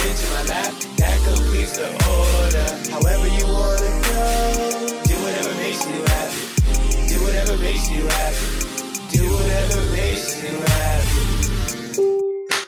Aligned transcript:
bitch 0.00 0.24
in 0.24 0.30
my 0.32 0.42
lap. 0.48 0.72
That 0.96 1.16
completes 1.28 1.76
the 1.76 1.88
order. 2.08 2.68
However 2.90 3.28
you 3.28 3.44
wanna 3.52 3.90
go. 4.08 4.24
Do 5.04 5.16
whatever 5.24 5.52
makes 5.60 5.84
you 5.86 5.98
happy. 6.12 6.42
Do 7.08 7.16
whatever 7.22 7.56
makes 7.58 7.90
you 7.90 8.02
happy. 8.06 8.46
Do 9.12 9.22
whatever 9.34 9.80
makes 9.92 10.42
you 10.42 10.56
happy. 10.56 11.30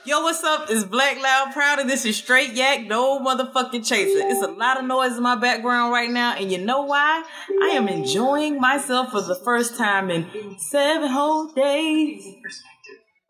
Yo, 0.05 0.21
what's 0.21 0.45
up? 0.45 0.67
It's 0.69 0.85
Black 0.85 1.23
Loud 1.23 1.55
Proud, 1.55 1.79
and 1.79 1.89
this 1.89 2.05
is 2.05 2.19
Straight 2.19 2.53
Yak, 2.53 2.87
no 2.87 3.19
motherfucking 3.21 3.87
chaser. 3.87 4.21
It's 4.29 4.43
a 4.43 4.49
lot 4.49 4.77
of 4.77 4.85
noise 4.85 5.17
in 5.17 5.23
my 5.23 5.37
background 5.37 5.91
right 5.91 6.11
now, 6.11 6.35
and 6.35 6.53
you 6.53 6.59
know 6.59 6.83
why? 6.83 7.25
I 7.63 7.69
am 7.69 7.89
enjoying 7.89 8.61
myself 8.61 9.13
for 9.13 9.23
the 9.23 9.37
first 9.37 9.79
time 9.79 10.11
in 10.11 10.59
seven 10.59 11.09
whole 11.09 11.47
days. 11.47 12.37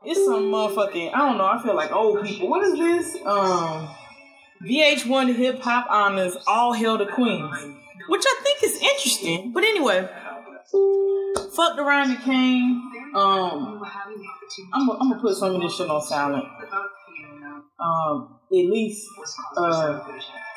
It's 0.05 0.25
some 0.25 0.51
motherfucking, 0.51 1.15
I 1.15 1.19
don't 1.19 1.39
know, 1.39 1.47
I 1.47 1.63
feel 1.63 1.77
like 1.77 1.93
old 1.93 2.25
people. 2.25 2.49
What 2.49 2.65
is 2.65 2.75
this? 2.75 3.17
Um, 3.25 3.89
VH1 4.63 5.37
Hip 5.37 5.61
Hop 5.61 5.87
Honors 5.89 6.37
All 6.47 6.73
Hail 6.73 6.99
the 6.99 7.07
Queens, 7.07 7.57
which 8.09 8.23
I 8.27 8.41
think 8.43 8.63
is 8.65 8.81
interesting. 8.81 9.53
But 9.53 9.63
anyway, 9.63 10.09
fucked 11.55 11.79
around 11.79 12.11
and 12.11 12.21
came. 12.21 12.91
Um, 13.15 13.85
I'm, 14.73 14.87
gonna 14.87 15.21
put 15.21 15.37
some 15.37 15.55
of 15.55 15.61
this 15.63 15.77
shit 15.77 15.89
on 15.89 16.03
silent. 16.03 16.47
Um, 17.79 18.39
at 18.51 18.57
least, 18.57 19.07
uh, 19.57 20.01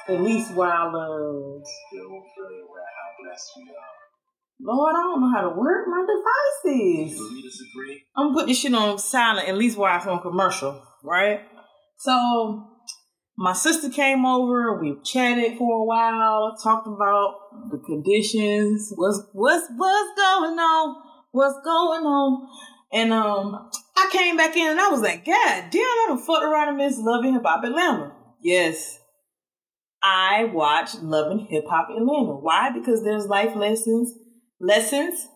at 0.08 0.22
least 0.22 0.54
while 0.54 0.96
uh, 0.96 1.64
Lord, 4.60 4.96
I 4.96 5.02
don't 5.02 5.22
know 5.22 5.32
how 5.36 5.50
to 5.50 5.56
work 5.56 5.86
my 5.88 6.06
devices. 6.06 7.20
I'm 8.16 8.28
gonna 8.28 8.34
put 8.34 8.48
this 8.48 8.60
shit 8.60 8.74
on 8.74 8.98
silent 8.98 9.50
at 9.50 9.58
least 9.58 9.78
while 9.78 9.98
it's 9.98 10.08
on 10.08 10.22
commercial, 10.22 10.82
right? 11.04 11.42
So 11.98 12.70
my 13.38 13.54
sister 13.54 13.90
came 13.90 14.26
over, 14.26 14.80
we 14.80 14.96
chatted 15.04 15.58
for 15.58 15.82
a 15.82 15.84
while, 15.84 16.56
talked 16.62 16.88
about 16.88 17.36
the 17.70 17.78
conditions, 17.80 18.94
what's 18.96 19.22
what's 19.34 19.68
what's 19.76 20.20
going 20.20 20.58
on, 20.58 20.96
what's 21.32 21.60
going 21.64 22.06
on. 22.06 22.48
And 22.94 23.12
um 23.12 23.70
I 23.98 24.10
came 24.12 24.38
back 24.38 24.56
in 24.56 24.72
and 24.72 24.80
I 24.80 24.90
was 24.90 25.02
like, 25.02 25.26
God 25.26 25.66
damn, 25.70 25.82
I 25.82 26.06
done 26.08 26.18
fucked 26.20 26.46
around 26.46 26.70
and 26.70 26.78
miss 26.78 26.98
Love 26.98 27.26
and 27.26 27.34
Hip 27.34 27.44
Hop 27.46 27.64
Atlanta. 27.64 28.14
Yes. 28.42 29.00
I 30.02 30.46
watched 30.46 31.02
Love 31.02 31.32
and 31.32 31.42
Hip 31.50 31.66
Hop 31.68 31.90
Atlanta. 31.90 32.36
Why? 32.36 32.70
Because 32.70 33.04
there's 33.04 33.26
life 33.26 33.56
lessons, 33.56 34.14
lessons 34.66 35.28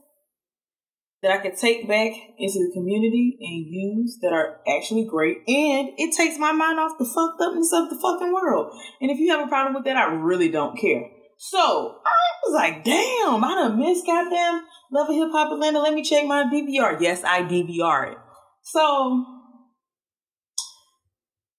that 1.22 1.32
I 1.32 1.38
could 1.40 1.58
take 1.58 1.88
back 1.88 2.14
into 2.38 2.60
the 2.60 2.72
community 2.74 3.38
and 3.42 3.66
use 3.68 4.18
that 4.22 4.32
are 4.32 4.62
actually 4.68 5.06
great. 5.06 5.38
And 5.48 5.90
it 5.98 6.16
takes 6.16 6.38
my 6.40 6.54
mind 6.54 6.80
off 6.80 6.98
the 6.98 7.06
fucked 7.06 7.42
upness 7.42 7.74
of 7.74 7.90
the 7.90 8.00
fucking 8.02 8.34
world. 8.34 8.74
And 9.02 9.12
if 9.12 9.20
you 9.20 9.32
have 9.32 9.46
a 9.46 9.50
problem 9.50 9.74
with 9.74 9.84
that, 9.84 9.98
I 9.98 10.14
really 10.14 10.50
don't 10.50 10.80
care. 10.80 11.04
So 11.38 11.60
I 12.06 12.30
was 12.44 12.54
like, 12.54 12.84
damn, 12.84 13.44
I 13.44 13.56
done 13.56 13.80
missed 13.80 14.06
goddamn 14.06 14.64
Love 14.92 15.10
and 15.10 15.18
Hip 15.18 15.30
Hop 15.32 15.52
Atlanta. 15.52 15.80
Let 15.80 15.94
me 15.94 16.04
check 16.04 16.26
my 16.26 16.44
DVR. 16.44 17.00
Yes, 17.00 17.24
I 17.24 17.44
DVR 17.44 18.12
it. 18.14 18.18
So 18.64 19.26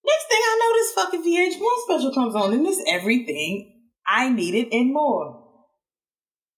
next 0.05 0.27
thing 0.29 0.41
I 0.43 0.59
know, 0.59 0.73
this 0.75 0.93
fucking 0.95 1.23
VH1 1.23 1.85
special 1.85 2.15
comes 2.15 2.35
on, 2.35 2.53
and 2.53 2.67
it's 2.67 2.83
everything 2.89 3.73
I 4.07 4.31
needed 4.31 4.73
and 4.73 4.93
more. 4.93 5.49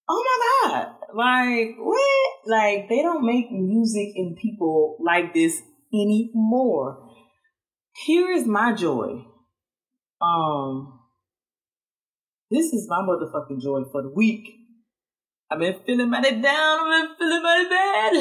Oh 0.08 0.24
my 0.64 0.70
god! 0.70 0.91
Like 1.14 1.76
what? 1.78 2.32
Like 2.46 2.88
they 2.88 3.02
don't 3.02 3.24
make 3.24 3.50
music 3.50 4.12
and 4.16 4.36
people 4.36 4.96
like 5.00 5.34
this 5.34 5.60
anymore. 5.92 7.08
Here 8.06 8.30
is 8.30 8.46
my 8.46 8.72
joy. 8.72 9.24
Um, 10.20 11.00
this 12.50 12.66
is 12.72 12.86
my 12.88 12.98
motherfucking 12.98 13.60
joy 13.60 13.82
for 13.90 14.02
the 14.02 14.12
week. 14.14 14.48
I've 15.50 15.58
been 15.58 15.76
feeling 15.84 16.10
mighty 16.10 16.40
down. 16.40 16.80
I've 16.80 17.08
been 17.08 17.16
feeling 17.18 17.42
mighty 17.42 17.68
bad. 17.68 18.12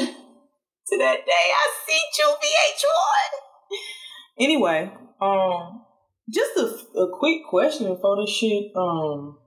To 0.88 0.98
that 0.98 1.24
day, 1.24 1.32
I 1.32 1.70
see 1.86 2.00
you, 2.18 2.34
VH1. 2.42 3.78
Anyway, 4.38 4.90
um, 5.20 5.84
just 6.28 6.56
a, 6.56 6.98
a 6.98 7.18
quick 7.18 7.42
question 7.48 7.94
before 7.94 8.16
this 8.20 8.34
shit 8.34 8.72
um 8.76 9.38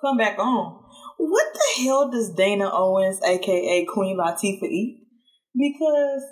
come 0.00 0.16
back 0.16 0.38
on. 0.38 0.84
What 1.18 1.47
hell 1.78 2.10
does 2.10 2.34
Dana 2.34 2.70
Owens, 2.72 3.20
aka 3.22 3.84
Queen 3.84 4.18
Latifah, 4.18 4.62
eat? 4.64 5.06
Because 5.54 6.22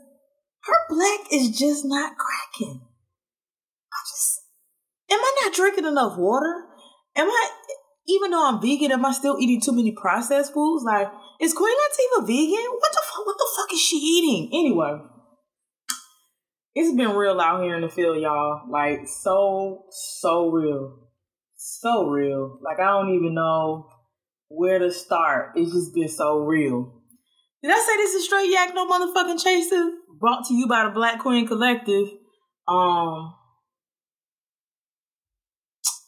her 0.65 0.77
black 0.89 1.21
is 1.33 1.57
just 1.57 1.85
not 1.85 2.17
cracking. 2.17 2.81
I 3.93 3.99
just 4.11 4.43
am 5.11 5.21
I 5.21 5.37
not 5.43 5.55
drinking 5.55 5.87
enough 5.87 6.19
water? 6.19 6.65
Am 7.17 7.29
I 7.29 7.51
even 8.09 8.31
though 8.31 8.49
I'm 8.49 8.61
vegan, 8.61 8.93
am 8.93 9.05
I 9.05 9.13
still 9.13 9.37
eating 9.41 9.61
too 9.61 9.73
many 9.73 9.93
processed 9.93 10.53
foods? 10.53 10.85
Like, 10.85 11.09
is 11.41 11.55
Queen 11.55 11.75
Latifah 11.75 12.27
vegan? 12.27 12.71
What 12.71 12.93
the 12.93 13.03
fuck? 13.05 13.27
What 13.27 13.37
the 13.39 13.49
fuck 13.57 13.73
is 13.73 13.81
she 13.81 13.97
eating? 13.97 14.51
Anyway, 14.53 15.01
it's 16.75 16.97
been 16.97 17.17
real 17.17 17.41
out 17.41 17.63
here 17.63 17.77
in 17.77 17.83
the 17.83 17.89
field, 17.89 18.21
y'all. 18.21 18.63
Like, 18.71 19.07
so 19.07 19.85
so 19.91 20.51
real, 20.51 20.99
so 21.57 22.07
real. 22.07 22.59
Like, 22.63 22.81
I 22.81 22.87
don't 22.87 23.15
even 23.15 23.35
know 23.35 23.89
where 24.49 24.79
to 24.79 24.91
start. 24.91 25.53
It's 25.57 25.73
just 25.73 25.95
been 25.95 26.09
so 26.09 26.39
real. 26.39 27.03
Did 27.63 27.73
I 27.73 27.79
say 27.79 27.97
this 27.97 28.15
is 28.15 28.25
straight 28.25 28.51
yak, 28.51 28.75
no 28.75 28.87
motherfucking 28.87 29.43
chaser? 29.43 29.91
Brought 30.19 30.47
to 30.47 30.55
you 30.55 30.67
by 30.69 30.85
the 30.85 30.91
Black 30.91 31.19
Queen 31.21 31.47
Collective. 31.47 32.09
Um, 32.69 33.35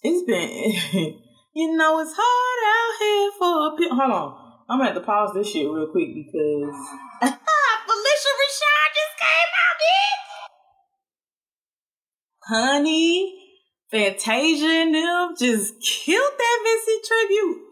it's 0.03 0.25
been. 0.25 1.19
You 1.59 1.77
know 1.77 1.99
it's 1.99 2.15
hard 2.17 2.61
out 2.71 2.93
here 3.03 3.33
for 3.37 3.67
a 3.67 3.77
pe- 3.77 3.97
Hold 3.97 4.13
on. 4.13 4.31
I'm 4.71 4.79
gonna 4.79 4.93
have 4.93 4.95
to 4.95 5.01
pause 5.01 5.33
this 5.35 5.51
shit 5.51 5.67
real 5.69 5.89
quick 5.91 6.15
because 6.15 6.71
Phylicia 7.21 8.33
Rashad 8.39 8.89
just 8.95 9.15
came 9.19 9.51
out, 9.59 9.77
bitch. 9.83 10.23
Honey, 12.45 13.35
Fantasia 13.91 14.67
and 14.67 14.95
them 14.95 15.35
just 15.37 15.81
killed 15.83 16.33
that 16.39 16.59
Missy 16.63 17.01
tribute. 17.09 17.68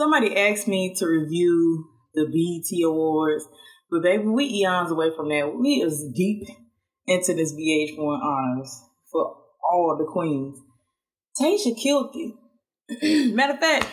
Somebody 0.00 0.34
asked 0.34 0.66
me 0.66 0.94
to 0.94 1.06
review 1.06 1.90
the 2.14 2.24
BET 2.24 2.86
Awards, 2.86 3.46
but 3.90 4.02
baby, 4.02 4.24
we 4.24 4.46
eons 4.46 4.90
away 4.90 5.10
from 5.14 5.28
that. 5.28 5.54
We 5.54 5.82
is 5.82 6.10
deep 6.16 6.48
into 7.06 7.34
this 7.34 7.52
VH1 7.52 7.98
honors 7.98 8.82
for 9.12 9.36
all 9.62 9.98
the 9.98 10.10
queens. 10.10 10.58
Tasha 11.38 11.76
killed 11.76 12.14
it. 12.14 13.34
Matter 13.34 13.52
of 13.52 13.60
fact, 13.60 13.88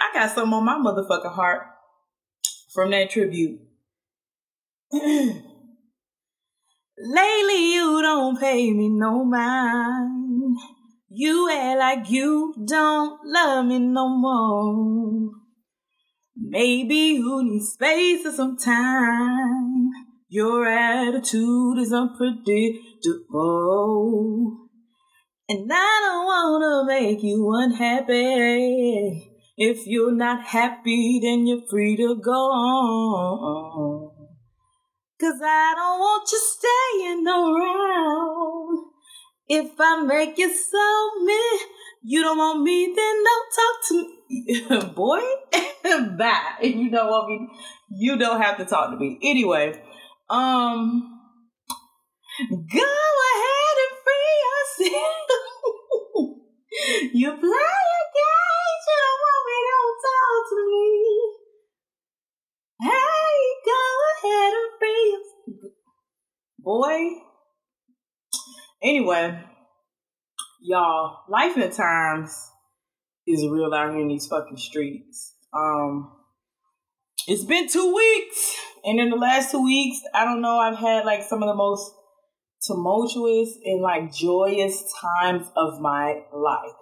I 0.00 0.10
got 0.12 0.34
something 0.34 0.54
on 0.54 0.64
my 0.64 0.74
motherfucking 0.74 1.32
heart 1.32 1.68
from 2.74 2.90
that 2.90 3.10
tribute. 3.10 3.60
Lately, 4.92 5.44
you 7.74 8.02
don't 8.02 8.40
pay 8.40 8.72
me 8.72 8.88
no 8.88 9.24
mind. 9.24 10.17
You 11.20 11.50
act 11.50 11.78
like 11.80 12.08
you 12.10 12.54
don't 12.64 13.18
love 13.24 13.66
me 13.66 13.80
no 13.80 14.08
more. 14.08 15.32
Maybe 16.36 17.18
you 17.18 17.42
need 17.42 17.64
space 17.64 18.24
or 18.24 18.30
some 18.30 18.56
time. 18.56 19.90
Your 20.28 20.68
attitude 20.68 21.78
is 21.78 21.92
unpredictable. 21.92 24.68
And 25.48 25.68
I 25.72 26.00
don't 26.04 26.24
wanna 26.24 26.84
make 26.86 27.24
you 27.24 27.52
unhappy. 27.52 29.32
If 29.56 29.88
you're 29.88 30.14
not 30.14 30.44
happy, 30.44 31.18
then 31.20 31.48
you're 31.48 31.66
free 31.68 31.96
to 31.96 32.14
go 32.14 32.30
on. 32.30 34.12
Cause 35.18 35.40
I 35.42 35.74
don't 35.74 35.98
want 35.98 36.30
you 36.30 36.38
staying 36.38 37.26
around. 37.26 38.87
If 39.48 39.70
I 39.80 40.02
make 40.02 40.36
you 40.36 40.52
so 40.52 41.10
me, 41.24 41.40
you 42.02 42.20
don't 42.20 42.36
want 42.36 42.62
me, 42.62 42.92
then 42.94 43.24
don't 43.24 43.48
talk 43.56 43.88
to 43.88 43.94
me. 44.28 44.90
Boy, 44.94 45.20
bye. 46.18 46.56
If 46.60 46.76
you 46.76 46.90
don't 46.90 47.08
want 47.08 47.28
me, 47.28 47.48
you 47.90 48.18
don't 48.18 48.42
have 48.42 48.58
to 48.58 48.66
talk 48.66 48.90
to 48.90 48.96
me. 48.98 49.18
Anyway, 49.22 49.68
um, 50.28 51.20
go 52.50 52.92
ahead 53.32 53.76
and 53.84 53.94
free 54.04 54.36
yourself. 54.44 55.30
you 57.14 57.30
play 57.30 57.38
a 57.38 58.02
game, 58.16 58.78
you 58.84 58.96
don't 59.00 59.20
want 59.24 59.42
me, 59.48 59.58
don't 59.72 59.98
talk 60.04 60.40
to 60.50 60.56
me. 60.68 60.92
Hey, 62.82 63.36
go 63.64 63.80
ahead 64.12 64.52
and 64.52 64.70
free 64.78 65.04
yourself. 65.08 65.72
Boy. 66.58 67.27
Anyway, 68.80 69.36
y'all, 70.60 71.18
life 71.28 71.56
at 71.58 71.72
times 71.72 72.50
is 73.26 73.44
real 73.48 73.74
out 73.74 73.90
here 73.90 74.00
in 74.00 74.08
these 74.08 74.28
fucking 74.28 74.56
streets. 74.56 75.34
Um, 75.52 76.12
it's 77.26 77.42
been 77.42 77.68
two 77.68 77.92
weeks, 77.92 78.56
and 78.84 79.00
in 79.00 79.10
the 79.10 79.16
last 79.16 79.50
two 79.50 79.64
weeks, 79.64 79.98
I 80.14 80.24
don't 80.24 80.40
know, 80.40 80.58
I've 80.58 80.78
had 80.78 81.04
like 81.04 81.24
some 81.24 81.42
of 81.42 81.48
the 81.48 81.56
most 81.56 81.92
tumultuous 82.64 83.58
and 83.64 83.82
like 83.82 84.14
joyous 84.14 84.84
times 85.00 85.48
of 85.56 85.80
my 85.80 86.22
life. 86.32 86.72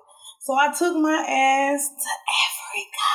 So 0.43 0.55
I 0.55 0.75
took 0.79 0.97
my 0.97 1.27
ass 1.29 1.89
to 1.89 2.11
Africa. 2.45 3.07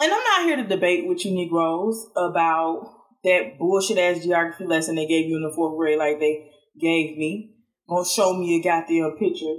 And 0.00 0.12
I'm 0.12 0.22
not 0.22 0.46
here 0.46 0.56
to 0.56 0.68
debate 0.68 1.08
with 1.08 1.24
you 1.24 1.32
Negroes 1.32 2.06
about 2.16 2.88
that 3.24 3.58
bullshit 3.58 3.98
ass 3.98 4.22
geography 4.22 4.64
lesson 4.64 4.94
they 4.94 5.06
gave 5.06 5.26
you 5.26 5.36
in 5.36 5.42
the 5.42 5.52
fourth 5.54 5.76
grade, 5.76 5.98
like 5.98 6.18
they 6.18 6.51
gave 6.78 7.16
me. 7.16 7.54
Gonna 7.88 8.04
show 8.04 8.34
me 8.34 8.56
a 8.56 8.62
goddamn 8.62 9.16
picture. 9.18 9.56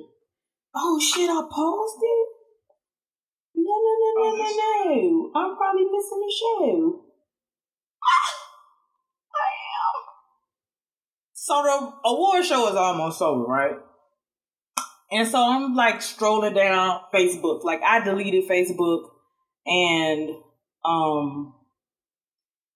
Oh 0.75 0.99
shit, 0.99 1.29
I 1.29 1.41
paused 1.49 1.99
it? 2.01 2.27
No, 3.55 3.63
no, 3.63 3.93
no, 3.99 4.09
no, 4.15 4.35
no, 4.35 4.49
no. 4.85 5.31
I'm 5.35 5.55
probably 5.55 5.85
missing 5.85 6.19
the 6.19 6.33
show. 6.39 7.01
I 9.35 9.49
am. 9.77 9.95
So 11.33 11.61
the 11.63 12.09
award 12.09 12.45
show 12.45 12.69
is 12.69 12.75
almost 12.75 13.21
over, 13.21 13.43
right? 13.43 13.77
And 15.11 15.27
so 15.27 15.37
I'm 15.37 15.75
like 15.75 16.01
strolling 16.01 16.55
down 16.55 17.01
Facebook. 17.13 17.63
Like 17.63 17.81
I 17.83 18.03
deleted 18.03 18.49
Facebook 18.49 19.09
and 19.67 20.31
um 20.83 21.53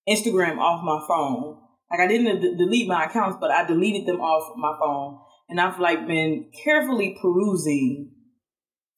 Instagram 0.08 0.60
off 0.60 0.84
my 0.84 1.04
phone. 1.08 1.58
Like 1.90 2.02
I 2.02 2.08
didn't 2.08 2.42
d- 2.42 2.56
delete 2.58 2.88
my 2.88 3.06
accounts, 3.06 3.38
but 3.40 3.52
I 3.52 3.66
deleted 3.66 4.06
them 4.06 4.20
off 4.20 4.56
my 4.58 4.76
phone. 4.80 5.20
And 5.50 5.62
I've 5.62 5.80
like 5.80 6.06
been 6.08 6.52
carefully 6.64 7.18
perusing 7.22 8.12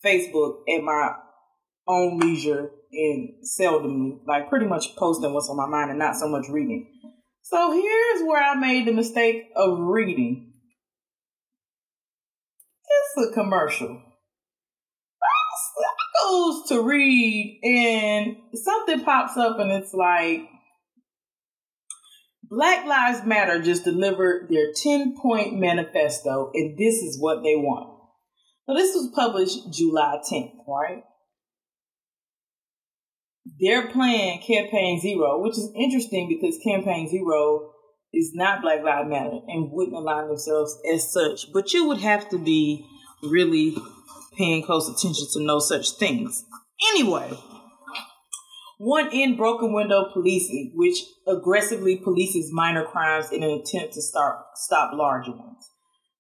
Facebook 0.03 0.61
at 0.75 0.83
my 0.83 1.11
own 1.87 2.19
leisure 2.19 2.71
and 2.91 3.29
seldomly, 3.45 4.19
like 4.27 4.49
pretty 4.49 4.65
much 4.65 4.95
posting 4.95 5.33
what's 5.33 5.49
on 5.49 5.57
my 5.57 5.67
mind 5.67 5.91
and 5.91 5.99
not 5.99 6.15
so 6.15 6.27
much 6.27 6.45
reading. 6.49 6.91
So 7.43 7.71
here's 7.71 8.23
where 8.23 8.43
I 8.43 8.55
made 8.55 8.87
the 8.87 8.93
mistake 8.93 9.49
of 9.55 9.79
reading. 9.79 10.53
It's 13.15 13.29
a 13.29 13.33
commercial. 13.33 14.01
I 15.21 15.89
goes 16.29 16.67
to 16.69 16.81
read 16.81 17.59
and 17.63 18.37
something 18.53 19.03
pops 19.03 19.37
up 19.37 19.59
and 19.59 19.71
it's 19.71 19.93
like 19.93 20.41
Black 22.49 22.85
Lives 22.85 23.25
Matter 23.25 23.61
just 23.61 23.83
delivered 23.83 24.47
their 24.49 24.71
10 24.75 25.15
point 25.21 25.59
manifesto, 25.59 26.51
and 26.53 26.77
this 26.77 26.95
is 26.95 27.19
what 27.19 27.43
they 27.43 27.55
want. 27.55 27.95
So, 28.65 28.73
this 28.75 28.95
was 28.95 29.11
published 29.13 29.71
July 29.71 30.19
10th, 30.31 30.53
right? 30.67 31.03
They're 33.59 33.87
playing 33.87 34.41
Campaign 34.41 34.99
Zero, 34.99 35.41
which 35.41 35.57
is 35.57 35.71
interesting 35.75 36.27
because 36.27 36.59
Campaign 36.63 37.07
Zero 37.09 37.71
is 38.13 38.31
not 38.33 38.61
Black 38.61 38.83
Lives 38.83 39.09
Matter 39.09 39.39
and 39.47 39.71
wouldn't 39.71 39.95
align 39.95 40.27
themselves 40.27 40.77
as 40.91 41.11
such. 41.11 41.51
But 41.53 41.73
you 41.73 41.87
would 41.87 41.99
have 41.99 42.29
to 42.29 42.37
be 42.37 42.85
really 43.23 43.75
paying 44.37 44.63
close 44.63 44.87
attention 44.89 45.27
to 45.33 45.43
know 45.45 45.59
such 45.59 45.91
things. 45.91 46.43
Anyway, 46.91 47.37
one 48.79 49.11
in 49.11 49.35
broken 49.35 49.73
window 49.73 50.05
policing, 50.13 50.71
which 50.73 51.03
aggressively 51.27 51.97
polices 51.99 52.45
minor 52.49 52.85
crimes 52.85 53.29
in 53.29 53.43
an 53.43 53.59
attempt 53.59 53.93
to 53.93 54.01
start, 54.01 54.37
stop 54.55 54.93
larger 54.93 55.31
ones. 55.31 55.69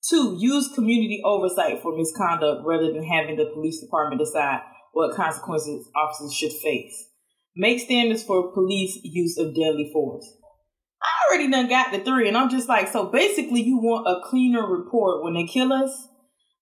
Two, 0.07 0.35
use 0.37 0.69
community 0.75 1.21
oversight 1.23 1.81
for 1.81 1.97
misconduct 1.97 2.63
rather 2.65 2.91
than 2.91 3.03
having 3.03 3.37
the 3.37 3.49
police 3.53 3.79
department 3.79 4.19
decide 4.19 4.59
what 4.91 5.15
consequences 5.15 5.89
officers 5.95 6.33
should 6.33 6.51
face. 6.51 7.07
Make 7.55 7.79
standards 7.79 8.23
for 8.23 8.51
police 8.51 8.99
use 9.03 9.37
of 9.37 9.55
deadly 9.55 9.89
force. 9.93 10.29
I 11.01 11.31
already 11.31 11.49
done 11.49 11.69
got 11.69 11.93
the 11.93 11.99
three, 11.99 12.27
and 12.27 12.35
I'm 12.35 12.49
just 12.49 12.67
like, 12.67 12.89
so 12.89 13.05
basically, 13.05 13.61
you 13.61 13.77
want 13.77 14.05
a 14.05 14.29
cleaner 14.29 14.67
report 14.67 15.23
when 15.23 15.33
they 15.33 15.45
kill 15.45 15.71
us? 15.71 16.09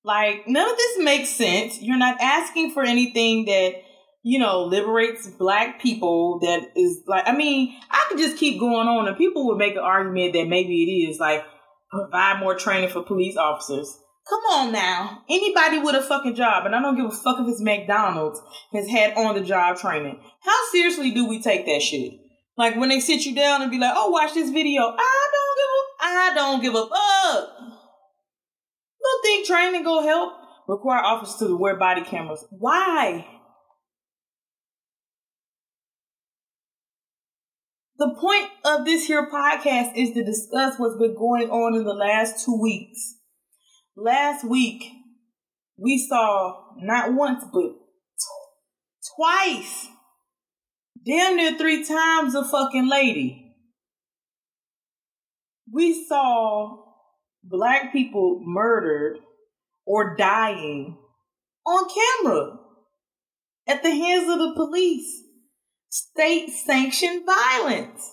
Like, 0.04 0.48
none 0.48 0.70
of 0.70 0.78
this 0.78 1.04
makes 1.04 1.30
sense. 1.30 1.82
You're 1.82 1.98
not 1.98 2.22
asking 2.22 2.72
for 2.72 2.84
anything 2.84 3.46
that 3.46 3.82
you 4.24 4.40
know, 4.40 4.64
liberates 4.64 5.28
black 5.28 5.82
people 5.82 6.40
that 6.40 6.72
is 6.76 7.02
like, 7.08 7.24
I 7.28 7.36
mean, 7.36 7.76
I 7.90 8.06
could 8.10 8.18
just 8.18 8.38
keep 8.38 8.60
going 8.60 8.88
on 8.88 9.08
and 9.08 9.18
people 9.18 9.48
would 9.48 9.58
make 9.58 9.74
an 9.74 9.84
argument 9.84 10.34
that 10.34 10.48
maybe 10.48 10.84
it 10.84 11.10
is 11.10 11.20
like 11.20 11.44
provide 11.90 12.40
more 12.40 12.56
training 12.56 12.90
for 12.90 13.04
police 13.04 13.38
officers. 13.38 13.98
Come 14.30 14.42
on 14.52 14.72
now. 14.74 15.24
Anybody 15.30 15.80
with 15.80 15.96
a 15.96 16.02
fucking 16.02 16.36
job, 16.36 16.66
and 16.66 16.76
I 16.76 16.82
don't 16.82 16.98
give 16.98 17.06
a 17.06 17.12
fuck 17.12 17.40
if 17.40 17.48
it's 17.48 17.62
McDonald's, 17.62 18.42
has 18.74 18.90
had 18.90 19.16
on 19.16 19.36
the 19.36 19.42
job 19.42 19.78
training. 19.78 20.20
How 20.42 20.64
seriously 20.72 21.12
do 21.12 21.30
we 21.30 21.42
take 21.42 21.66
that 21.66 21.82
shit? 21.82 22.12
Like 22.58 22.76
when 22.76 22.90
they 22.90 23.00
sit 23.00 23.26
you 23.26 23.34
down 23.34 23.62
and 23.62 23.72
be 23.72 23.80
like, 23.80 23.94
oh, 23.96 24.10
watch 24.10 24.34
this 24.34 24.50
video. 24.50 24.82
I 24.82 25.30
don't 25.32 25.58
give 25.58 25.72
a, 25.72 26.04
I 26.04 26.34
don't 26.36 26.62
give 26.62 26.76
a 26.76 26.88
fuck. 26.88 27.50
Don't 29.02 29.24
think 29.24 29.48
training 29.48 29.84
go 29.84 30.02
help? 30.02 30.34
Require 30.68 31.02
officers 31.02 31.48
to 31.48 31.56
wear 31.56 31.78
body 31.78 32.02
cameras. 32.02 32.44
Why? 32.50 33.26
The 38.00 38.14
point 38.14 38.50
of 38.64 38.86
this 38.86 39.08
here 39.08 39.28
podcast 39.28 39.94
is 39.96 40.12
to 40.12 40.24
discuss 40.24 40.78
what's 40.78 41.00
been 41.00 41.16
going 41.16 41.50
on 41.50 41.76
in 41.76 41.84
the 41.84 41.96
last 41.96 42.46
two 42.46 42.60
weeks. 42.62 43.16
Last 43.96 44.44
week, 44.48 44.84
we 45.78 45.98
saw 45.98 46.76
not 46.78 47.14
once, 47.14 47.44
but 47.52 47.72
twice, 49.16 49.88
damn 51.04 51.38
near 51.38 51.58
three 51.58 51.84
times 51.84 52.36
a 52.36 52.46
fucking 52.46 52.88
lady. 52.88 53.56
We 55.72 56.06
saw 56.06 56.84
black 57.44 57.92
people 57.92 58.44
murdered 58.46 59.18
or 59.88 60.16
dying 60.16 61.00
on 61.66 61.88
camera 61.90 62.60
at 63.68 63.82
the 63.82 63.90
hands 63.90 64.30
of 64.30 64.38
the 64.38 64.54
police 64.56 65.24
state 65.90 66.50
sanctioned 66.50 67.26
violence. 67.26 68.12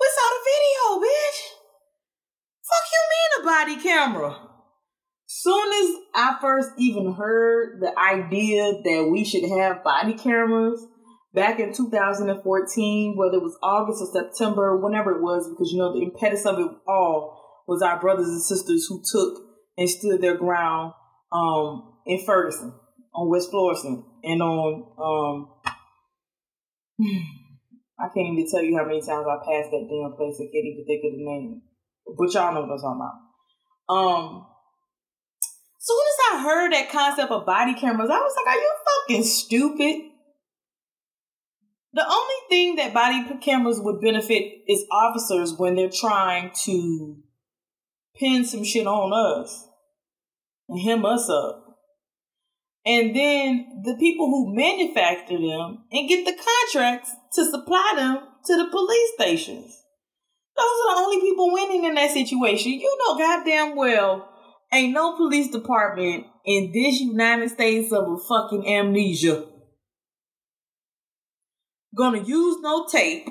We 0.00 0.08
saw 0.14 0.28
the 0.30 0.44
video, 0.44 1.06
bitch. 1.06 1.38
Fuck 2.62 2.86
you 2.92 3.02
mean 3.12 3.30
a 3.40 3.44
body 3.46 3.82
camera? 3.82 4.48
Soon 5.26 5.72
as 5.72 5.96
I 6.14 6.36
first 6.40 6.70
even 6.78 7.14
heard 7.14 7.80
the 7.80 7.98
idea 7.98 8.72
that 8.84 9.08
we 9.10 9.24
should 9.24 9.48
have 9.48 9.82
body 9.82 10.14
cameras 10.14 10.84
back 11.34 11.58
in 11.58 11.72
2014, 11.72 13.16
whether 13.16 13.36
it 13.36 13.42
was 13.42 13.56
August 13.62 14.02
or 14.02 14.12
September, 14.12 14.76
whenever 14.76 15.16
it 15.16 15.22
was, 15.22 15.48
because 15.48 15.72
you 15.72 15.78
know 15.78 15.92
the 15.92 16.04
impetus 16.04 16.44
of 16.44 16.58
it 16.58 16.68
all 16.86 17.64
was 17.66 17.82
our 17.82 17.98
brothers 17.98 18.28
and 18.28 18.42
sisters 18.42 18.86
who 18.88 19.02
took 19.10 19.42
and 19.78 19.88
stood 19.88 20.20
their 20.20 20.36
ground 20.36 20.92
um, 21.32 21.94
in 22.06 22.22
Ferguson 22.24 22.74
on 23.14 23.30
West 23.30 23.50
Florissant 23.50 24.04
and 24.22 24.42
on 24.42 24.84
um 24.98 25.61
I 27.98 28.08
can't 28.14 28.32
even 28.32 28.46
tell 28.50 28.62
you 28.62 28.76
how 28.76 28.84
many 28.84 29.00
times 29.00 29.26
I 29.28 29.36
passed 29.38 29.70
that 29.70 29.86
damn 29.88 30.16
place. 30.16 30.40
I 30.40 30.50
can't 30.50 30.66
even 30.66 30.84
think 30.86 31.04
of 31.04 31.12
the 31.12 31.24
name. 31.24 31.62
But 32.06 32.34
y'all 32.34 32.52
know 32.52 32.62
what 32.62 32.70
I'm 32.70 32.78
talking 32.78 33.00
about. 33.00 33.94
Um 33.94 34.46
soon 35.78 35.98
as 35.98 36.34
I 36.34 36.42
heard 36.44 36.72
that 36.72 36.90
concept 36.90 37.30
of 37.30 37.44
body 37.44 37.74
cameras, 37.74 38.10
I 38.10 38.18
was 38.18 38.34
like, 38.36 38.54
are 38.54 38.60
you 38.60 38.74
fucking 38.86 39.24
stupid? 39.24 40.10
The 41.94 42.06
only 42.08 42.34
thing 42.48 42.76
that 42.76 42.94
body 42.94 43.24
cameras 43.40 43.80
would 43.80 44.00
benefit 44.00 44.62
is 44.66 44.86
officers 44.90 45.54
when 45.58 45.74
they're 45.74 45.90
trying 45.90 46.52
to 46.64 47.16
pin 48.16 48.44
some 48.44 48.64
shit 48.64 48.86
on 48.86 49.12
us 49.12 49.68
and 50.68 50.80
hem 50.80 51.04
us 51.04 51.28
up 51.28 51.61
and 52.84 53.14
then 53.14 53.82
the 53.84 53.96
people 53.98 54.26
who 54.26 54.54
manufacture 54.54 55.38
them 55.38 55.84
and 55.92 56.08
get 56.08 56.24
the 56.24 56.32
contracts 56.32 57.10
to 57.34 57.44
supply 57.44 57.94
them 57.96 58.18
to 58.46 58.56
the 58.56 58.68
police 58.70 59.12
stations. 59.14 59.78
Those 60.56 60.66
are 60.66 60.94
the 60.94 61.00
only 61.00 61.20
people 61.20 61.52
winning 61.52 61.84
in 61.84 61.94
that 61.94 62.10
situation. 62.10 62.72
You 62.72 62.98
know 62.98 63.18
goddamn 63.18 63.76
well 63.76 64.28
ain't 64.72 64.92
no 64.92 65.16
police 65.16 65.50
department 65.50 66.26
in 66.44 66.72
this 66.72 67.00
United 67.00 67.50
States 67.50 67.92
of 67.92 68.04
a 68.08 68.16
fucking 68.28 68.66
amnesia 68.66 69.46
gonna 71.94 72.22
use 72.22 72.58
no 72.60 72.86
tape 72.86 73.28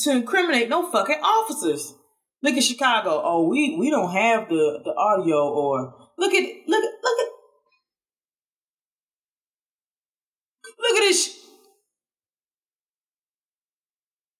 to 0.00 0.10
incriminate 0.10 0.68
no 0.68 0.90
fucking 0.90 1.20
officers. 1.22 1.94
Look 2.42 2.56
at 2.56 2.64
Chicago. 2.64 3.22
Oh, 3.24 3.48
we 3.48 3.76
we 3.78 3.90
don't 3.90 4.12
have 4.12 4.48
the 4.48 4.80
the 4.84 4.94
audio 4.94 5.48
or 5.48 5.94
look 6.18 6.32
at 6.32 6.42
look 6.66 6.84
at 6.84 6.90
look 7.02 7.23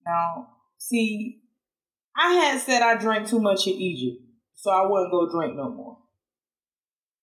Now, 0.07 0.49
see, 0.79 1.43
I 2.17 2.35
had 2.35 2.61
said 2.61 2.83
I 2.83 2.97
drank 2.97 3.29
too 3.29 3.41
much 3.41 3.67
in 3.67 3.75
Egypt, 3.75 4.23
so 4.55 4.71
I 4.71 4.87
wouldn't 4.87 5.11
go 5.11 5.31
drink 5.31 5.57
no 5.57 5.71
more. 5.71 5.99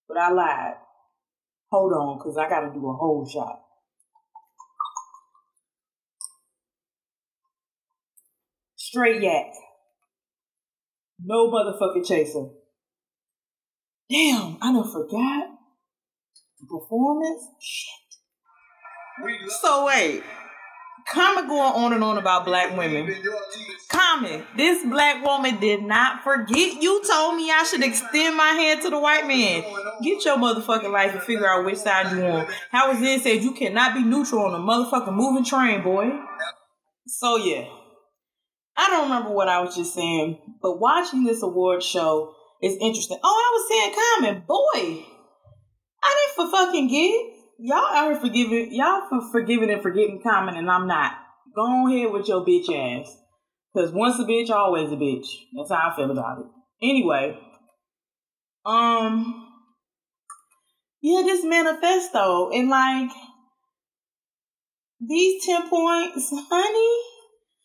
But 0.08 0.18
I 0.18 0.32
lied. 0.32 0.74
Hold 1.72 1.94
on, 1.94 2.18
because 2.18 2.38
I 2.38 2.50
got 2.50 2.62
to 2.62 2.74
do 2.74 2.90
a 2.90 2.94
whole 2.94 3.26
shot. 3.26 3.62
Straight 8.76 9.22
yak. 9.22 9.54
No 11.24 11.50
motherfucking 11.50 12.06
chaser. 12.06 12.48
Damn, 14.10 14.58
I 14.62 14.74
done 14.74 14.92
forgot 14.92 15.48
the 16.60 16.68
performance. 16.68 17.48
Shit. 17.62 18.01
So 19.62 19.86
wait, 19.86 20.24
Common 21.08 21.48
going 21.48 21.74
on 21.74 21.94
and 21.94 22.04
on 22.04 22.18
about 22.18 22.46
black 22.46 22.76
women. 22.78 23.14
Common, 23.90 24.44
this 24.56 24.84
black 24.86 25.24
woman 25.24 25.60
did 25.60 25.84
not 25.84 26.24
forget. 26.24 26.82
You 26.82 27.04
told 27.04 27.36
me 27.36 27.52
I 27.52 27.64
should 27.64 27.84
extend 27.84 28.38
my 28.38 28.50
hand 28.50 28.82
to 28.84 28.90
the 28.90 29.00
white 29.00 29.28
man. 29.28 29.64
Get 30.02 30.24
your 30.24 30.38
motherfucking 30.38 30.92
life 30.92 31.14
and 31.14 31.22
figure 31.22 31.50
out 31.50 31.66
which 31.66 31.78
side 31.78 32.16
you 32.16 32.24
on. 32.24 32.48
Howard 32.72 33.00
Zinn 33.00 33.20
said 33.20 33.44
you 33.44 33.54
cannot 33.54 33.94
be 33.96 34.04
neutral 34.04 34.46
on 34.46 34.56
a 34.56 34.60
motherfucking 34.60 35.14
moving 35.14 35.44
train, 35.44 35.84
boy. 35.84 36.12
So 37.08 37.36
yeah. 37.38 37.68
I 38.78 38.88
don't 38.90 39.04
remember 39.04 39.32
what 39.32 39.50
I 39.50 39.60
was 39.62 39.76
just 39.76 39.94
saying, 39.94 40.40
but 40.62 40.80
watching 40.80 41.26
this 41.26 41.44
award 41.44 41.84
show 41.84 42.34
is 42.64 42.78
interesting. 42.80 43.20
Oh, 43.22 43.28
I 43.28 43.52
was 43.54 43.70
saying 43.70 43.96
Common, 44.22 44.44
boy. 44.48 45.06
I 46.04 46.28
didn't 46.38 46.52
for 46.52 46.58
fucking 46.58 46.88
get 46.88 47.41
y'all 47.62 47.96
are 47.96 48.20
forgiving 48.20 48.74
y'all 48.74 49.08
for 49.08 49.22
forgiving 49.32 49.70
and 49.70 49.82
forgetting 49.82 50.22
Common, 50.22 50.56
and 50.56 50.70
I'm 50.70 50.88
not. 50.88 51.14
Go 51.56 51.62
on 51.62 51.92
ahead 51.92 52.12
with 52.12 52.28
your 52.28 52.46
bitch 52.46 52.70
ass. 52.70 53.16
Cause 53.76 53.92
once 53.92 54.20
a 54.20 54.24
bitch, 54.24 54.50
always 54.50 54.92
a 54.92 54.96
bitch. 54.96 55.28
That's 55.56 55.72
how 55.72 55.92
I 55.92 55.96
feel 55.96 56.12
about 56.12 56.40
it. 56.40 56.46
Anyway, 56.84 57.38
um, 58.66 59.48
yeah, 61.02 61.22
this 61.24 61.46
manifesto 61.46 62.50
and 62.52 62.70
like 62.70 63.10
these 65.00 65.46
ten 65.46 65.70
points, 65.70 66.30
honey. 66.32 67.04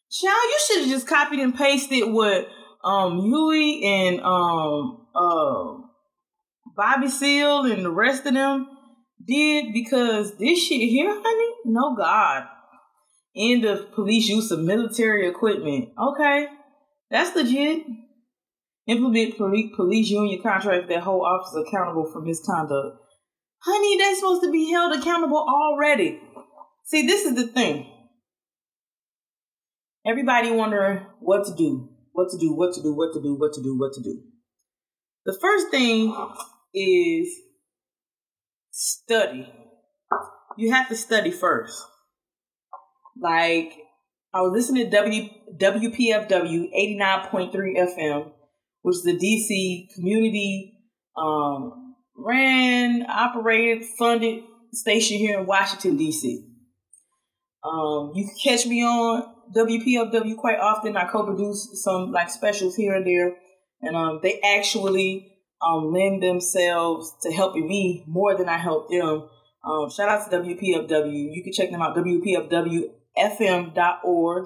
Child, 0.08 0.32
you 0.44 0.58
should 0.66 0.80
have 0.82 0.90
just 0.90 1.08
copied 1.08 1.40
and 1.40 1.54
pasted 1.54 2.08
what 2.12 2.48
um 2.84 3.24
Huey 3.24 3.82
and 3.84 4.20
um 4.20 5.06
uh 5.14 5.82
Bobby 6.76 7.08
Seale 7.08 7.64
and 7.64 7.84
the 7.84 7.90
rest 7.90 8.24
of 8.26 8.34
them 8.34 8.75
did 9.26 9.72
because 9.72 10.36
this 10.36 10.58
shit 10.58 10.88
here, 10.88 11.10
honey, 11.10 11.54
no 11.64 11.94
God. 11.96 12.44
End 13.36 13.64
of 13.64 13.92
police 13.92 14.28
use 14.28 14.50
of 14.50 14.60
military 14.60 15.28
equipment. 15.28 15.90
Okay, 15.98 16.46
that's 17.10 17.36
legit. 17.36 17.84
Implement 18.86 19.36
police 19.36 20.10
union 20.10 20.40
contract 20.42 20.88
that 20.88 21.02
hold 21.02 21.22
officers 21.22 21.64
accountable 21.66 22.10
for 22.10 22.20
misconduct. 22.20 22.98
Honey, 23.58 23.98
they're 23.98 24.14
supposed 24.14 24.42
to 24.42 24.50
be 24.50 24.70
held 24.70 24.96
accountable 24.96 25.44
already. 25.48 26.20
See, 26.84 27.06
this 27.06 27.24
is 27.24 27.34
the 27.34 27.48
thing. 27.48 27.92
Everybody 30.06 30.52
wondering 30.52 31.04
what 31.18 31.46
to 31.46 31.54
do, 31.54 31.88
what 32.12 32.30
to 32.30 32.38
do, 32.38 32.52
what 32.52 32.74
to 32.74 32.82
do, 32.82 32.94
what 32.94 33.12
to 33.12 33.20
do, 33.20 33.34
what 33.34 33.52
to 33.54 33.62
do, 33.62 33.76
what 33.76 33.92
to 33.94 34.02
do. 34.02 34.22
The 35.24 35.36
first 35.40 35.70
thing 35.72 36.14
is 36.72 37.28
study. 38.76 39.50
You 40.58 40.72
have 40.72 40.88
to 40.90 40.96
study 40.96 41.30
first. 41.30 41.82
Like 43.18 43.72
I 44.34 44.42
was 44.42 44.52
listening 44.52 44.90
to 44.90 44.96
W 44.96 45.30
WPFW 45.58 46.68
89.3 47.00 47.52
FM, 47.52 48.32
which 48.82 48.96
is 48.96 49.02
the 49.02 49.16
DC 49.16 49.94
community 49.94 50.74
um, 51.16 51.94
ran, 52.14 53.06
operated, 53.08 53.86
funded 53.98 54.44
station 54.74 55.16
here 55.16 55.40
in 55.40 55.46
Washington 55.46 55.98
DC. 55.98 56.44
Um, 57.64 58.12
you 58.14 58.26
can 58.26 58.36
catch 58.44 58.66
me 58.66 58.84
on 58.84 59.22
WPFW 59.56 60.36
quite 60.36 60.58
often. 60.58 60.98
I 60.98 61.06
co-produce 61.06 61.82
some 61.82 62.12
like 62.12 62.28
specials 62.28 62.76
here 62.76 62.94
and 62.94 63.06
there, 63.06 63.36
and 63.80 63.96
um, 63.96 64.20
they 64.22 64.38
actually 64.42 65.35
um, 65.62 65.92
lend 65.92 66.22
themselves 66.22 67.14
to 67.22 67.32
helping 67.32 67.66
me 67.66 68.04
more 68.06 68.36
than 68.36 68.48
I 68.48 68.58
help 68.58 68.90
them. 68.90 69.28
Um, 69.64 69.90
shout 69.90 70.08
out 70.08 70.30
to 70.30 70.38
WPFW. 70.38 71.34
You 71.34 71.42
can 71.42 71.52
check 71.52 71.70
them 71.70 71.82
out, 71.82 71.96
WPFWFM.org, 71.96 74.44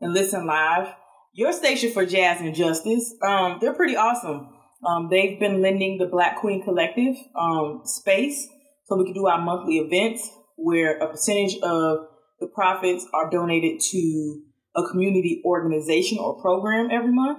and 0.00 0.12
listen 0.12 0.46
live. 0.46 0.94
Your 1.32 1.52
station 1.52 1.92
for 1.92 2.04
jazz 2.04 2.40
and 2.40 2.52
justice. 2.54 3.14
Um, 3.22 3.58
they're 3.60 3.74
pretty 3.74 3.96
awesome. 3.96 4.48
Um, 4.84 5.08
they've 5.10 5.38
been 5.38 5.62
lending 5.62 5.98
the 5.98 6.06
Black 6.06 6.38
Queen 6.38 6.62
Collective 6.62 7.16
um, 7.38 7.82
space 7.84 8.48
so 8.86 8.96
we 8.96 9.04
can 9.04 9.14
do 9.14 9.26
our 9.26 9.40
monthly 9.40 9.78
events 9.78 10.28
where 10.56 10.98
a 10.98 11.08
percentage 11.08 11.58
of 11.62 12.06
the 12.40 12.46
profits 12.46 13.06
are 13.12 13.30
donated 13.30 13.80
to 13.80 14.42
a 14.76 14.86
community 14.88 15.42
organization 15.44 16.18
or 16.18 16.40
program 16.40 16.88
every 16.90 17.12
month, 17.12 17.38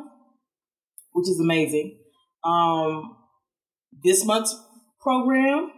which 1.13 1.27
is 1.27 1.39
amazing. 1.39 1.97
Um, 2.43 3.15
this 4.03 4.25
month's 4.25 4.55
program, 5.01 5.71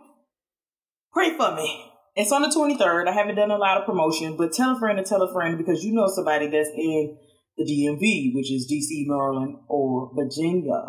pray 1.14 1.36
for 1.36 1.56
me. 1.56 1.88
It's 2.16 2.32
on 2.32 2.42
the 2.42 2.50
23rd. 2.50 3.08
I 3.08 3.14
haven't 3.14 3.36
done 3.36 3.52
a 3.52 3.58
lot 3.58 3.78
of 3.78 3.86
promotion, 3.86 4.36
but 4.36 4.52
tell 4.52 4.76
a 4.76 4.80
friend 4.80 4.98
to 4.98 5.04
tell 5.04 5.22
a 5.22 5.32
friend 5.32 5.58
because 5.58 5.84
you 5.84 5.94
know 5.94 6.08
somebody 6.08 6.48
that's 6.48 6.70
in 6.76 7.18
the 7.58 7.64
DMV, 7.64 8.34
which 8.36 8.52
is 8.52 8.70
DC, 8.72 9.06
Maryland, 9.08 9.58
or 9.68 10.12
Virginia. 10.14 10.84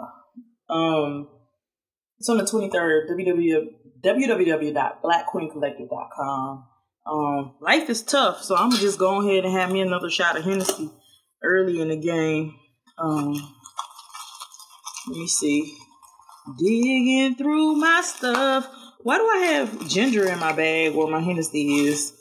Um, 0.68 1.28
it's 2.18 2.28
on 2.28 2.38
the 2.38 2.44
23rd, 2.44 3.08
www, 3.10 3.66
www.blackqueencollective.com. 4.04 6.66
Um, 7.04 7.56
life 7.60 7.90
is 7.90 8.02
tough, 8.02 8.42
so 8.42 8.56
I'm 8.56 8.70
gonna 8.70 8.80
just 8.80 8.98
go 8.98 9.22
ahead 9.22 9.44
and 9.44 9.52
have 9.52 9.70
me 9.70 9.80
another 9.80 10.10
shot 10.10 10.36
of 10.36 10.42
Hennessy 10.44 10.90
early 11.42 11.80
in 11.80 11.88
the 11.88 11.96
game. 11.96 12.54
Um, 12.98 13.34
let 15.08 15.16
me 15.16 15.26
see. 15.26 15.76
Digging 16.58 17.36
through 17.36 17.76
my 17.76 18.02
stuff. 18.04 18.68
Why 19.00 19.18
do 19.18 19.28
I 19.28 19.38
have 19.38 19.88
ginger 19.88 20.28
in 20.28 20.38
my 20.38 20.52
bag 20.52 20.94
where 20.94 21.08
my 21.08 21.20
Hennessy 21.20 21.86
is? 21.86 22.12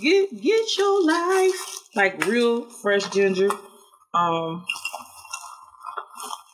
get 0.00 0.30
get 0.42 0.76
your 0.76 1.06
life 1.06 1.76
like 1.94 2.26
real 2.26 2.68
fresh 2.68 3.08
ginger. 3.10 3.50
Um, 4.14 4.64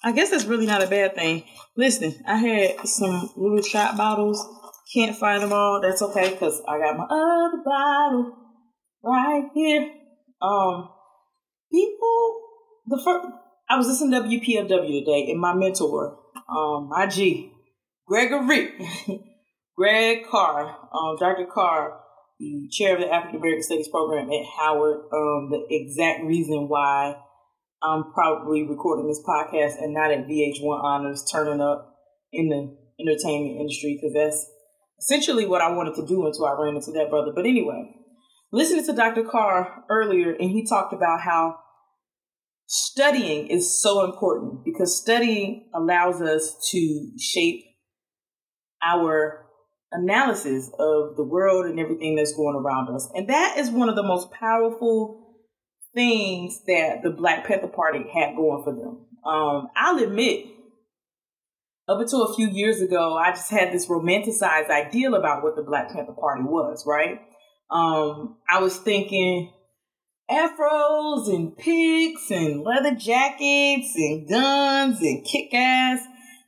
I 0.05 0.13
guess 0.13 0.31
that's 0.31 0.45
really 0.45 0.67
not 0.67 0.83
a 0.83 0.87
bad 0.87 1.15
thing. 1.15 1.45
Listen, 1.77 2.15
I 2.27 2.37
had 2.37 2.87
some 2.89 3.31
little 3.37 3.63
shot 3.63 3.97
bottles. 3.97 4.45
Can't 4.93 5.17
find 5.17 5.43
them 5.43 5.53
all. 5.53 5.81
That's 5.81 6.03
okay 6.03 6.31
because 6.31 6.61
I 6.69 6.79
got 6.79 6.97
my 6.97 7.05
other 7.05 7.63
bottle 7.65 8.37
right 9.03 9.45
here. 9.55 9.91
Um, 10.41 10.89
people, 11.71 12.41
the 12.87 13.01
first 13.03 13.27
I 13.69 13.77
was 13.77 13.87
listening 13.87 14.13
to 14.13 14.29
WPFW 14.29 15.05
today, 15.05 15.31
and 15.31 15.41
my 15.41 15.55
mentor, 15.55 16.19
um, 16.49 16.89
my 16.89 17.07
G, 17.07 17.53
Gregory, 18.07 18.73
Greg 19.77 20.27
Carr, 20.27 20.77
um, 20.93 21.17
Dr. 21.19 21.47
Carr, 21.47 22.01
the 22.39 22.69
chair 22.71 22.97
of 22.97 23.01
the 23.01 23.13
African 23.13 23.39
American 23.39 23.63
Studies 23.63 23.89
program 23.89 24.31
at 24.31 24.45
Howard, 24.59 25.05
um, 25.13 25.51
the 25.51 25.65
exact 25.71 26.25
reason 26.25 26.69
why 26.69 27.17
I'm 27.83 28.13
probably 28.13 28.63
recording 28.63 29.09
this 29.09 29.23
podcast 29.27 29.83
and 29.83 29.95
not 29.95 30.11
at 30.11 30.27
VH1 30.27 30.83
Honors, 30.83 31.25
turning 31.31 31.61
up 31.61 31.97
in 32.33 32.49
the 32.49 32.77
entertainment 33.01 33.61
industry, 33.61 33.99
because 34.01 34.15
that's 34.15 34.47
essentially 35.01 35.47
what 35.47 35.63
I 35.63 35.73
wanted 35.73 35.95
to 35.95 36.07
do 36.07 36.27
until 36.27 36.45
I 36.47 36.53
ran 36.61 36.77
into 36.77 36.93
that 36.93 37.11
brother. 37.11 37.33
But 37.35 37.47
anyway, 37.47 37.95
listening 38.53 38.85
to 38.87 38.93
Dr. 38.93 39.25
Carr 39.25 39.85
earlier, 39.89 40.33
and 40.33 40.51
he 40.51 40.67
talked 40.67 40.93
about 40.93 41.21
how 41.21 41.59
studying 42.67 43.49
is 43.49 43.81
so 43.81 44.05
important 44.05 44.65
because 44.65 45.01
studying 45.01 45.69
allows 45.75 46.21
us 46.21 46.69
to 46.71 47.11
shape 47.19 47.65
our 48.83 49.47
analysis 49.93 50.71
of 50.79 51.17
the 51.17 51.25
world 51.25 51.67
and 51.67 51.79
everything 51.79 52.17
that's 52.17 52.35
going 52.35 52.57
around 52.57 52.95
us. 52.95 53.09
And 53.15 53.29
that 53.29 53.59
is 53.59 53.71
one 53.71 53.89
of 53.89 53.97
the 53.97 54.03
most 54.03 54.31
powerful 54.33 55.37
things 55.95 56.63
that 56.67 57.03
the 57.03 57.11
Black 57.11 57.47
Panther 57.47 57.69
Party 57.69 58.05
had 58.13 58.35
going 58.37 58.65
for 58.65 58.75
them. 58.75 59.07
Um, 59.25 59.69
I'll 59.77 60.03
admit, 60.03 60.47
up 61.89 62.01
until 62.01 62.25
a 62.25 62.35
few 62.35 62.49
years 62.49 62.81
ago, 62.81 63.17
I 63.17 63.31
just 63.31 63.51
had 63.51 63.73
this 63.73 63.87
romanticized 63.87 64.71
ideal 64.71 65.15
about 65.15 65.43
what 65.43 65.57
the 65.57 65.63
Black 65.63 65.93
Panther 65.93 66.15
Party 66.19 66.43
was, 66.43 66.85
right? 66.87 67.21
Um, 67.71 68.37
I 68.49 68.61
was 68.61 68.77
thinking, 68.77 69.53
afros 70.33 71.29
and 71.29 71.57
pigs 71.57 72.31
and 72.31 72.63
leather 72.63 72.95
jackets 72.95 73.93
and 73.97 74.29
guns 74.29 75.01
and 75.01 75.25
kick 75.25 75.53
ass 75.53 76.01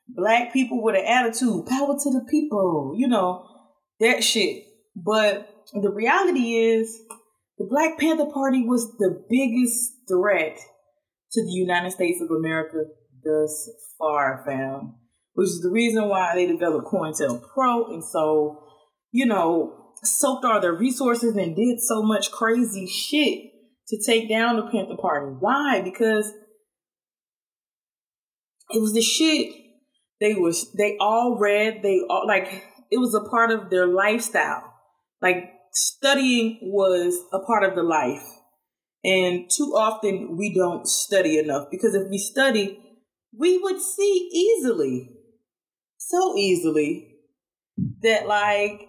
black 0.08 0.52
people 0.52 0.82
with 0.82 0.96
an 0.96 1.04
attitude, 1.06 1.66
power 1.66 1.96
to 1.98 2.10
the 2.10 2.26
people, 2.30 2.94
you 2.96 3.08
know, 3.08 3.46
that 4.00 4.22
shit. 4.22 4.64
But 4.96 5.48
the 5.72 5.90
reality 5.90 6.56
is, 6.56 7.00
the 7.58 7.66
Black 7.68 7.98
Panther 7.98 8.30
Party 8.32 8.64
was 8.66 8.96
the 8.98 9.24
biggest 9.30 9.92
threat 10.08 10.58
to 11.32 11.44
the 11.44 11.52
United 11.52 11.92
States 11.92 12.20
of 12.20 12.30
America 12.30 12.84
thus 13.22 13.70
far, 13.98 14.42
fam. 14.46 14.94
Which 15.34 15.48
is 15.48 15.62
the 15.62 15.70
reason 15.70 16.08
why 16.08 16.34
they 16.34 16.46
developed 16.46 16.86
COINTELPRO 16.86 17.92
and 17.92 18.04
so, 18.04 18.64
you 19.10 19.26
know, 19.26 19.92
soaked 20.02 20.44
all 20.44 20.60
their 20.60 20.74
resources 20.74 21.34
and 21.36 21.56
did 21.56 21.80
so 21.80 22.02
much 22.02 22.30
crazy 22.30 22.86
shit 22.86 23.53
to 23.88 24.02
take 24.04 24.28
down 24.28 24.56
the 24.56 24.70
Panther 24.70 24.96
Party. 25.00 25.34
Why? 25.38 25.82
Because 25.82 26.32
it 28.70 28.80
was 28.80 28.94
the 28.94 29.02
shit 29.02 29.54
they 30.20 30.34
was 30.34 30.72
they 30.72 30.96
all 30.98 31.38
read. 31.38 31.82
They 31.82 32.00
all 32.08 32.26
like 32.26 32.64
it 32.90 32.98
was 32.98 33.14
a 33.14 33.28
part 33.28 33.50
of 33.50 33.70
their 33.70 33.86
lifestyle. 33.86 34.72
Like 35.20 35.52
studying 35.72 36.58
was 36.62 37.20
a 37.32 37.40
part 37.40 37.64
of 37.64 37.74
the 37.74 37.82
life. 37.82 38.24
And 39.04 39.50
too 39.54 39.74
often 39.76 40.36
we 40.38 40.54
don't 40.54 40.86
study 40.86 41.38
enough 41.38 41.66
because 41.70 41.94
if 41.94 42.08
we 42.08 42.16
study, 42.16 42.78
we 43.36 43.58
would 43.58 43.80
see 43.80 44.30
easily, 44.32 45.10
so 45.98 46.36
easily, 46.38 47.16
that 48.02 48.26
like, 48.26 48.88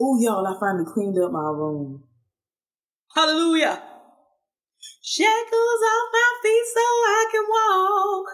oh 0.00 0.18
y'all, 0.20 0.46
I 0.46 0.58
finally 0.58 0.86
cleaned 0.92 1.22
up 1.22 1.30
my 1.30 1.38
room. 1.38 2.02
Hallelujah. 3.14 3.80
Shackles 5.02 5.82
off 5.92 6.08
my 6.12 6.30
feet 6.42 6.64
so 6.72 6.80
I 6.80 7.26
can 7.30 7.44
walk 7.48 8.26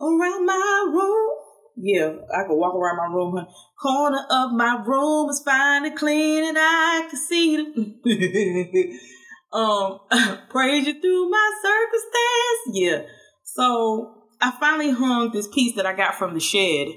around 0.00 0.46
my 0.46 0.90
room. 0.92 1.30
Yeah, 1.76 2.16
I 2.32 2.46
could 2.46 2.56
walk 2.56 2.74
around 2.74 2.96
my 2.96 3.14
room. 3.14 3.46
Corner 3.80 4.24
of 4.30 4.52
my 4.52 4.82
room 4.86 5.30
is 5.30 5.42
fine 5.44 5.84
and 5.86 5.96
clean, 5.96 6.44
and 6.44 6.56
I 6.58 7.06
can 7.10 7.18
see 7.18 7.54
it. 7.56 9.00
um, 9.52 10.00
praise 10.50 10.86
you 10.86 11.00
through 11.00 11.30
my 11.30 11.50
circumstance. 11.62 12.78
Yeah. 12.80 13.02
So 13.44 14.14
I 14.40 14.52
finally 14.60 14.90
hung 14.90 15.32
this 15.32 15.48
piece 15.48 15.76
that 15.76 15.86
I 15.86 15.94
got 15.94 16.14
from 16.16 16.34
the 16.34 16.40
shed. 16.40 16.88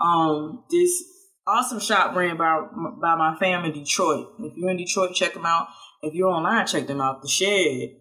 Um, 0.00 0.64
this 0.70 0.90
awesome 1.46 1.80
shop 1.80 2.14
brand 2.14 2.38
by 2.38 2.60
by 3.00 3.16
my 3.16 3.36
fam 3.38 3.64
in 3.64 3.72
Detroit. 3.72 4.28
If 4.38 4.52
you're 4.56 4.70
in 4.70 4.76
Detroit, 4.76 5.14
check 5.14 5.34
them 5.34 5.46
out. 5.46 5.68
If 6.02 6.14
you're 6.14 6.28
online, 6.28 6.66
check 6.66 6.86
them 6.86 7.00
out. 7.00 7.22
The 7.22 7.28
Shed. 7.28 7.96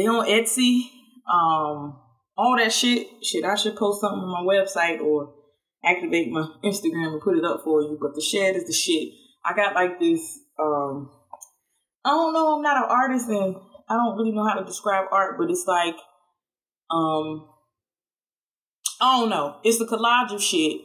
They 0.00 0.06
on 0.06 0.26
Etsy. 0.26 0.84
Um, 1.30 2.00
all 2.34 2.56
that 2.56 2.72
shit. 2.72 3.06
Shit, 3.22 3.44
I 3.44 3.54
should 3.54 3.76
post 3.76 4.00
something 4.00 4.18
on 4.18 4.46
my 4.46 4.50
website 4.50 4.98
or 5.02 5.34
activate 5.84 6.30
my 6.30 6.48
Instagram 6.64 7.12
and 7.12 7.20
put 7.20 7.36
it 7.36 7.44
up 7.44 7.60
for 7.62 7.82
you. 7.82 7.98
But 8.00 8.14
the 8.14 8.22
Shed 8.22 8.56
is 8.56 8.64
the 8.64 8.72
shit. 8.72 9.12
I 9.44 9.54
got 9.54 9.74
like 9.74 10.00
this. 10.00 10.38
Um, 10.58 11.10
I 12.02 12.08
don't 12.08 12.32
know. 12.32 12.56
I'm 12.56 12.62
not 12.62 12.78
an 12.78 12.88
artist 12.88 13.28
and 13.28 13.56
I 13.90 13.94
don't 13.94 14.16
really 14.16 14.32
know 14.32 14.48
how 14.48 14.54
to 14.54 14.64
describe 14.64 15.04
art, 15.12 15.36
but 15.38 15.50
it's 15.50 15.66
like, 15.66 15.96
um, 16.90 17.46
I 19.02 19.18
don't 19.20 19.28
know. 19.28 19.56
It's 19.64 19.82
a 19.82 19.84
collage 19.84 20.32
of 20.32 20.42
shit 20.42 20.80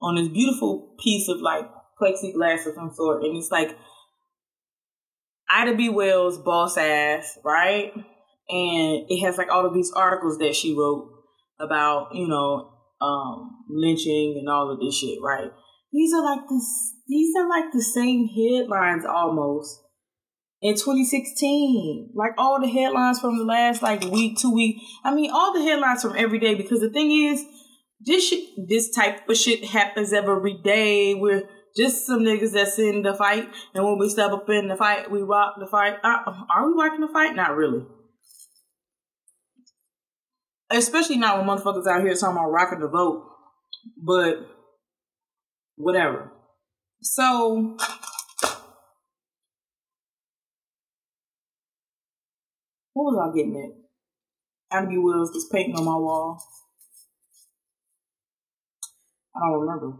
on 0.00 0.14
this 0.14 0.28
beautiful 0.28 0.94
piece 1.00 1.28
of 1.28 1.40
like 1.40 1.68
plexiglass 2.00 2.68
of 2.68 2.74
some 2.76 2.92
sort, 2.94 3.24
and 3.24 3.36
it's 3.36 3.50
like 3.50 3.76
Ida 5.50 5.74
B. 5.74 5.88
Wells' 5.88 6.38
boss 6.38 6.76
ass, 6.76 7.36
right? 7.44 7.92
And 8.50 9.06
it 9.08 9.20
has 9.24 9.38
like 9.38 9.50
all 9.50 9.66
of 9.66 9.74
these 9.74 9.92
articles 9.94 10.38
that 10.38 10.56
she 10.56 10.74
wrote 10.74 11.08
about, 11.60 12.14
you 12.14 12.26
know, 12.26 12.72
um, 13.00 13.50
lynching 13.68 14.36
and 14.38 14.48
all 14.48 14.70
of 14.70 14.80
this 14.80 14.98
shit, 14.98 15.18
right? 15.22 15.50
These 15.92 16.12
are 16.12 16.24
like 16.24 16.48
this. 16.48 16.94
These 17.08 17.34
are 17.36 17.48
like 17.48 17.72
the 17.72 17.82
same 17.82 18.28
headlines 18.28 19.04
almost 19.04 19.82
in 20.60 20.74
2016. 20.74 22.10
Like 22.14 22.32
all 22.38 22.60
the 22.60 22.68
headlines 22.68 23.20
from 23.20 23.38
the 23.38 23.44
last 23.44 23.82
like 23.82 24.02
week, 24.04 24.38
two 24.38 24.52
week. 24.52 24.76
I 25.04 25.14
mean, 25.14 25.30
all 25.30 25.52
the 25.52 25.62
headlines 25.62 26.02
from 26.02 26.16
every 26.16 26.38
day. 26.38 26.54
Because 26.54 26.80
the 26.80 26.90
thing 26.90 27.10
is, 27.10 27.44
this 28.00 28.28
shit, 28.28 28.44
this 28.68 28.90
type 28.90 29.28
of 29.28 29.36
shit 29.36 29.64
happens 29.64 30.12
every 30.12 30.60
day. 30.62 31.14
We're 31.14 31.48
just 31.76 32.06
some 32.06 32.20
niggas 32.20 32.52
that's 32.52 32.78
in 32.78 33.02
the 33.02 33.14
fight, 33.14 33.48
and 33.74 33.84
when 33.84 33.98
we 33.98 34.08
step 34.08 34.32
up 34.32 34.48
in 34.50 34.68
the 34.68 34.76
fight, 34.76 35.10
we 35.10 35.22
rock 35.22 35.54
the 35.60 35.66
fight. 35.66 35.94
Uh, 36.02 36.18
are 36.54 36.66
we 36.66 36.74
rocking 36.74 37.00
the 37.00 37.12
fight? 37.12 37.36
Not 37.36 37.54
really. 37.54 37.84
Especially 40.70 41.16
not 41.16 41.38
when 41.38 41.46
motherfuckers 41.46 41.86
out 41.86 42.02
here 42.02 42.14
talking 42.14 42.36
about 42.36 42.50
rocking 42.50 42.80
the 42.80 42.88
vote. 42.88 43.26
But 43.96 44.46
whatever. 45.76 46.32
So 47.02 47.76
what 52.92 53.04
was 53.04 53.18
I 53.18 53.36
getting 53.36 53.74
at? 54.72 54.88
B. 54.88 54.98
Wells 54.98 55.30
was 55.32 55.48
painting 55.52 55.76
on 55.76 55.84
my 55.84 55.96
wall. 55.96 56.40
I 59.34 59.40
don't 59.40 59.60
remember. 59.60 59.96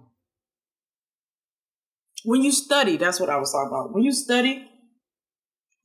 When 2.25 2.43
you 2.43 2.53
study, 2.53 2.97
that's 2.97 3.19
what 3.19 3.31
I 3.31 3.39
was 3.39 3.51
talking 3.53 3.69
about. 3.69 3.95
When 3.95 4.05
you 4.05 4.13
study, 4.13 4.69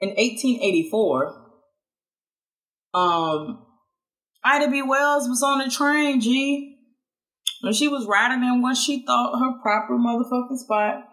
In 0.01 0.09
1884, 0.09 1.45
um, 2.93 3.65
Ida 4.43 4.69
B. 4.69 4.81
Wells 4.81 5.29
was 5.29 5.41
on 5.43 5.59
the 5.59 5.69
train, 5.69 6.19
G. 6.19 6.75
And 7.61 7.75
she 7.75 7.87
was 7.87 8.07
riding 8.07 8.43
in 8.43 8.61
what 8.61 8.77
she 8.77 9.05
thought 9.05 9.39
her 9.39 9.61
proper 9.61 9.97
motherfucking 9.97 10.57
spot. 10.57 11.03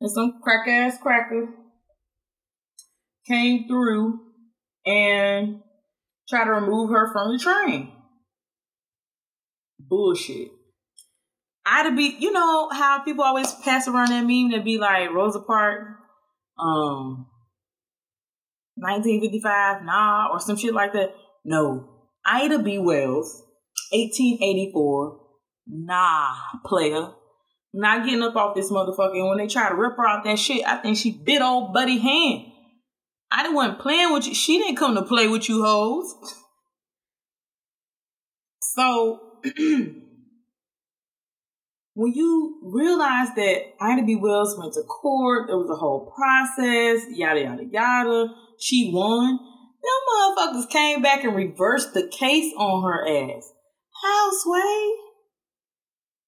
And 0.00 0.10
some 0.10 0.40
crack 0.42 0.68
ass 0.68 0.98
cracker 1.00 1.48
came 3.26 3.66
through 3.66 4.20
and 4.84 5.60
tried 6.28 6.44
to 6.44 6.52
remove 6.52 6.90
her 6.90 7.12
from 7.12 7.32
the 7.32 7.38
train. 7.38 7.92
Bullshit. 9.78 10.48
Ida 11.64 11.96
B, 11.96 12.16
you 12.20 12.32
know 12.32 12.68
how 12.70 13.00
people 13.04 13.24
always 13.24 13.52
pass 13.64 13.88
around 13.88 14.10
that 14.10 14.24
meme 14.24 14.52
that 14.52 14.64
be 14.64 14.78
like 14.78 15.10
Rosa 15.10 15.40
Parks, 15.40 15.98
um, 16.58 17.26
1955, 18.76 19.82
nah, 19.84 20.28
or 20.32 20.38
some 20.38 20.56
shit 20.56 20.74
like 20.74 20.92
that. 20.92 21.14
No. 21.44 21.88
Ida 22.24 22.60
B. 22.60 22.78
Wells, 22.78 23.42
1884. 23.92 25.20
Nah, 25.66 26.34
player. 26.64 27.08
Not 27.72 28.04
getting 28.04 28.22
up 28.22 28.36
off 28.36 28.54
this 28.54 28.70
motherfucker. 28.70 29.16
And 29.16 29.28
when 29.28 29.38
they 29.38 29.48
try 29.48 29.68
to 29.68 29.74
rip 29.74 29.96
her 29.96 30.06
out 30.06 30.24
that 30.24 30.38
shit, 30.38 30.66
I 30.66 30.76
think 30.76 30.96
she 30.96 31.10
bit 31.10 31.42
old 31.42 31.74
buddy 31.74 31.98
hand. 31.98 32.52
I 33.30 33.42
didn't 33.42 33.56
want 33.56 33.80
playing 33.80 34.12
with 34.12 34.26
you. 34.26 34.34
She 34.34 34.58
didn't 34.58 34.76
come 34.76 34.94
to 34.94 35.02
play 35.02 35.28
with 35.28 35.48
you 35.48 35.62
hoes. 35.62 36.14
So 38.60 39.20
when 41.94 42.12
you 42.12 42.60
realize 42.62 43.28
that 43.36 43.62
Ida 43.80 44.04
B. 44.04 44.16
Wells 44.16 44.56
went 44.58 44.74
to 44.74 44.82
court, 44.82 45.48
there 45.48 45.56
was 45.56 45.70
a 45.70 45.76
whole 45.76 46.12
process, 46.14 47.06
yada 47.10 47.40
yada 47.40 47.64
yada. 47.64 48.34
She 48.58 48.90
won. 48.92 49.38
Them 49.82 49.92
motherfuckers 50.12 50.68
came 50.70 51.00
back 51.02 51.24
and 51.24 51.34
reversed 51.34 51.94
the 51.94 52.06
case 52.08 52.52
on 52.56 52.82
her 52.82 53.06
ass. 53.06 53.52
How, 54.02 54.30
Sway? 54.32 54.92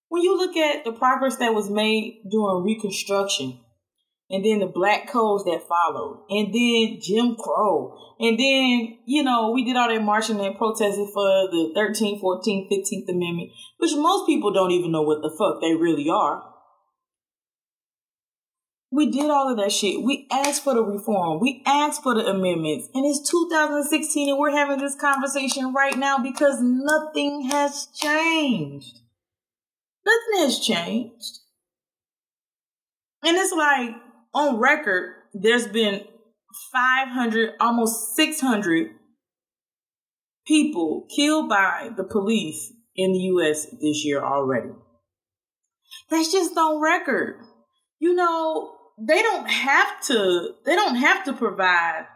When 0.08 0.22
you 0.22 0.36
look 0.36 0.56
at 0.56 0.84
the 0.84 0.92
progress 0.92 1.36
that 1.36 1.54
was 1.54 1.68
made 1.68 2.22
during 2.30 2.64
Reconstruction, 2.64 3.60
and 4.30 4.44
then 4.44 4.60
the 4.60 4.66
black 4.66 5.08
codes 5.10 5.44
that 5.44 5.66
followed, 5.68 6.24
and 6.28 6.52
then 6.52 6.98
Jim 7.00 7.36
Crow, 7.36 7.96
and 8.20 8.38
then, 8.38 8.98
you 9.06 9.22
know, 9.22 9.50
we 9.52 9.64
did 9.64 9.76
all 9.76 9.88
that 9.88 10.02
marching 10.02 10.40
and 10.40 10.56
protesting 10.56 11.10
for 11.12 11.48
the 11.50 11.72
13th, 11.76 12.20
14th, 12.20 12.70
15th 12.70 13.08
Amendment, 13.08 13.50
which 13.78 13.92
most 13.94 14.26
people 14.26 14.52
don't 14.52 14.70
even 14.70 14.92
know 14.92 15.02
what 15.02 15.22
the 15.22 15.34
fuck 15.38 15.60
they 15.60 15.74
really 15.74 16.08
are. 16.10 16.42
We 18.90 19.10
did 19.10 19.30
all 19.30 19.50
of 19.50 19.58
that 19.58 19.70
shit. 19.70 20.02
We 20.02 20.26
asked 20.32 20.64
for 20.64 20.74
the 20.74 20.82
reform. 20.82 21.40
We 21.40 21.62
asked 21.66 22.02
for 22.02 22.14
the 22.14 22.26
amendments. 22.26 22.88
And 22.94 23.04
it's 23.04 23.30
2016 23.30 24.30
and 24.30 24.38
we're 24.38 24.50
having 24.50 24.78
this 24.78 24.96
conversation 24.98 25.74
right 25.74 25.96
now 25.96 26.18
because 26.18 26.58
nothing 26.62 27.48
has 27.50 27.86
changed. 27.94 29.00
Nothing 30.08 30.44
has 30.44 30.58
changed. 30.60 31.40
And 33.24 33.36
it's 33.36 33.52
like 33.52 33.90
on 34.34 34.58
record, 34.58 35.14
there's 35.34 35.66
been 35.66 36.04
500, 36.72 37.54
almost 37.60 38.16
600 38.16 38.90
people 40.46 41.06
killed 41.14 41.48
by 41.48 41.90
the 41.96 42.04
police 42.04 42.72
in 42.96 43.12
the 43.12 43.18
US 43.18 43.66
this 43.66 44.04
year 44.04 44.24
already. 44.24 44.70
That's 46.10 46.32
just 46.32 46.56
on 46.56 46.80
record. 46.80 47.40
You 47.98 48.14
know, 48.14 48.78
they 48.98 49.22
don't 49.22 49.48
have 49.48 50.00
to 50.06 50.54
they 50.64 50.74
don't 50.74 50.96
have 50.96 51.24
to 51.24 51.32
provide 51.32 52.06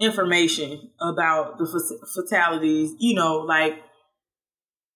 information 0.00 0.90
about 1.00 1.58
the 1.58 1.66
fatalities 2.14 2.94
you 2.98 3.14
know 3.14 3.36
like 3.36 3.74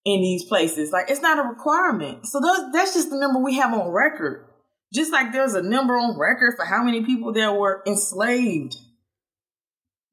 in 0.05 0.21
these 0.21 0.45
places 0.45 0.93
like 0.93 1.11
it's 1.11 1.23
not 1.23 1.39
a 1.39 1.49
requirement 1.49 2.27
so 2.27 2.41
that's, 2.41 2.73
that's 2.73 2.95
just 2.95 3.11
the 3.11 3.19
number 3.19 3.41
we 3.41 3.57
have 3.57 3.73
on 3.73 3.91
record 3.91 4.47
Just 4.95 5.13
like 5.13 5.33
there's 5.33 5.55
a 5.55 5.63
number 5.63 5.95
on 5.95 6.17
record 6.17 6.55
for 6.57 6.65
how 6.65 6.85
many 6.85 7.05
people 7.05 7.33
that 7.33 7.57
were 7.57 7.83
enslaved. 7.85 8.77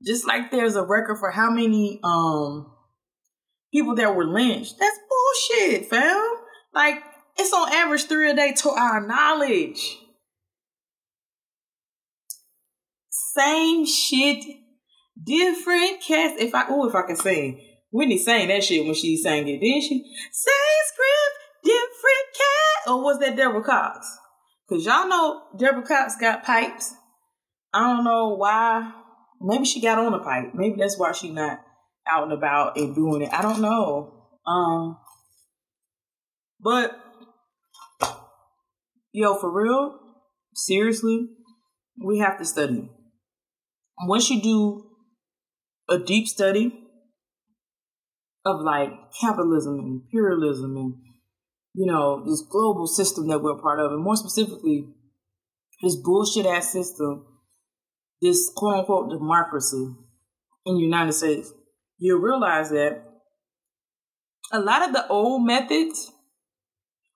Just 0.04 0.26
like 0.28 0.50
there's 0.50 0.76
a 0.76 0.84
record 0.84 1.20
for 1.20 1.30
how 1.30 1.52
many 1.52 2.00
um 2.04 2.72
people 3.72 3.94
that 3.96 4.16
were 4.16 4.26
lynched. 4.26 4.80
That's 4.80 4.98
bullshit, 5.08 5.88
fam. 5.88 6.34
Like 6.74 7.04
it's 7.38 7.54
on 7.54 7.72
average 7.72 8.06
three 8.06 8.32
a 8.32 8.36
day 8.36 8.54
to 8.54 8.70
our 8.72 9.06
knowledge. 9.06 10.00
Same 13.12 13.86
shit, 13.86 14.44
different 15.24 16.02
cast. 16.02 16.40
If 16.40 16.56
I 16.56 16.66
oh, 16.70 16.90
if 16.90 16.96
I 16.96 17.04
can 17.04 17.18
sing, 17.18 17.62
Whitney 17.92 18.18
sang 18.18 18.48
that 18.48 18.64
shit 18.64 18.86
when 18.86 18.94
she 18.94 19.18
sang 19.18 19.48
it, 19.48 19.60
didn't 19.60 19.82
she? 19.82 20.04
Same 20.32 20.82
script, 20.86 21.38
different 21.64 22.28
cat. 22.38 22.92
Or 22.92 23.04
was 23.04 23.20
that 23.20 23.36
Deborah 23.36 23.64
Cox? 23.64 24.18
Cause 24.70 24.86
y'all 24.86 25.08
know 25.08 25.44
Deborah 25.58 25.86
Cox 25.86 26.16
got 26.20 26.44
pipes. 26.44 26.94
I 27.74 27.94
don't 27.94 28.06
know 28.06 28.36
why. 28.38 28.94
Maybe 29.42 29.66
she 29.66 29.82
got 29.82 30.00
on 30.00 30.14
a 30.14 30.20
pipe. 30.20 30.54
Maybe 30.54 30.76
that's 30.78 30.98
why 30.98 31.12
she 31.12 31.30
not 31.30 31.60
out 32.10 32.24
and 32.24 32.34
about 32.34 32.78
and 32.78 32.96
doing 32.96 33.24
it. 33.24 33.34
I 33.34 33.42
don't 33.42 33.62
know. 33.62 34.14
Um, 34.48 34.98
but 36.62 36.98
yo, 39.12 39.36
for 39.36 39.52
real, 39.52 40.00
seriously, 40.54 41.28
we 42.02 42.20
have 42.20 42.38
to 42.38 42.46
study. 42.46 42.90
Once 44.04 44.30
you 44.30 44.42
do 44.42 44.90
a 45.90 46.00
deep 46.00 46.28
study 46.28 46.81
of 48.46 48.62
like 48.62 48.90
capitalism 49.20 49.80
and 49.80 50.02
imperialism 50.02 50.76
and 50.78 50.96
you 51.74 51.86
know 51.86 52.24
this 52.26 52.44
global 52.50 52.88
system 52.88 53.28
that 53.28 53.40
we're 53.40 53.62
part 53.62 53.80
of, 53.80 53.92
and 53.92 54.04
more 54.04 54.16
specifically, 54.16 54.88
this 55.82 55.96
bullshit 55.96 56.46
ass 56.46 56.72
system, 56.72 57.26
this 58.22 58.52
quote 58.56 58.80
unquote 58.80 59.10
democracy 59.10 59.94
in 60.66 60.76
the 60.76 60.82
United 60.82 61.14
States, 61.14 61.52
you'll 61.98 62.20
realize 62.20 62.70
that 62.70 63.04
a 64.52 64.60
lot 64.60 64.82
of 64.82 64.94
the 64.94 65.08
old 65.08 65.46
methods 65.46 66.12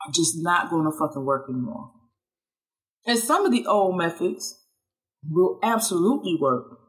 are 0.05 0.11
just 0.11 0.35
not 0.37 0.69
going 0.69 0.85
to 0.85 0.97
fucking 0.97 1.25
work 1.25 1.47
anymore. 1.49 1.91
And 3.05 3.19
some 3.19 3.45
of 3.45 3.51
the 3.51 3.65
old 3.65 3.97
methods 3.97 4.63
will 5.29 5.59
absolutely 5.61 6.37
work. 6.39 6.79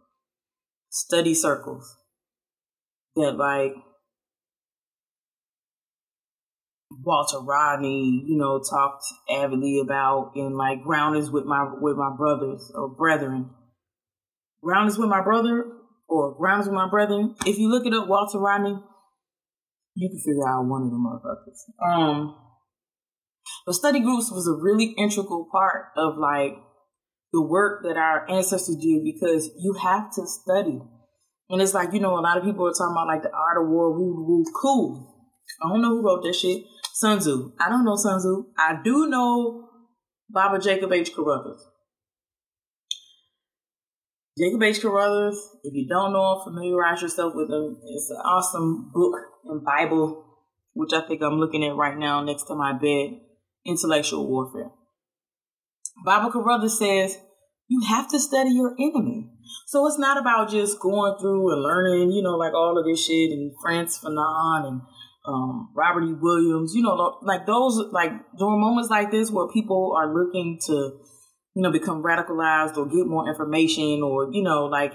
Study 0.89 1.35
circles 1.35 1.97
that 3.17 3.33
like 3.33 3.75
Walter 7.03 7.41
Rodney, 7.41 8.25
you 8.27 8.37
know, 8.37 8.61
talked 8.61 9.05
avidly 9.31 9.81
about 9.83 10.33
in 10.35 10.57
like 10.57 10.83
grounders 10.83 11.31
with 11.31 11.45
my 11.45 11.69
with 11.81 11.97
my 11.97 12.11
brothers 12.17 12.71
or 12.75 12.89
brethren. 12.89 13.51
Grounders 14.63 14.99
with 14.99 15.09
my 15.09 15.23
brother 15.23 15.65
or 16.09 16.37
grounders 16.37 16.67
with 16.67 16.75
my 16.75 16.89
brethren. 16.89 17.35
If 17.45 17.59
you 17.59 17.69
look 17.69 17.87
it 17.87 17.95
up, 17.95 18.09
Walter 18.09 18.39
Rodney, 18.39 18.79
you 19.95 20.09
can 20.09 20.19
figure 20.19 20.49
out 20.49 20.67
one 20.67 20.83
of 20.83 20.91
the 20.91 20.97
motherfuckers. 20.97 21.91
Um, 21.91 22.37
but 23.65 23.75
study 23.75 24.01
groups 24.01 24.31
was 24.31 24.47
a 24.47 24.63
really 24.63 24.95
integral 24.99 25.49
part 25.51 25.87
of 25.97 26.17
like 26.19 26.57
the 27.33 27.43
work 27.43 27.83
that 27.85 27.97
our 27.97 28.29
ancestors 28.31 28.77
did 28.77 29.05
because 29.05 29.51
you 29.59 29.75
have 29.83 30.13
to 30.15 30.27
study. 30.27 30.81
And 31.49 31.63
it's 31.63 31.75
like, 31.75 31.93
you 31.93 32.01
know, 32.01 32.19
a 32.19 32.21
lot 32.21 32.39
of 32.39 32.45
people 32.45 32.67
are 32.67 32.73
talking 32.73 32.93
about 32.93 33.07
like 33.07 33.23
the 33.23 33.31
art 33.31 33.63
of 33.63 33.69
war, 33.69 33.93
woo, 33.93 34.25
woo, 34.27 34.45
cool. 34.61 35.15
I 35.63 35.69
don't 35.69 35.83
know 35.83 35.91
who 35.91 36.03
wrote 36.03 36.23
that 36.25 36.35
shit. 36.35 36.65
Sun 36.97 37.19
Tzu. 37.19 37.53
I 37.61 37.69
don't 37.69 37.85
know 37.85 37.95
Sun 37.95 38.21
Tzu. 38.21 38.47
I 38.57 38.81
do 38.83 39.07
know 39.07 39.69
Baba 40.31 40.59
Jacob 40.59 40.91
H. 40.95 41.15
Carruthers. 41.15 41.63
Jacob 44.39 44.63
H. 44.63 44.81
Carruthers, 44.81 45.37
if 45.63 45.75
you 45.75 45.87
don't 45.87 46.15
know 46.15 46.37
him, 46.37 46.45
familiarize 46.45 47.03
yourself 47.03 47.35
with 47.35 47.51
him. 47.51 47.77
It's 47.85 48.09
an 48.09 48.17
awesome 48.25 48.91
book 48.95 49.13
and 49.45 49.63
Bible, 49.63 50.25
which 50.73 50.95
I 50.95 51.03
think 51.03 51.21
I'm 51.21 51.39
looking 51.39 51.67
at 51.67 51.77
right 51.77 51.99
now 51.99 52.23
next 52.23 52.45
to 52.45 52.55
my 52.55 52.73
bed. 52.73 53.21
Intellectual 53.67 54.27
warfare. 54.27 54.71
Baba 56.03 56.33
Carruthers 56.33 56.79
says 56.79 57.19
you 57.69 57.83
have 57.89 58.09
to 58.09 58.19
study 58.19 58.53
your 58.53 58.75
enemy. 58.81 59.33
So 59.67 59.87
it's 59.87 59.99
not 59.99 60.17
about 60.17 60.49
just 60.49 60.81
going 60.81 61.19
through 61.21 61.53
and 61.53 61.63
learning, 61.63 62.13
you 62.13 62.23
know, 62.23 62.37
like 62.37 62.55
all 62.55 62.79
of 62.79 62.87
this 62.87 63.05
shit 63.05 63.33
and 63.33 63.53
Frantz 63.63 64.03
Fanon 64.03 64.67
and 64.67 64.81
um, 65.27 65.71
Robert 65.75 66.05
E. 66.05 66.15
Williams, 66.21 66.73
you 66.75 66.83
know, 66.83 67.19
like 67.23 67.47
those, 67.47 67.83
like 67.93 68.11
during 68.39 68.61
moments 68.61 68.91
like 68.91 69.11
this 69.11 69.31
where 69.31 69.49
people 69.49 69.97
are 69.99 70.13
looking 70.13 70.59
to, 70.67 71.01
you 71.55 71.63
know, 71.63 71.73
become 71.73 72.03
radicalized 72.03 72.77
or 72.77 72.87
get 72.87 73.07
more 73.07 73.29
information 73.29 74.03
or, 74.03 74.29
you 74.33 74.43
know, 74.43 74.67
like 74.67 74.93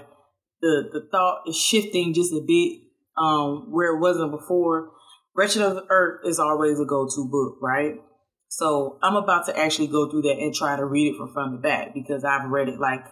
the, 0.60 0.88
the 0.92 1.08
thought 1.10 1.42
is 1.46 1.56
shifting 1.56 2.14
just 2.14 2.32
a 2.32 2.40
bit 2.46 2.80
um, 3.18 3.70
where 3.70 3.96
it 3.96 4.00
wasn't 4.00 4.30
before. 4.30 4.90
Wretched 5.34 5.62
of 5.62 5.74
the 5.74 5.86
Earth 5.88 6.20
is 6.26 6.38
always 6.38 6.78
a 6.78 6.84
go-to 6.84 7.28
book, 7.30 7.58
right? 7.62 7.94
So 8.48 8.98
I'm 9.02 9.16
about 9.16 9.46
to 9.46 9.58
actually 9.58 9.86
go 9.88 10.10
through 10.10 10.22
that 10.22 10.38
and 10.38 10.54
try 10.54 10.76
to 10.76 10.84
read 10.84 11.12
it 11.12 11.16
from 11.16 11.32
front 11.32 11.56
to 11.56 11.58
back 11.58 11.94
because 11.94 12.22
I've 12.22 12.50
read 12.50 12.68
it 12.68 12.78
like 12.78 13.04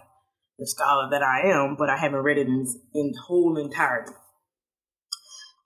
the 0.58 0.66
scholar 0.66 1.08
that 1.10 1.22
I 1.22 1.48
am, 1.50 1.76
but 1.78 1.88
I 1.88 1.96
haven't 1.96 2.20
read 2.20 2.36
it 2.36 2.46
in, 2.46 2.66
in 2.94 3.12
whole 3.26 3.56
entirety. 3.56 4.12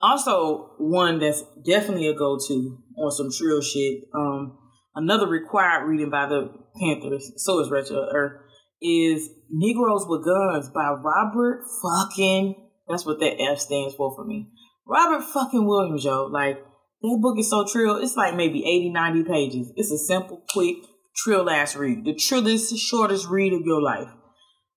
Also, 0.01 0.71
one 0.77 1.19
that's 1.19 1.43
definitely 1.65 2.07
a 2.07 2.13
go-to 2.13 2.77
on 2.97 3.11
some 3.11 3.31
trill 3.31 3.61
shit. 3.61 4.03
Um, 4.13 4.57
another 4.95 5.27
required 5.27 5.85
reading 5.87 6.09
by 6.09 6.27
the 6.27 6.51
Panthers, 6.79 7.31
so 7.37 7.59
is 7.59 7.69
Wretched 7.69 7.97
Earth, 8.13 8.41
is 8.81 9.29
Negroes 9.49 10.05
with 10.07 10.25
Guns 10.25 10.69
by 10.69 10.89
Robert 10.89 11.63
fucking, 11.81 12.55
that's 12.87 13.05
what 13.05 13.19
that 13.19 13.41
F 13.41 13.59
stands 13.59 13.95
for 13.95 14.13
for 14.15 14.25
me. 14.25 14.49
Robert 14.87 15.23
fucking 15.23 15.65
Williams, 15.65 16.03
yo. 16.03 16.25
Like, 16.25 16.63
that 17.01 17.19
book 17.21 17.39
is 17.39 17.49
so 17.49 17.65
trill. 17.65 17.97
It's 17.97 18.15
like 18.15 18.35
maybe 18.35 18.59
80, 18.65 18.89
90 18.91 19.23
pages. 19.23 19.73
It's 19.75 19.91
a 19.91 19.97
simple, 19.97 20.43
quick, 20.49 20.77
trill 21.15 21.49
ass 21.49 21.75
read. 21.75 22.05
The 22.05 22.13
trillest, 22.13 22.77
shortest 22.77 23.27
read 23.27 23.53
of 23.53 23.61
your 23.65 23.81
life. 23.81 24.09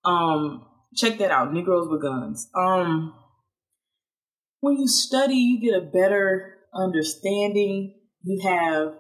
Um, 0.05 0.67
check 0.97 1.19
that 1.19 1.31
out. 1.31 1.53
Negroes 1.53 1.89
with 1.91 2.03
Guns. 2.03 2.49
Um, 2.55 3.15
when 4.61 4.77
you 4.77 4.89
study, 4.89 5.35
you 5.35 5.61
get 5.61 5.81
a 5.81 5.85
better 5.85 6.55
understanding. 6.75 7.95
You 8.23 8.41
have 8.49 8.95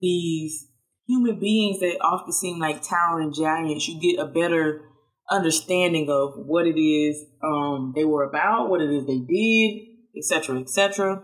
these 0.00 0.68
human 1.06 1.38
beings 1.38 1.80
that 1.80 1.98
often 2.00 2.32
seem 2.32 2.58
like 2.58 2.82
towering 2.82 3.32
giants. 3.32 3.88
You 3.88 4.00
get 4.00 4.22
a 4.22 4.26
better 4.26 4.82
understanding 5.30 6.08
of 6.10 6.34
what 6.36 6.66
it 6.66 6.80
is 6.80 7.24
um, 7.42 7.92
they 7.94 8.04
were 8.04 8.24
about, 8.24 8.68
what 8.68 8.80
it 8.80 8.90
is 8.90 9.06
they 9.06 9.18
did, 9.18 9.82
etc., 10.16 10.60
etc. 10.60 11.22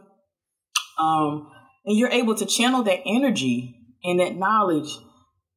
Um, 0.98 1.50
and 1.84 1.96
you're 1.96 2.10
able 2.10 2.34
to 2.36 2.46
channel 2.46 2.82
that 2.84 3.00
energy 3.06 3.76
and 4.02 4.20
that 4.20 4.36
knowledge 4.36 4.98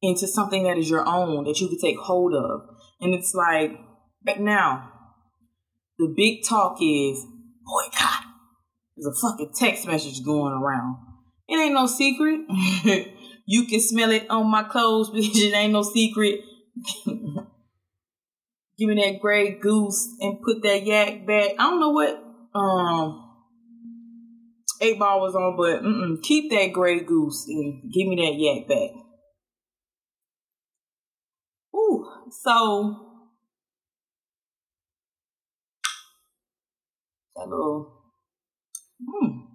into 0.02 0.26
something 0.26 0.64
that 0.64 0.78
is 0.78 0.88
your 0.88 1.06
own 1.06 1.44
that 1.44 1.60
you 1.60 1.68
can 1.68 1.78
take 1.78 1.98
hold 1.98 2.34
of. 2.34 2.62
And 3.00 3.14
it's 3.14 3.34
like 3.34 3.72
right 4.26 4.40
now, 4.40 4.90
the 5.98 6.12
big 6.16 6.44
talk 6.48 6.78
is 6.80 7.24
boycott. 7.70 8.24
There's 8.96 9.06
a 9.06 9.20
fucking 9.20 9.52
text 9.54 9.86
message 9.86 10.24
going 10.24 10.52
around. 10.52 10.96
It 11.48 11.56
ain't 11.56 11.74
no 11.74 11.86
secret. 11.86 12.40
you 13.46 13.64
can 13.66 13.80
smell 13.80 14.10
it 14.10 14.28
on 14.30 14.50
my 14.50 14.62
clothes, 14.64 15.10
bitch. 15.14 15.36
It 15.36 15.54
ain't 15.54 15.72
no 15.72 15.82
secret. 15.82 16.40
Give 18.78 18.88
me 18.88 18.94
that 18.94 19.20
gray 19.20 19.58
goose 19.58 20.16
and 20.20 20.40
put 20.40 20.62
that 20.62 20.86
yak 20.86 21.26
back. 21.26 21.50
I 21.58 21.64
don't 21.64 21.80
know 21.80 21.90
what 21.90 22.24
um 22.54 23.26
eight 24.80 24.98
ball 24.98 25.20
was 25.20 25.34
on, 25.34 25.54
but 25.56 26.22
keep 26.22 26.50
that 26.50 26.72
gray 26.72 27.00
goose 27.00 27.44
and 27.46 27.92
give 27.92 28.08
me 28.08 28.16
that 28.16 28.38
yak 28.38 28.66
back. 28.66 28.90
Ooh, 31.74 32.06
so 32.30 33.09
little 37.48 38.02
hmm. 39.00 39.50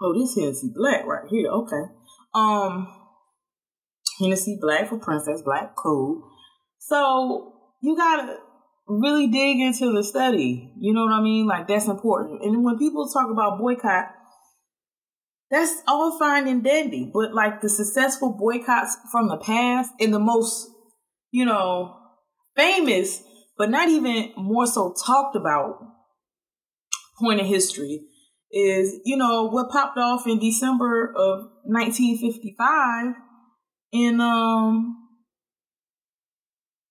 Oh, 0.00 0.12
this 0.18 0.34
Hennessy 0.34 0.70
Black 0.74 1.06
right 1.06 1.26
here. 1.28 1.48
Okay. 1.48 1.82
Um, 2.34 2.86
Hennessy 4.20 4.58
Black 4.60 4.88
for 4.88 4.98
Princess 4.98 5.42
Black. 5.42 5.74
Cool. 5.74 6.22
So 6.78 7.54
you 7.82 7.96
gotta 7.96 8.36
really 8.86 9.26
dig 9.26 9.58
into 9.58 9.92
the 9.92 10.04
study. 10.04 10.72
You 10.78 10.92
know 10.92 11.04
what 11.04 11.12
I 11.12 11.22
mean? 11.22 11.46
Like 11.46 11.66
that's 11.66 11.88
important. 11.88 12.42
And 12.42 12.64
when 12.64 12.78
people 12.78 13.08
talk 13.08 13.30
about 13.30 13.58
boycott, 13.58 14.06
that's 15.50 15.82
all 15.86 16.18
fine 16.18 16.46
and 16.48 16.62
dandy. 16.62 17.10
But 17.12 17.34
like 17.34 17.60
the 17.60 17.68
successful 17.68 18.36
boycotts 18.38 18.96
from 19.10 19.28
the 19.28 19.38
past 19.38 19.92
and 20.00 20.12
the 20.12 20.18
most, 20.18 20.68
you 21.30 21.44
know, 21.44 21.96
famous, 22.56 23.22
but 23.56 23.70
not 23.70 23.88
even 23.88 24.32
more 24.36 24.66
so 24.66 24.94
talked 25.06 25.36
about 25.36 25.78
point 27.18 27.40
in 27.40 27.46
history 27.46 28.02
is, 28.52 29.00
you 29.04 29.16
know, 29.16 29.44
what 29.44 29.70
popped 29.70 29.98
off 29.98 30.26
in 30.26 30.38
December 30.38 31.12
of 31.16 31.48
1955 31.64 33.14
in 33.92 34.20
um 34.20 35.02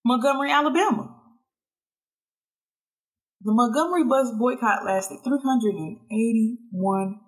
Montgomery, 0.03 0.51
Alabama. 0.51 1.15
The 3.41 3.51
Montgomery 3.51 4.03
bus 4.03 4.31
boycott 4.37 4.85
lasted 4.85 5.19
381 5.23 7.19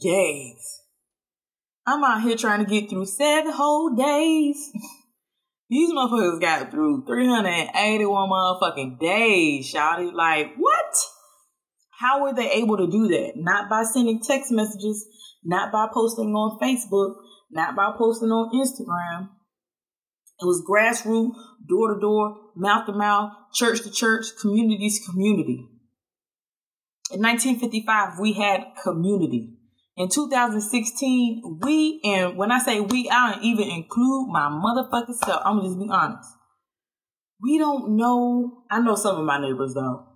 days. 0.00 0.80
I'm 1.86 2.02
out 2.02 2.22
here 2.22 2.36
trying 2.36 2.64
to 2.64 2.70
get 2.70 2.90
through 2.90 3.06
seven 3.06 3.52
whole 3.52 3.94
days. 3.94 4.70
These 5.70 5.92
motherfuckers 5.92 6.40
got 6.40 6.70
through 6.70 7.04
381 7.06 8.30
motherfucking 8.30 9.00
days, 9.00 9.72
shouty. 9.72 10.12
Like, 10.12 10.54
what? 10.56 10.94
How 11.98 12.22
were 12.22 12.34
they 12.34 12.50
able 12.52 12.76
to 12.76 12.86
do 12.86 13.08
that? 13.08 13.32
Not 13.36 13.70
by 13.70 13.84
sending 13.84 14.20
text 14.20 14.52
messages, 14.52 15.06
not 15.42 15.72
by 15.72 15.88
posting 15.92 16.34
on 16.34 16.58
Facebook, 16.60 17.14
not 17.50 17.74
by 17.76 17.92
posting 17.96 18.28
on 18.28 18.50
Instagram. 18.54 19.30
It 20.40 20.44
was 20.44 20.62
grassroots, 20.68 21.34
door 21.66 21.94
to 21.94 22.00
door, 22.00 22.36
mouth 22.56 22.86
to 22.86 22.92
mouth, 22.92 23.32
church 23.54 23.82
to 23.82 23.90
church, 23.90 24.26
community 24.40 24.90
to 24.90 25.10
community. 25.10 25.68
In 27.10 27.22
1955, 27.22 28.18
we 28.18 28.32
had 28.32 28.64
community. 28.82 29.56
In 29.96 30.08
2016, 30.08 31.60
we, 31.62 32.00
and 32.04 32.36
when 32.36 32.50
I 32.50 32.58
say 32.58 32.80
we, 32.80 33.08
I 33.08 33.32
don't 33.32 33.44
even 33.44 33.68
include 33.68 34.28
my 34.28 34.48
motherfucking 34.48 35.14
self. 35.14 35.42
I'm 35.44 35.58
gonna 35.58 35.68
just 35.68 35.78
be 35.78 35.88
honest. 35.88 36.28
We 37.40 37.58
don't 37.58 37.96
know. 37.96 38.64
I 38.70 38.80
know 38.80 38.96
some 38.96 39.16
of 39.16 39.24
my 39.24 39.40
neighbors 39.40 39.74
though. 39.74 40.06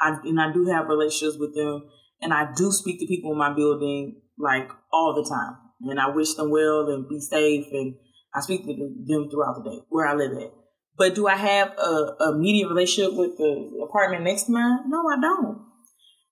I, 0.00 0.16
and 0.24 0.40
I 0.40 0.52
do 0.52 0.66
have 0.66 0.88
relationships 0.88 1.38
with 1.38 1.54
them. 1.54 1.88
And 2.20 2.34
I 2.34 2.48
do 2.56 2.72
speak 2.72 2.98
to 2.98 3.06
people 3.06 3.30
in 3.30 3.38
my 3.38 3.54
building 3.54 4.22
like 4.38 4.70
all 4.92 5.14
the 5.14 5.28
time. 5.28 5.56
And 5.82 6.00
I 6.00 6.08
wish 6.08 6.34
them 6.34 6.50
well 6.50 6.88
and 6.88 7.08
be 7.08 7.20
safe. 7.20 7.66
And 7.70 7.94
I 8.34 8.40
speak 8.40 8.64
to 8.64 8.74
them 8.74 9.28
throughout 9.30 9.62
the 9.62 9.70
day 9.70 9.80
where 9.88 10.06
I 10.06 10.14
live 10.14 10.32
at. 10.36 10.52
But 10.96 11.14
do 11.14 11.28
I 11.28 11.36
have 11.36 11.78
a, 11.78 12.16
a 12.20 12.32
immediate 12.34 12.68
relationship 12.68 13.14
with 13.14 13.36
the 13.36 13.84
apartment 13.88 14.24
next 14.24 14.44
to 14.44 14.52
mine? 14.52 14.80
No, 14.88 14.98
I 14.98 15.20
don't. 15.20 15.64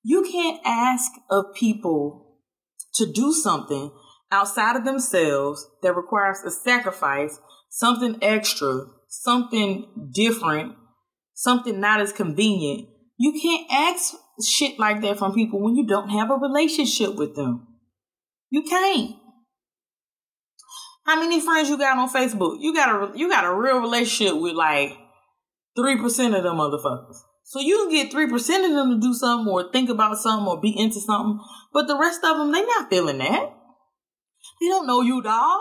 You 0.03 0.25
can't 0.25 0.61
ask 0.65 1.13
of 1.31 1.55
people 1.55 2.26
to 2.97 3.11
do 3.11 3.33
something 3.33 3.91
outside 4.31 4.77
of 4.77 4.85
themselves 4.85 5.67
that 5.83 5.97
requires 5.97 6.41
a 6.45 6.51
sacrifice, 6.51 7.39
something 7.71 8.19
extra, 8.23 8.87
something 9.09 10.11
different, 10.13 10.75
something 11.35 11.81
not 11.81 12.01
as 12.01 12.13
convenient. 12.13 12.89
You 13.19 13.39
can't 13.41 13.67
ask 13.71 14.15
shit 14.45 14.79
like 14.79 15.01
that 15.03 15.19
from 15.19 15.35
people 15.35 15.63
when 15.63 15.77
you 15.77 15.87
don't 15.87 16.11
have 16.11 16.31
a 16.31 16.35
relationship 16.35 17.15
with 17.15 17.37
them. 17.37 17.67
You 18.51 18.63
can't. 18.63 19.17
How 21.05 21.21
many 21.21 21.41
friends 21.41 21.69
you 21.69 21.79
got 21.79 21.99
on 21.99 22.09
Facebook? 22.09 22.59
You 22.61 22.75
got 22.75 23.15
a 23.15 23.19
you 23.19 23.31
got 23.31 23.45
a 23.45 23.55
real 23.55 23.79
relationship 23.79 24.41
with 24.41 24.55
like 24.55 24.97
three 25.77 25.97
percent 25.97 26.35
of 26.35 26.43
them 26.43 26.57
motherfuckers. 26.57 27.17
So 27.49 27.61
you 27.61 27.77
can 27.79 27.91
get 27.91 28.11
three 28.11 28.29
percent 28.29 28.65
of 28.65 28.73
them 28.73 28.91
to 28.91 29.01
do 29.01 29.15
something 29.15 29.53
or 29.53 29.71
think 29.71 29.89
about 29.89 30.19
something 30.19 30.49
or 30.49 30.61
be 30.61 30.77
into 30.77 31.01
something, 31.01 31.39
but 31.73 31.87
the 31.87 31.97
rest 31.97 32.25
of 32.25 32.37
them 32.39 32.51
they 32.51 32.63
not 32.63 32.91
feeling 32.91 33.19
that. 33.19 33.55
They 34.61 34.67
don't 34.67 34.87
know 34.87 35.01
you, 35.01 35.23
dog. 35.23 35.61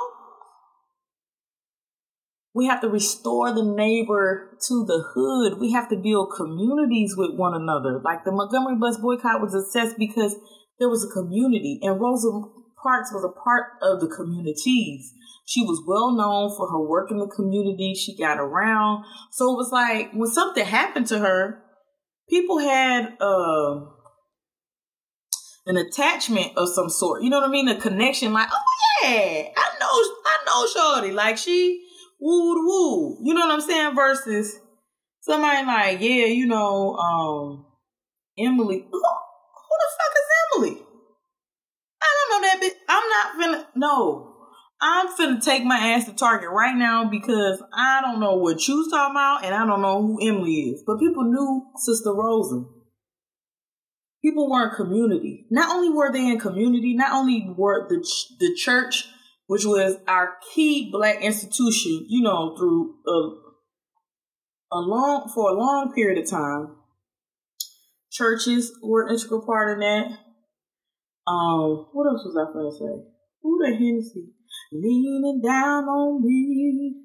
We 2.56 2.65
have 2.65 2.82
to 2.82 2.89
restore 2.89 3.54
the 3.54 3.63
neighbor 3.63 4.58
to 4.67 4.86
the 4.86 5.04
hood. 5.13 5.60
We 5.60 5.74
have 5.74 5.89
to 5.89 5.95
build 5.95 6.34
communities 6.36 7.13
with 7.15 7.36
one 7.36 7.54
another. 7.54 8.02
Like 8.04 8.24
the 8.24 8.32
Montgomery 8.32 8.78
bus 8.80 8.98
boycott 8.98 9.41
was 9.41 9.54
assessed 9.54 10.00
because 10.00 10.36
there 10.80 10.89
was 10.89 11.06
a 11.06 11.13
community, 11.13 11.80
and 11.84 12.02
Rosa 12.02 12.30
Parks 12.82 13.12
was 13.13 13.24
a 13.24 13.43
part 13.43 13.74
of 13.84 14.00
the 14.00 14.08
communities. 14.08 15.13
She 15.45 15.62
was 15.62 15.84
well 15.86 16.12
known 16.15 16.50
for 16.58 16.71
her 16.71 16.82
work 16.82 17.12
in 17.12 17.17
the 17.17 17.28
community. 17.28 17.93
She 17.93 18.17
got 18.17 18.39
around. 18.39 19.06
So 19.32 19.54
it 19.54 19.58
was 19.58 19.69
like 19.71 20.12
when 20.13 20.32
something 20.32 20.65
happened 20.65 21.06
to 21.08 21.19
her, 21.19 21.62
people 22.29 22.59
had 22.59 23.17
uh, 23.19 23.85
an 25.65 25.77
attachment 25.77 26.53
of 26.57 26.69
some 26.69 26.89
sort. 26.89 27.23
You 27.23 27.29
know 27.29 27.39
what 27.39 27.49
I 27.49 27.51
mean? 27.51 27.67
A 27.67 27.79
connection 27.79 28.33
like, 28.33 28.49
oh 28.51 29.03
yeah, 29.03 29.49
I 29.55 29.71
know, 29.79 29.88
I 30.25 30.38
know 30.45 30.67
Shorty. 30.67 31.13
Like 31.13 31.38
she 31.38 31.85
woo 32.19 32.65
woo. 32.65 33.17
You 33.23 33.33
know 33.33 33.41
what 33.47 33.53
I'm 33.53 33.61
saying? 33.61 33.95
Versus 33.95 34.59
somebody 35.21 35.65
like, 35.65 36.01
yeah, 36.01 36.25
you 36.25 36.45
know, 36.45 36.95
um, 36.95 37.65
Emily. 38.38 38.85
Who, 38.89 39.01
the 39.01 39.88
fuck 39.97 40.15
is 40.15 40.71
Emily? 40.71 40.81
I 42.01 42.07
don't 42.15 42.41
know 42.41 42.47
that 42.47 42.61
bitch. 42.61 42.77
I'm 42.88 43.09
not 43.09 43.63
finna. 43.63 43.67
No, 43.75 44.35
I'm 44.81 45.07
finna 45.07 45.43
take 45.43 45.63
my 45.63 45.77
ass 45.77 46.05
to 46.05 46.13
Target 46.13 46.49
right 46.49 46.75
now 46.75 47.09
because 47.09 47.63
I 47.73 48.01
don't 48.01 48.19
know 48.19 48.35
what 48.35 48.67
you's 48.67 48.91
talking 48.91 49.13
about 49.13 49.45
and 49.45 49.55
I 49.55 49.65
don't 49.65 49.81
know 49.81 50.01
who 50.01 50.27
Emily 50.27 50.71
is. 50.71 50.83
But 50.85 50.99
people 50.99 51.23
knew 51.23 51.65
Sister 51.77 52.13
Rosa. 52.13 52.65
People 54.21 54.49
were 54.49 54.69
in 54.69 54.75
community. 54.75 55.45
Not 55.49 55.73
only 55.73 55.89
were 55.89 56.11
they 56.11 56.27
in 56.27 56.39
community, 56.39 56.95
not 56.95 57.13
only 57.13 57.47
were 57.55 57.88
the 57.88 58.01
ch- 58.01 58.38
the 58.39 58.53
church, 58.55 59.07
which 59.47 59.65
was 59.65 59.97
our 60.07 60.33
key 60.53 60.89
black 60.91 61.21
institution, 61.21 62.05
you 62.09 62.23
know, 62.23 62.55
through 62.57 62.95
a, 63.07 64.75
a 64.75 64.79
long 64.79 65.31
for 65.33 65.51
a 65.51 65.53
long 65.53 65.93
period 65.93 66.23
of 66.23 66.29
time. 66.29 66.75
Churches 68.11 68.71
were 68.81 69.05
an 69.05 69.13
integral 69.13 69.45
part 69.45 69.77
of 69.77 69.81
that. 69.81 70.17
Um, 71.27 71.88
what 71.93 72.07
else 72.07 72.23
was 72.25 72.35
I 72.35 72.51
gonna 72.51 72.71
say? 72.71 73.05
Who 73.43 73.59
the 73.59 73.75
Hennessy? 73.75 74.31
Leaning 74.81 75.41
down 75.41 75.85
on 75.85 76.21
me. 76.25 76.95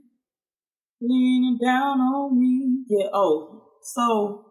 Leaning 1.01 1.59
down 1.63 2.01
on 2.01 2.39
me. 2.39 2.85
Yeah, 2.89 3.09
oh. 3.15 3.63
So 3.83 4.47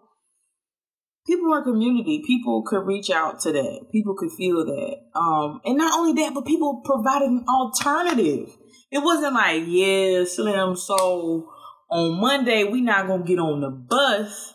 people 1.27 1.53
in 1.53 1.63
community, 1.63 2.23
people 2.25 2.63
could 2.65 2.85
reach 2.85 3.09
out 3.09 3.41
to 3.41 3.51
that. 3.51 3.87
People 3.91 4.15
could 4.15 4.31
feel 4.31 4.65
that. 4.65 5.19
Um, 5.19 5.59
and 5.65 5.77
not 5.77 5.99
only 5.99 6.13
that, 6.21 6.33
but 6.33 6.45
people 6.45 6.81
provided 6.85 7.29
an 7.29 7.45
alternative. 7.47 8.49
It 8.91 8.99
wasn't 8.99 9.35
like, 9.35 9.63
yeah, 9.67 10.23
Slim, 10.23 10.75
so 10.75 11.49
on 11.89 12.19
Monday 12.19 12.63
we 12.63 12.81
not 12.81 13.07
gonna 13.07 13.23
get 13.23 13.39
on 13.39 13.61
the 13.61 13.69
bus. 13.69 14.53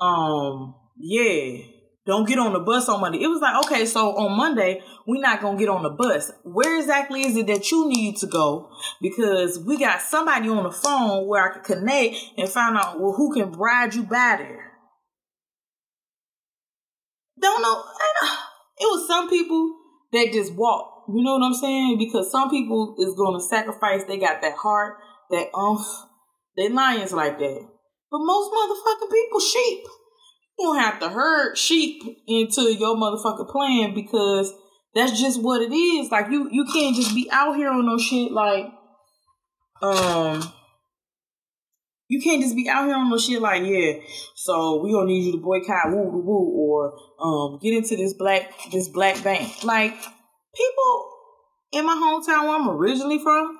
Um, 0.00 0.74
yeah, 0.96 1.58
don't 2.04 2.26
get 2.26 2.38
on 2.38 2.52
the 2.52 2.58
bus 2.58 2.88
on 2.88 3.00
Monday. 3.00 3.22
It 3.22 3.28
was 3.28 3.40
like, 3.40 3.64
okay, 3.64 3.86
so 3.86 4.16
on 4.16 4.36
Monday, 4.36 4.82
we're 5.06 5.20
not 5.20 5.40
going 5.40 5.56
to 5.56 5.60
get 5.60 5.68
on 5.68 5.84
the 5.84 5.90
bus. 5.90 6.32
Where 6.42 6.78
exactly 6.78 7.22
is 7.22 7.36
it 7.36 7.46
that 7.46 7.70
you 7.70 7.88
need 7.88 8.16
to 8.18 8.26
go? 8.26 8.70
Because 9.00 9.58
we 9.58 9.78
got 9.78 10.00
somebody 10.02 10.48
on 10.48 10.64
the 10.64 10.72
phone 10.72 11.28
where 11.28 11.48
I 11.48 11.52
can 11.54 11.62
connect 11.62 12.16
and 12.36 12.48
find 12.48 12.76
out, 12.76 13.00
well, 13.00 13.12
who 13.12 13.32
can 13.32 13.52
ride 13.52 13.94
you 13.94 14.02
by 14.02 14.36
there. 14.38 14.72
Don't 17.40 17.62
know. 17.62 17.84
Uh, 17.84 18.36
it 18.78 18.84
was 18.84 19.06
some 19.06 19.28
people 19.30 19.76
that 20.12 20.32
just 20.32 20.54
walk. 20.54 21.04
You 21.08 21.22
know 21.22 21.34
what 21.34 21.46
I'm 21.46 21.54
saying? 21.54 21.98
Because 21.98 22.30
some 22.30 22.50
people 22.50 22.96
is 22.98 23.14
going 23.14 23.38
to 23.38 23.44
sacrifice. 23.44 24.02
They 24.04 24.18
got 24.18 24.42
that 24.42 24.56
heart, 24.56 24.96
that 25.30 25.48
umph. 25.54 25.86
They 26.56 26.68
lions 26.68 27.12
like 27.12 27.38
that. 27.38 27.68
But 28.10 28.18
most 28.18 28.52
motherfucking 28.52 29.10
people 29.10 29.40
sheep. 29.40 29.84
Don't 30.62 30.78
have 30.78 31.00
to 31.00 31.08
herd 31.08 31.58
sheep 31.58 32.02
into 32.28 32.72
your 32.72 32.96
motherfucking 32.96 33.50
plan 33.50 33.94
because 33.94 34.54
that's 34.94 35.20
just 35.20 35.42
what 35.42 35.60
it 35.60 35.72
is. 35.72 36.08
Like 36.10 36.30
you, 36.30 36.48
you 36.52 36.64
can't 36.72 36.94
just 36.94 37.14
be 37.14 37.28
out 37.32 37.56
here 37.56 37.68
on 37.68 37.84
no 37.84 37.98
shit 37.98 38.30
like, 38.30 38.66
um, 39.82 40.52
you 42.06 42.20
can't 42.22 42.42
just 42.42 42.54
be 42.54 42.68
out 42.68 42.86
here 42.86 42.94
on 42.94 43.10
no 43.10 43.18
shit 43.18 43.42
like, 43.42 43.64
yeah. 43.64 43.94
So 44.36 44.80
we 44.82 44.92
gonna 44.92 45.06
need 45.06 45.24
you 45.24 45.32
to 45.32 45.38
boycott 45.38 45.90
woo 45.90 46.04
woo 46.04 46.22
woo 46.22 46.52
or 46.54 46.94
um 47.20 47.58
get 47.60 47.74
into 47.74 47.96
this 47.96 48.12
black 48.12 48.52
this 48.70 48.88
black 48.88 49.20
bank. 49.24 49.64
Like 49.64 49.94
people 50.54 51.10
in 51.72 51.84
my 51.84 51.94
hometown 51.94 52.42
where 52.44 52.60
I'm 52.60 52.68
originally 52.68 53.18
from, 53.18 53.58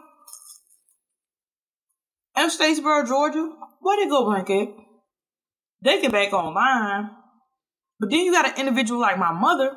F. 2.37 2.57
Statesboro, 2.57 3.09
Georgia, 3.09 3.53
where 3.81 3.97
they 3.97 4.09
go 4.09 4.25
blanket? 4.25 4.69
They 5.83 6.01
get 6.01 6.13
back 6.13 6.33
online. 6.33 7.11
But 7.99 8.11
then 8.11 8.21
you 8.21 8.33
got 8.33 8.47
an 8.47 8.67
individual 8.67 9.01
like 9.01 9.19
my 9.19 9.33
mother. 9.33 9.73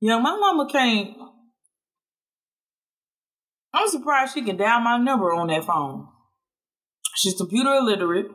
You 0.00 0.08
know, 0.08 0.20
my 0.20 0.36
mama 0.36 0.68
can't. 0.70 1.16
I'm 3.72 3.88
surprised 3.88 4.34
she 4.34 4.42
can 4.42 4.56
dial 4.56 4.80
my 4.80 4.98
number 4.98 5.32
on 5.32 5.48
that 5.48 5.64
phone. 5.64 6.06
She's 7.16 7.34
computer 7.34 7.74
illiterate. 7.74 8.26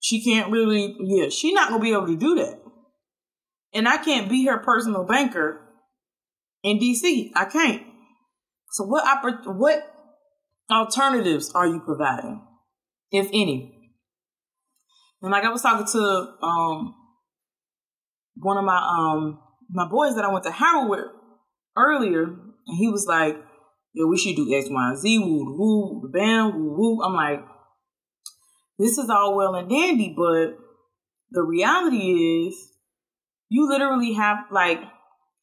She 0.00 0.22
can't 0.22 0.50
really, 0.50 0.96
yeah, 1.00 1.28
she's 1.28 1.52
not 1.52 1.68
gonna 1.68 1.82
be 1.82 1.92
able 1.92 2.06
to 2.06 2.16
do 2.16 2.34
that. 2.36 2.60
And 3.72 3.88
I 3.88 3.98
can't 3.98 4.28
be 4.28 4.46
her 4.46 4.58
personal 4.58 5.04
banker 5.04 5.60
in 6.62 6.78
DC. 6.78 7.30
I 7.34 7.44
can't. 7.44 7.82
So 8.72 8.84
what 8.84 9.04
oppor- 9.04 9.56
what 9.56 9.82
alternatives 10.70 11.52
are 11.54 11.66
you 11.66 11.80
providing, 11.80 12.42
if 13.12 13.28
any? 13.28 13.79
And 15.22 15.32
like 15.32 15.44
I 15.44 15.50
was 15.50 15.62
talking 15.62 15.86
to 15.86 16.34
um 16.42 16.94
one 18.36 18.56
of 18.56 18.64
my 18.64 18.76
um 18.76 19.40
my 19.70 19.88
boys 19.88 20.16
that 20.16 20.24
I 20.24 20.32
went 20.32 20.44
to 20.44 20.50
Howard 20.50 20.90
with 20.90 21.00
earlier, 21.76 22.24
and 22.24 22.78
he 22.78 22.88
was 22.88 23.06
like, 23.06 23.36
"Yo, 23.92 24.06
we 24.06 24.16
should 24.16 24.36
do 24.36 24.52
X, 24.52 24.68
Y, 24.70 24.88
and 24.88 24.98
Z, 24.98 25.18
woo, 25.18 25.56
woo, 25.58 26.00
the 26.02 26.08
band, 26.08 26.54
woo, 26.54 26.74
woo." 26.76 27.02
I'm 27.02 27.14
like, 27.14 27.44
"This 28.78 28.98
is 28.98 29.10
all 29.10 29.36
well 29.36 29.54
and 29.54 29.68
dandy, 29.68 30.14
but 30.16 30.56
the 31.30 31.42
reality 31.42 32.46
is, 32.46 32.72
you 33.48 33.68
literally 33.68 34.14
have 34.14 34.38
like." 34.50 34.80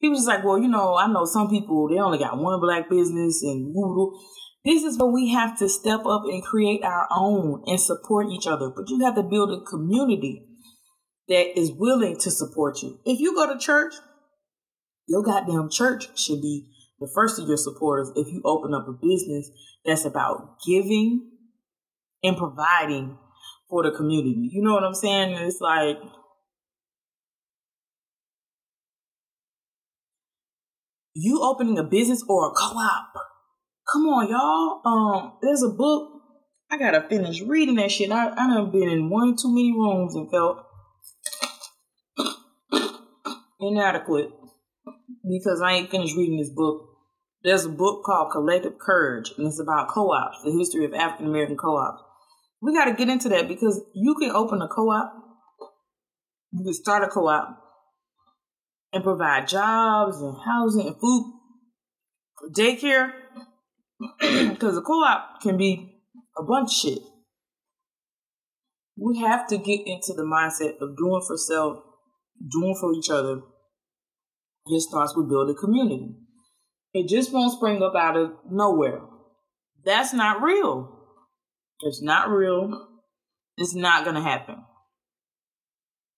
He 0.00 0.08
was 0.08 0.20
just 0.20 0.28
like, 0.28 0.44
"Well, 0.44 0.58
you 0.58 0.68
know, 0.68 0.94
I 0.94 1.08
know 1.08 1.24
some 1.24 1.50
people 1.50 1.88
they 1.88 1.98
only 1.98 2.18
got 2.18 2.38
one 2.38 2.60
black 2.60 2.88
business 2.88 3.42
and 3.42 3.72
woo, 3.74 3.96
woo." 3.96 4.18
This 4.68 4.84
is 4.84 4.98
where 4.98 5.10
we 5.10 5.30
have 5.30 5.58
to 5.60 5.68
step 5.70 6.04
up 6.04 6.24
and 6.24 6.42
create 6.42 6.84
our 6.84 7.08
own 7.10 7.62
and 7.66 7.80
support 7.80 8.26
each 8.30 8.46
other. 8.46 8.68
But 8.68 8.90
you 8.90 9.02
have 9.02 9.14
to 9.14 9.22
build 9.22 9.50
a 9.50 9.64
community 9.64 10.46
that 11.26 11.58
is 11.58 11.72
willing 11.72 12.18
to 12.18 12.30
support 12.30 12.82
you. 12.82 13.00
If 13.06 13.18
you 13.18 13.34
go 13.34 13.50
to 13.50 13.58
church, 13.58 13.94
your 15.06 15.22
goddamn 15.22 15.70
church 15.70 16.18
should 16.18 16.42
be 16.42 16.70
the 17.00 17.10
first 17.14 17.40
of 17.40 17.48
your 17.48 17.56
supporters 17.56 18.12
if 18.14 18.30
you 18.30 18.42
open 18.44 18.74
up 18.74 18.86
a 18.86 18.92
business 18.92 19.50
that's 19.86 20.04
about 20.04 20.58
giving 20.66 21.30
and 22.22 22.36
providing 22.36 23.16
for 23.70 23.82
the 23.82 23.96
community. 23.96 24.50
You 24.52 24.62
know 24.62 24.74
what 24.74 24.84
I'm 24.84 24.92
saying? 24.92 25.32
It's 25.46 25.62
like 25.62 25.96
you 31.14 31.40
opening 31.42 31.78
a 31.78 31.84
business 31.84 32.22
or 32.28 32.50
a 32.50 32.50
co-op 32.50 33.27
Come 33.90 34.02
on, 34.02 34.28
y'all. 34.28 34.82
Um, 34.84 35.32
there's 35.40 35.62
a 35.62 35.70
book. 35.70 36.20
I 36.70 36.76
gotta 36.76 37.08
finish 37.08 37.40
reading 37.40 37.76
that 37.76 37.90
shit. 37.90 38.12
I, 38.12 38.30
I 38.30 38.34
done 38.34 38.70
been 38.70 38.90
in 38.90 39.08
one 39.08 39.34
too 39.36 39.48
many 39.48 39.72
rooms 39.72 40.14
and 40.14 40.30
felt 40.30 40.58
inadequate 43.58 44.30
because 45.26 45.62
I 45.64 45.72
ain't 45.72 45.90
finished 45.90 46.16
reading 46.16 46.36
this 46.36 46.50
book. 46.50 46.84
There's 47.42 47.64
a 47.64 47.70
book 47.70 48.04
called 48.04 48.30
Collective 48.30 48.78
Courage, 48.78 49.32
and 49.38 49.46
it's 49.46 49.60
about 49.60 49.88
co-ops, 49.88 50.42
the 50.44 50.52
history 50.52 50.84
of 50.84 50.92
African 50.92 51.26
American 51.26 51.56
co-ops. 51.56 52.02
We 52.60 52.74
got 52.74 52.86
to 52.86 52.94
get 52.94 53.08
into 53.08 53.30
that 53.30 53.48
because 53.48 53.80
you 53.94 54.14
can 54.16 54.32
open 54.32 54.60
a 54.60 54.68
co-op, 54.68 55.14
you 56.52 56.64
can 56.64 56.74
start 56.74 57.04
a 57.04 57.08
co-op, 57.08 57.58
and 58.92 59.02
provide 59.02 59.48
jobs 59.48 60.20
and 60.20 60.36
housing 60.44 60.88
and 60.88 60.96
food, 61.00 61.32
daycare, 62.54 63.12
because 64.20 64.76
a 64.76 64.82
co-op 64.82 65.40
can 65.42 65.56
be 65.56 66.02
a 66.36 66.42
bunch 66.42 66.70
of 66.70 66.76
shit. 66.76 66.98
We 68.96 69.20
have 69.20 69.46
to 69.48 69.58
get 69.58 69.86
into 69.86 70.12
the 70.14 70.22
mindset 70.22 70.80
of 70.80 70.96
doing 70.96 71.22
for 71.26 71.36
self, 71.36 71.78
doing 72.50 72.76
for 72.80 72.92
each 72.94 73.10
other. 73.10 73.40
It 74.66 74.80
starts 74.80 75.16
with 75.16 75.28
building 75.28 75.56
community. 75.58 76.14
It 76.92 77.08
just 77.08 77.32
won't 77.32 77.52
spring 77.52 77.82
up 77.82 77.94
out 77.94 78.16
of 78.16 78.32
nowhere. 78.50 79.00
That's 79.84 80.12
not 80.12 80.42
real. 80.42 80.98
It's 81.80 82.02
not 82.02 82.28
real. 82.28 82.88
It's 83.56 83.74
not 83.74 84.04
going 84.04 84.16
to 84.16 84.22
happen. 84.22 84.64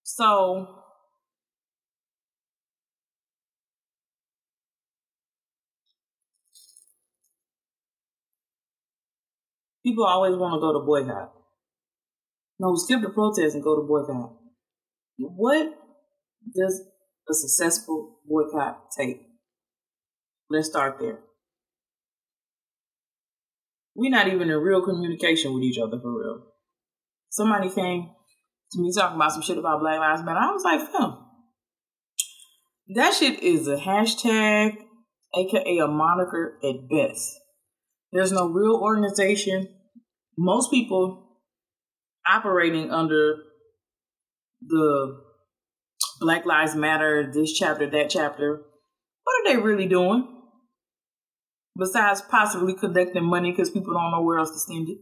So, 0.03 0.80
People 9.85 10.05
always 10.05 10.37
want 10.37 10.55
to 10.55 10.61
go 10.61 10.73
to 10.73 10.85
boycott. 10.85 11.33
No, 12.59 12.75
skip 12.77 13.01
the 13.01 13.11
protest 13.11 13.55
and 13.55 13.65
go 13.65 13.77
to 13.77 13.87
boycott. 13.87 14.37
What 15.19 15.73
does 16.55 16.83
a 17.29 17.35
successful 17.35 18.19
boycott 18.29 18.91
take? 18.97 19.23
Let's 20.51 20.69
start 20.69 20.97
there. 21.01 21.21
We're 23.95 24.11
not 24.11 24.29
even 24.29 24.51
in 24.51 24.57
real 24.57 24.83
communication 24.83 25.55
with 25.55 25.63
each 25.63 25.79
other 25.79 25.99
for 26.01 26.21
real. 26.21 26.43
Somebody 27.31 27.71
came 27.71 28.11
to 28.73 28.81
me 28.81 28.93
talking 28.95 29.17
about 29.17 29.33
some 29.33 29.43
shit 29.43 29.59
about 29.59 29.81
Black 29.81 29.99
Lives 29.99 30.23
Matter. 30.23 30.39
I 30.39 30.53
was 30.53 30.65
like, 30.65 30.81
fam, 30.91 31.19
that 32.95 33.15
shit 33.15 33.43
is 33.43 33.69
a 33.69 33.77
hashtag, 33.77 34.77
aka 35.37 35.79
a 35.79 35.87
moniker 35.87 36.59
at 36.63 36.89
best. 36.89 37.41
There's 38.13 38.33
no 38.33 38.49
real 38.49 38.77
organization. 38.77 39.69
Most 40.37 40.71
people 40.71 41.39
operating 42.29 42.91
under 42.91 43.37
the 44.61 45.21
Black 46.21 46.45
Lives 46.45 46.75
Matter, 46.75 47.31
this 47.33 47.53
chapter, 47.53 47.89
that 47.89 48.11
chapter, 48.11 48.63
what 49.25 49.41
are 49.41 49.55
they 49.55 49.63
really 49.63 49.87
doing? 49.87 50.27
Besides 51.79 52.23
possibly 52.23 52.75
collecting 52.75 53.25
money 53.25 53.53
because 53.53 53.71
people 53.71 53.95
don't 53.95 54.11
know 54.11 54.23
where 54.23 54.39
else 54.39 54.51
to 54.51 54.59
send 54.59 54.89
it. 54.89 54.99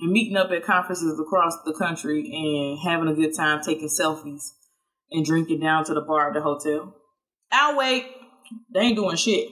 And 0.00 0.12
meeting 0.12 0.36
up 0.36 0.50
at 0.50 0.64
conferences 0.64 1.18
across 1.18 1.56
the 1.64 1.74
country 1.74 2.30
and 2.32 2.78
having 2.88 3.08
a 3.08 3.14
good 3.14 3.34
time 3.34 3.62
taking 3.62 3.88
selfies 3.88 4.50
and 5.10 5.24
drinking 5.24 5.60
down 5.60 5.84
to 5.84 5.94
the 5.94 6.00
bar 6.00 6.28
at 6.28 6.34
the 6.34 6.40
hotel. 6.40 6.94
I'll 7.50 7.76
wait. 7.76 8.06
They 8.72 8.80
ain't 8.80 8.96
doing 8.96 9.16
shit. 9.16 9.48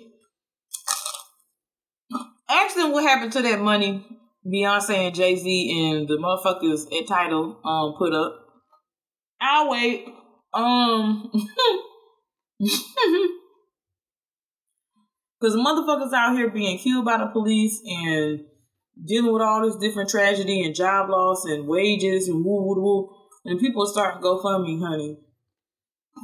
Ask 2.50 2.74
them 2.76 2.92
what 2.92 3.04
happened 3.04 3.32
to 3.32 3.42
that 3.42 3.60
money 3.60 4.04
Beyonce 4.46 4.94
and 5.06 5.14
Jay 5.14 5.36
Z 5.36 5.92
and 5.94 6.08
the 6.08 6.16
motherfuckers 6.16 6.86
at 6.98 7.06
Tidal 7.06 7.60
um 7.64 7.94
put 7.98 8.14
up. 8.14 8.46
I'll 9.40 9.70
wait. 9.70 10.06
Um, 10.52 11.30
because 15.40 15.54
motherfuckers 15.54 16.12
out 16.12 16.36
here 16.36 16.50
being 16.50 16.78
killed 16.78 17.04
by 17.04 17.18
the 17.18 17.26
police 17.26 17.80
and 17.86 18.40
dealing 19.06 19.32
with 19.32 19.42
all 19.42 19.62
this 19.62 19.76
different 19.76 20.10
tragedy 20.10 20.64
and 20.64 20.74
job 20.74 21.08
loss 21.08 21.44
and 21.44 21.68
wages 21.68 22.28
and 22.28 22.44
woo 22.44 22.62
woo 22.62 22.82
woo, 22.82 23.08
and 23.44 23.60
people 23.60 23.86
start 23.86 24.16
to 24.16 24.20
go 24.20 24.42
fund 24.42 24.64
me, 24.64 24.80
honey. 24.80 25.18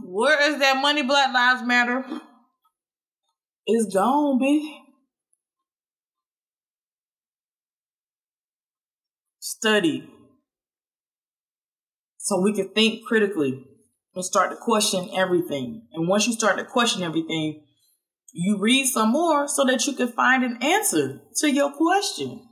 Where 0.05 0.51
is 0.51 0.59
that 0.59 0.83
money? 0.83 1.03
Black 1.03 1.33
Lives 1.33 1.63
Matter. 1.63 2.05
It's 3.67 3.95
gone, 3.95 4.41
bitch. 4.41 4.86
Study 9.59 10.09
so 12.19 12.41
we 12.43 12.53
can 12.53 12.69
think 12.75 13.07
critically 13.07 13.65
and 14.15 14.25
start 14.25 14.51
to 14.51 14.57
question 14.57 15.09
everything. 15.15 15.87
And 15.93 16.09
once 16.09 16.27
you 16.27 16.33
start 16.33 16.59
to 16.59 16.65
question 16.65 17.03
everything, 17.03 17.65
you 18.33 18.59
read 18.59 18.87
some 18.87 19.11
more 19.11 19.49
so 19.49 19.65
that 19.65 19.87
you 19.87 19.95
can 19.95 20.09
find 20.09 20.45
an 20.45 20.59
answer 20.61 21.21
to 21.37 21.51
your 21.51 21.73
question. 21.73 22.47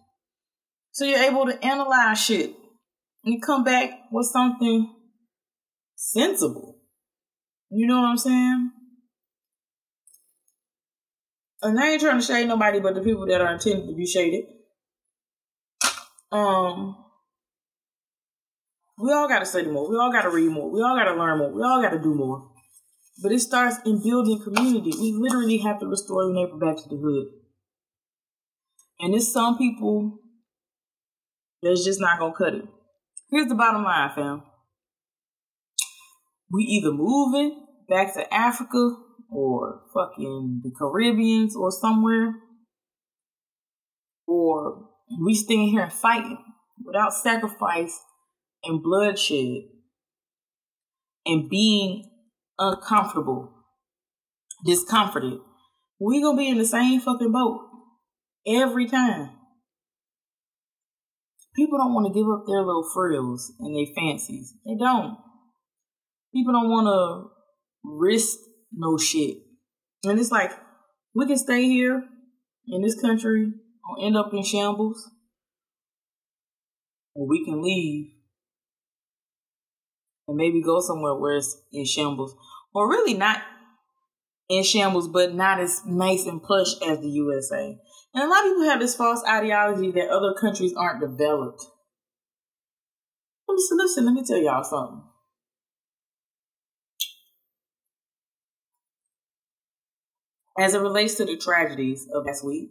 So 0.92 1.04
you're 1.04 1.18
able 1.18 1.46
to 1.46 1.62
analyze 1.64 2.24
shit 2.24 2.54
and 3.24 3.42
come 3.42 3.64
back 3.64 3.90
with 4.10 4.26
something 4.26 4.94
sensible. 5.96 6.78
You 7.70 7.86
know 7.86 8.00
what 8.00 8.10
I'm 8.10 8.16
saying? 8.16 8.70
And 11.62 11.80
I 11.80 11.90
ain't 11.90 12.00
trying 12.00 12.20
to 12.20 12.24
shade 12.24 12.46
nobody 12.46 12.80
but 12.80 12.94
the 12.94 13.00
people 13.00 13.26
that 13.26 13.40
are 13.40 13.52
intended 13.52 13.88
to 13.88 13.94
be 13.94 14.06
shaded 14.06 14.44
um, 16.32 16.96
we 18.98 19.12
all 19.12 19.28
got 19.28 19.40
to 19.40 19.46
study 19.46 19.68
more. 19.68 19.88
We 19.88 19.96
all 19.96 20.12
got 20.12 20.22
to 20.22 20.30
read 20.30 20.50
more. 20.50 20.70
We 20.70 20.80
all 20.82 20.96
got 20.96 21.04
to 21.04 21.14
learn 21.14 21.38
more. 21.38 21.52
We 21.52 21.62
all 21.62 21.82
got 21.82 21.90
to 21.90 22.00
do 22.00 22.14
more. 22.14 22.50
But 23.22 23.32
it 23.32 23.40
starts 23.40 23.76
in 23.86 24.02
building 24.02 24.40
community. 24.42 24.92
We 24.98 25.12
literally 25.12 25.58
have 25.58 25.78
to 25.80 25.86
restore 25.86 26.26
the 26.26 26.32
neighbor 26.32 26.56
back 26.56 26.76
to 26.76 26.88
the 26.88 26.96
hood. 26.96 27.26
And 29.00 29.14
it's 29.14 29.32
some 29.32 29.58
people 29.58 30.18
that's 31.62 31.84
just 31.84 32.00
not 32.00 32.18
gonna 32.18 32.34
cut 32.34 32.54
it. 32.54 32.64
Here's 33.30 33.48
the 33.48 33.54
bottom 33.54 33.84
line, 33.84 34.10
fam. 34.14 34.42
We 36.50 36.62
either 36.64 36.92
moving 36.92 37.66
back 37.88 38.14
to 38.14 38.32
Africa 38.32 38.96
or 39.30 39.82
fucking 39.92 40.60
the 40.62 40.70
Caribbeans 40.78 41.56
or 41.56 41.70
somewhere, 41.70 42.34
or 44.26 44.88
we 45.22 45.34
stand 45.34 45.70
here 45.70 45.82
and 45.82 45.92
fighting 45.92 46.38
without 46.84 47.14
sacrifice 47.14 47.98
and 48.64 48.82
bloodshed 48.82 49.62
and 51.26 51.48
being 51.48 52.10
uncomfortable, 52.58 53.52
discomforted, 54.64 55.38
we 56.00 56.22
gonna 56.22 56.36
be 56.36 56.48
in 56.48 56.58
the 56.58 56.64
same 56.64 57.00
fucking 57.00 57.32
boat 57.32 57.60
every 58.46 58.86
time. 58.86 59.30
People 61.54 61.78
don't 61.78 61.94
want 61.94 62.06
to 62.06 62.12
give 62.12 62.28
up 62.28 62.44
their 62.46 62.62
little 62.62 62.88
frills 62.92 63.52
and 63.60 63.76
their 63.76 63.94
fancies. 63.94 64.54
They 64.66 64.74
don't. 64.76 65.16
People 66.34 66.52
don't 66.52 66.68
want 66.68 66.86
to 66.88 67.30
risk 67.84 68.38
no 68.72 68.98
shit. 68.98 69.36
And 70.02 70.18
it's 70.18 70.32
like, 70.32 70.50
we 71.14 71.26
can 71.26 71.38
stay 71.38 71.62
here 71.62 72.02
in 72.66 72.82
this 72.82 73.00
country 73.00 73.52
or 73.88 74.04
end 74.04 74.16
up 74.16 74.32
in 74.32 74.42
shambles, 74.42 75.10
or 77.14 77.28
we 77.28 77.44
can 77.44 77.62
leave 77.62 78.12
and 80.26 80.36
maybe 80.36 80.62
go 80.62 80.80
somewhere 80.80 81.14
where 81.14 81.36
it's 81.36 81.60
in 81.72 81.84
shambles, 81.84 82.34
or 82.74 82.88
really 82.88 83.14
not 83.14 83.42
in 84.48 84.62
shambles, 84.62 85.08
but 85.08 85.34
not 85.34 85.60
as 85.60 85.82
nice 85.86 86.26
and 86.26 86.42
plush 86.42 86.80
as 86.86 87.00
the 87.00 87.08
USA. 87.08 87.78
And 88.14 88.22
a 88.22 88.28
lot 88.28 88.44
of 88.44 88.52
people 88.52 88.64
have 88.64 88.80
this 88.80 88.94
false 88.94 89.22
ideology 89.28 89.90
that 89.92 90.08
other 90.08 90.34
countries 90.40 90.74
aren't 90.76 91.00
developed. 91.00 91.62
Listen, 93.48 93.78
listen, 93.78 94.04
let 94.06 94.14
me 94.14 94.24
tell 94.24 94.38
y'all 94.38 94.64
something. 94.64 95.02
As 100.58 100.74
it 100.74 100.80
relates 100.80 101.14
to 101.16 101.24
the 101.24 101.36
tragedies 101.36 102.06
of 102.14 102.24
last 102.26 102.44
week, 102.44 102.70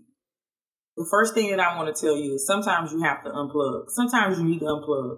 the 0.96 1.08
first 1.10 1.34
thing 1.34 1.50
that 1.52 1.60
I 1.60 1.76
want 1.78 1.94
to 1.94 2.00
tell 2.00 2.16
you 2.16 2.36
is 2.36 2.46
sometimes 2.46 2.92
you 2.92 3.02
have 3.02 3.24
to 3.24 3.30
unplug. 3.30 3.90
Sometimes 3.90 4.38
you 4.38 4.46
need 4.46 4.60
to 4.60 4.66
unplug. 4.66 5.18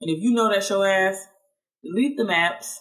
And 0.00 0.10
if 0.10 0.22
you 0.22 0.32
know 0.32 0.50
that's 0.52 0.68
your 0.68 0.86
ass, 0.86 1.16
delete 1.82 2.16
the 2.16 2.24
maps 2.24 2.80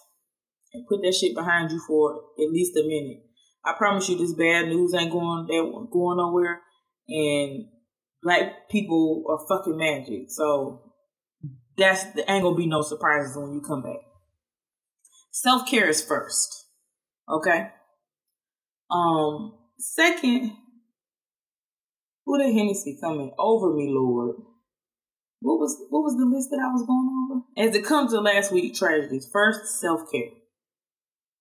and 0.74 0.86
put 0.88 1.02
that 1.02 1.14
shit 1.14 1.36
behind 1.36 1.72
you 1.72 1.80
for 1.88 2.16
at 2.38 2.52
least 2.52 2.76
a 2.76 2.84
minute. 2.84 3.24
I 3.66 3.74
promise 3.78 4.10
you, 4.10 4.18
this 4.18 4.34
bad 4.34 4.68
news 4.68 4.94
ain't 4.94 5.12
going 5.12 5.48
that 5.48 5.88
going 5.92 6.18
nowhere, 6.18 6.60
and 7.08 7.66
black 8.22 8.70
people 8.70 9.24
are 9.30 9.48
fucking 9.48 9.78
magic. 9.78 10.26
So 10.30 10.92
that's 11.78 12.04
the 12.14 12.30
ain't 12.30 12.44
gonna 12.44 12.58
be 12.58 12.68
no 12.68 12.82
surprises 12.82 13.38
when 13.38 13.54
you 13.54 13.62
come 13.62 13.84
back. 13.84 14.02
Self 15.32 15.70
care 15.70 15.88
is 15.88 16.04
first, 16.04 16.66
okay. 17.30 17.70
Um, 18.92 19.58
second, 19.80 20.52
who 22.26 22.38
the 22.38 22.52
Hennessy 22.52 22.98
coming 23.02 23.32
over 23.38 23.74
me, 23.74 23.88
Lord? 23.90 24.36
What 25.42 25.60
was 25.60 25.78
what 25.90 26.04
was 26.04 26.16
the 26.18 26.26
list 26.26 26.50
that 26.52 26.64
I 26.64 26.72
was 26.72 26.86
going 26.88 27.10
over? 27.32 27.68
As 27.68 27.76
it 27.76 27.86
comes 27.86 28.12
to 28.14 28.22
last 28.22 28.52
week 28.52 28.76
tragedies, 28.76 29.30
first 29.32 29.80
self 29.82 30.10
care. 30.12 30.30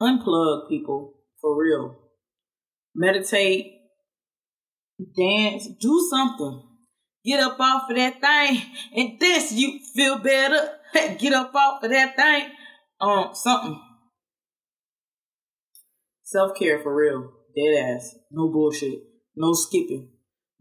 Unplug 0.00 0.68
people 0.68 1.14
for 1.40 1.56
real. 1.56 1.96
Meditate, 2.94 3.72
dance, 5.16 5.68
do 5.80 6.08
something. 6.10 6.64
Get 7.24 7.40
up 7.40 7.60
off 7.60 7.88
of 7.88 7.96
that 7.96 8.20
thing 8.20 8.62
and 8.96 9.20
dance. 9.20 9.52
You 9.52 9.78
feel 9.94 10.18
better. 10.18 10.72
Get 11.18 11.32
up 11.32 11.54
off 11.54 11.84
of 11.84 11.90
that 11.90 12.16
thing. 12.16 12.48
Um, 13.00 13.30
something. 13.34 13.80
Self 16.24 16.58
care 16.58 16.80
for 16.82 16.94
real. 16.94 17.30
Dead 17.54 17.84
ass. 17.84 18.16
No 18.32 18.48
bullshit. 18.48 18.98
No 19.36 19.52
skipping. 19.52 20.10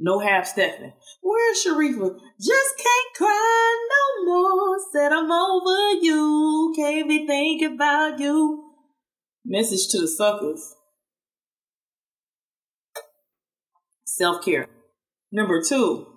No 0.04 0.18
half 0.18 0.48
stepping. 0.48 0.94
Where's 1.22 1.64
Sharifa? 1.64 2.18
Just 2.40 2.78
can't 2.78 3.16
cry 3.16 3.88
no 3.92 4.26
more. 4.26 4.78
Said 4.92 5.12
I'm 5.12 5.32
over 5.32 5.92
you. 6.02 6.74
Can't 6.76 7.08
be 7.08 7.28
thinking 7.28 7.76
about 7.76 8.20
you. 8.20 8.72
Message 9.46 9.90
to 9.90 10.02
the 10.02 10.08
suckers. 10.08 10.74
Self 14.06 14.44
care. 14.44 14.68
Number 15.32 15.62
two, 15.62 16.08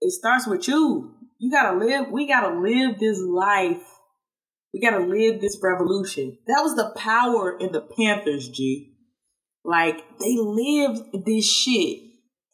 it 0.00 0.12
starts 0.12 0.46
with 0.46 0.68
you. 0.68 1.14
You 1.38 1.50
gotta 1.50 1.76
live, 1.76 2.12
we 2.12 2.28
gotta 2.28 2.60
live 2.60 3.00
this 3.00 3.18
life. 3.18 3.82
We 4.72 4.80
gotta 4.80 5.04
live 5.04 5.40
this 5.40 5.58
revolution. 5.60 6.38
That 6.46 6.60
was 6.62 6.76
the 6.76 6.92
power 6.96 7.58
in 7.58 7.72
the 7.72 7.80
Panthers, 7.80 8.48
G. 8.48 8.95
Like, 9.66 9.96
they 10.20 10.36
lived 10.38 11.26
this 11.26 11.44
shit 11.44 11.98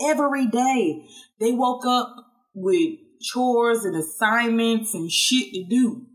every 0.00 0.46
day. 0.46 1.06
They 1.38 1.52
woke 1.52 1.84
up 1.86 2.16
with 2.54 2.98
chores 3.20 3.84
and 3.84 3.94
assignments 3.94 4.94
and 4.94 5.10
shit 5.10 5.52
to 5.52 5.64
do. 5.68 6.06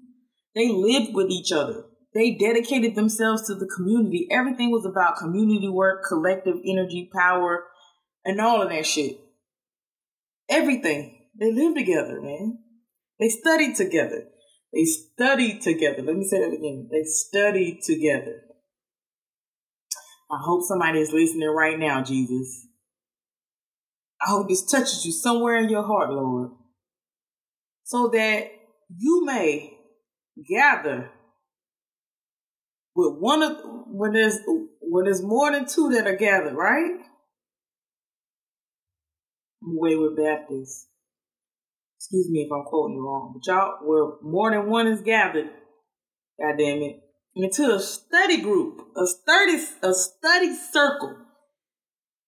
They 0.55 0.69
lived 0.69 1.13
with 1.13 1.29
each 1.29 1.51
other. 1.51 1.83
They 2.15 2.31
dedicated 2.31 2.95
themselves 2.95 3.45
to 3.47 3.53
the 3.53 3.67
community. 3.67 4.27
Everything 4.31 4.71
was 4.71 4.85
about 4.85 5.17
community 5.17 5.69
work, 5.69 6.03
collective 6.07 6.55
energy, 6.65 7.09
power, 7.15 7.65
and 8.25 8.41
all 8.41 8.63
of 8.63 8.69
that 8.69 8.87
shit. 8.87 9.19
Everything. 10.49 11.27
They 11.39 11.51
lived 11.51 11.77
together, 11.77 12.19
man. 12.19 12.57
They 13.19 13.29
studied 13.29 13.75
together. 13.75 14.23
They 14.73 14.85
studied 14.85 15.61
together. 15.61 16.01
Let 16.01 16.15
me 16.15 16.25
say 16.25 16.39
that 16.39 16.55
again. 16.55 16.89
They 16.91 17.03
studied 17.03 17.81
together. 17.83 18.41
I 20.29 20.37
hope 20.41 20.63
somebody 20.63 20.99
is 20.99 21.13
listening 21.13 21.49
right 21.49 21.79
now, 21.79 22.03
Jesus. 22.03 22.67
I 24.21 24.29
hope 24.29 24.49
this 24.49 24.65
touches 24.65 25.05
you 25.05 25.11
somewhere 25.11 25.57
in 25.57 25.69
your 25.69 25.83
heart, 25.83 26.09
Lord, 26.09 26.51
so 27.83 28.09
that 28.09 28.51
you 28.95 29.25
may 29.25 29.77
gather 30.49 31.11
with 32.95 33.13
one 33.19 33.43
of 33.43 33.57
when 33.87 34.13
there's 34.13 34.39
when 34.81 35.05
there's 35.05 35.21
more 35.21 35.51
than 35.51 35.65
two 35.65 35.89
that 35.89 36.07
are 36.07 36.15
gathered, 36.15 36.55
right? 36.55 36.91
I'm 39.63 39.77
away 39.77 39.95
with 39.95 40.17
Baptists. 40.17 40.87
Excuse 41.97 42.29
me 42.29 42.41
if 42.41 42.51
I'm 42.51 42.63
quoting 42.63 42.99
wrong, 42.99 43.33
but 43.33 43.51
y'all, 43.51 43.77
where 43.83 44.13
more 44.21 44.51
than 44.51 44.69
one 44.69 44.87
is 44.87 45.01
gathered, 45.01 45.49
God 46.39 46.55
damn 46.57 46.81
it, 46.81 47.01
into 47.43 47.73
a 47.73 47.79
study 47.79 48.41
group, 48.41 48.87
a 48.97 49.05
study, 49.05 49.63
a 49.83 49.93
study 49.93 50.55
circle. 50.55 51.15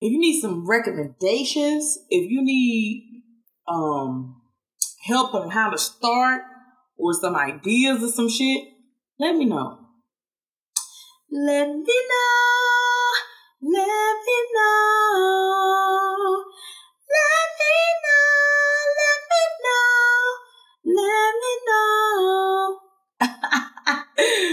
If 0.01 0.12
you 0.12 0.20
need 0.20 0.39
some 0.39 0.70
recommendations, 0.70 1.97
if 2.10 2.30
you 2.30 2.43
need 2.43 3.24
um 3.68 4.41
help 5.03 5.34
on 5.34 5.49
how 5.49 5.70
to 5.70 5.78
start 5.78 6.41
or 6.97 7.14
some 7.14 7.36
ideas 7.36 8.03
or 8.03 8.10
some 8.10 8.30
shit, 8.30 8.64
let 9.20 9.36
me 9.36 9.45
know. 9.45 9.80
Let 11.32 11.68
me 11.68 11.74
know, 12.10 13.12
let 13.62 14.16
me 14.26 14.38
know, 14.55 16.43
let 17.10 17.47
me 17.60 17.76
know, 18.03 18.86
let 18.99 19.20
me 19.30 19.43
know, 19.66 20.26
let 20.95 21.34
me 21.41 21.53
know. 21.68 22.80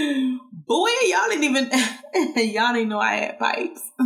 Boy, 0.67 0.89
y'all 1.03 1.29
didn't 1.29 1.45
even, 1.45 1.71
y'all 2.53 2.73
didn't 2.73 2.89
know 2.89 2.99
I 2.99 3.15
had 3.15 3.39
pipes. 3.39 3.89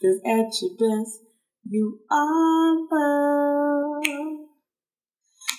Just 0.00 0.24
at 0.24 0.52
your 0.62 0.70
best, 0.78 1.18
you 1.68 1.98
are 2.10 2.76
love. 2.90 4.04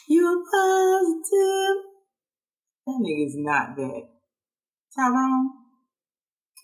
You're 0.08 0.43
positive. 0.52 1.84
That 2.88 3.00
nigga's 3.02 3.36
not 3.36 3.76
that. 3.76 4.08
Tyrone, 4.95 5.50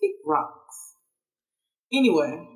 kick 0.00 0.12
rocks. 0.24 0.94
Anyway, 1.92 2.48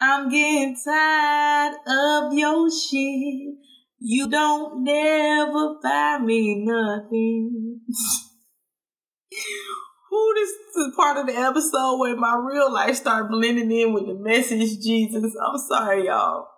I'm 0.00 0.30
getting 0.30 0.76
tired 0.82 1.76
of 1.86 2.32
your 2.32 2.70
shit. 2.70 3.54
You 3.98 4.28
don't 4.28 4.82
never 4.82 5.76
buy 5.82 6.18
me 6.22 6.64
nothing. 6.64 7.80
Who 10.10 10.34
this 10.34 10.50
is 10.50 10.94
part 10.96 11.18
of 11.18 11.26
the 11.26 11.36
episode 11.36 11.98
where 11.98 12.16
my 12.16 12.36
real 12.36 12.72
life 12.72 12.96
started 12.96 13.28
blending 13.28 13.70
in 13.70 13.92
with 13.92 14.06
the 14.06 14.14
message, 14.14 14.80
Jesus. 14.80 15.34
I'm 15.44 15.58
sorry, 15.68 16.06
y'all. 16.06 16.48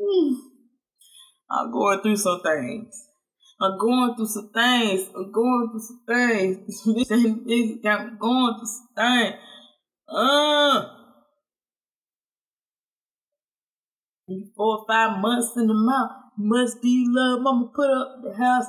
Hmm. 0.00 0.34
I'm 1.50 1.72
going 1.72 2.00
through 2.02 2.16
some 2.16 2.40
things. 2.42 3.06
I'm 3.60 3.78
going 3.78 4.14
through 4.16 4.28
some 4.28 4.50
things. 4.54 5.08
I'm 5.14 5.32
going 5.32 5.70
through 5.70 5.80
some 5.80 6.02
things. 6.06 6.84
This 6.86 7.10
bitch 7.10 7.82
got 7.82 8.06
me 8.06 8.12
going 8.18 8.54
through 8.58 8.66
some 8.66 8.88
things. 8.96 9.34
Uh. 10.08 10.84
Four 14.56 14.78
or 14.78 14.84
five 14.86 15.18
months 15.20 15.52
in 15.56 15.66
the 15.66 15.74
mouth. 15.74 16.10
Must 16.38 16.80
be 16.80 17.04
love. 17.08 17.40
Mama 17.42 17.70
put 17.74 17.90
up 17.90 18.22
the 18.22 18.34
house. 18.36 18.66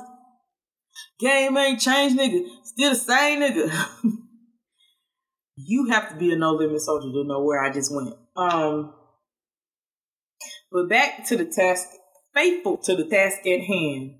Game 1.18 1.56
ain't 1.56 1.80
changed, 1.80 2.18
nigga. 2.18 2.46
Still 2.64 2.90
the 2.90 2.96
same 2.96 3.40
nigga. 3.40 3.88
you 5.56 5.88
have 5.90 6.08
to 6.10 6.16
be 6.16 6.32
a 6.32 6.36
no 6.36 6.52
limit 6.52 6.80
soldier 6.80 7.10
to 7.12 7.24
know 7.24 7.42
where 7.42 7.62
I 7.62 7.70
just 7.70 7.94
went. 7.94 8.14
Um. 8.36 8.94
But 10.72 10.88
back 10.88 11.26
to 11.26 11.36
the 11.36 11.44
task, 11.44 11.86
faithful 12.34 12.78
to 12.78 12.96
the 12.96 13.04
task 13.04 13.46
at 13.46 13.60
hand. 13.60 14.14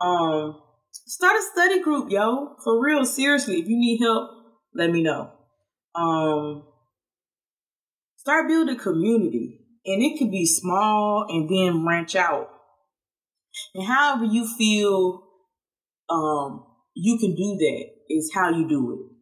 Um, 0.00 0.58
start 0.90 1.36
a 1.36 1.42
study 1.52 1.82
group, 1.82 2.10
yo. 2.10 2.56
For 2.64 2.82
real, 2.82 3.04
seriously. 3.04 3.60
If 3.60 3.68
you 3.68 3.76
need 3.76 4.00
help, 4.00 4.30
let 4.74 4.90
me 4.90 5.02
know. 5.02 5.30
Um, 5.94 6.64
start 8.16 8.48
building 8.48 8.78
community, 8.78 9.60
and 9.84 10.02
it 10.02 10.18
could 10.18 10.30
be 10.30 10.46
small 10.46 11.26
and 11.28 11.48
then 11.48 11.84
branch 11.84 12.16
out. 12.16 12.48
And 13.74 13.84
however 13.84 14.24
you 14.24 14.48
feel, 14.56 15.27
um, 16.10 16.64
you 16.94 17.18
can 17.18 17.34
do 17.34 17.56
that 17.58 17.84
is 18.10 18.30
how 18.34 18.50
you 18.50 18.68
do 18.68 18.92
it. 18.92 19.14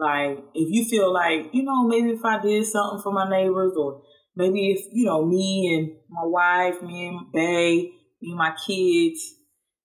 Like 0.00 0.38
if 0.54 0.68
you 0.70 0.84
feel 0.84 1.12
like 1.12 1.50
you 1.52 1.64
know 1.64 1.86
maybe 1.86 2.10
if 2.10 2.24
I 2.24 2.40
did 2.40 2.64
something 2.66 3.02
for 3.02 3.12
my 3.12 3.28
neighbors, 3.28 3.72
or 3.76 4.02
maybe 4.36 4.70
if 4.70 4.84
you 4.92 5.06
know 5.06 5.24
me 5.24 5.74
and 5.76 5.96
my 6.08 6.24
wife, 6.24 6.82
me 6.82 7.08
and 7.08 7.32
Bay, 7.32 7.90
me 8.20 8.30
and 8.30 8.38
my 8.38 8.54
kids 8.66 9.34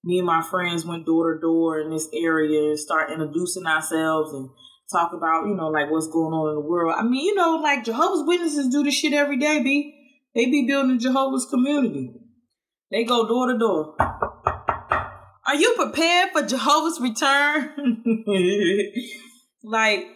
me 0.04 0.18
and 0.18 0.28
my 0.28 0.42
friends 0.42 0.86
went 0.86 1.06
door 1.06 1.34
to 1.34 1.40
door 1.40 1.80
in 1.80 1.90
this 1.90 2.10
area 2.14 2.70
and 2.70 2.80
start 2.80 3.12
introducing 3.12 3.66
ourselves 3.66 4.34
and 4.34 4.50
talk 4.92 5.14
about, 5.14 5.48
you 5.48 5.56
know, 5.56 5.70
like 5.70 5.90
what's 5.90 6.08
going 6.08 6.34
on 6.34 6.50
in 6.50 6.56
the 6.56 6.70
world. 6.70 6.94
I 6.98 7.04
mean, 7.04 7.26
you 7.26 7.36
know, 7.36 7.56
like 7.56 7.86
Jehovah's 7.86 8.28
Witnesses 8.28 8.68
do 8.70 8.84
this 8.84 8.96
shit 8.96 9.14
every 9.14 9.38
day, 9.38 9.64
B. 9.64 9.96
They 10.36 10.46
be 10.48 10.68
building 10.68 11.00
Jehovah's 11.00 11.48
community. 11.50 12.12
They 12.92 13.06
go 13.06 13.28
door 13.28 13.52
to 13.52 13.58
door. 13.58 13.96
Are 15.54 15.56
you 15.56 15.76
prepared 15.76 16.32
for 16.32 16.42
Jehovah's 16.42 17.00
return? 17.00 18.02
like, 19.64 20.08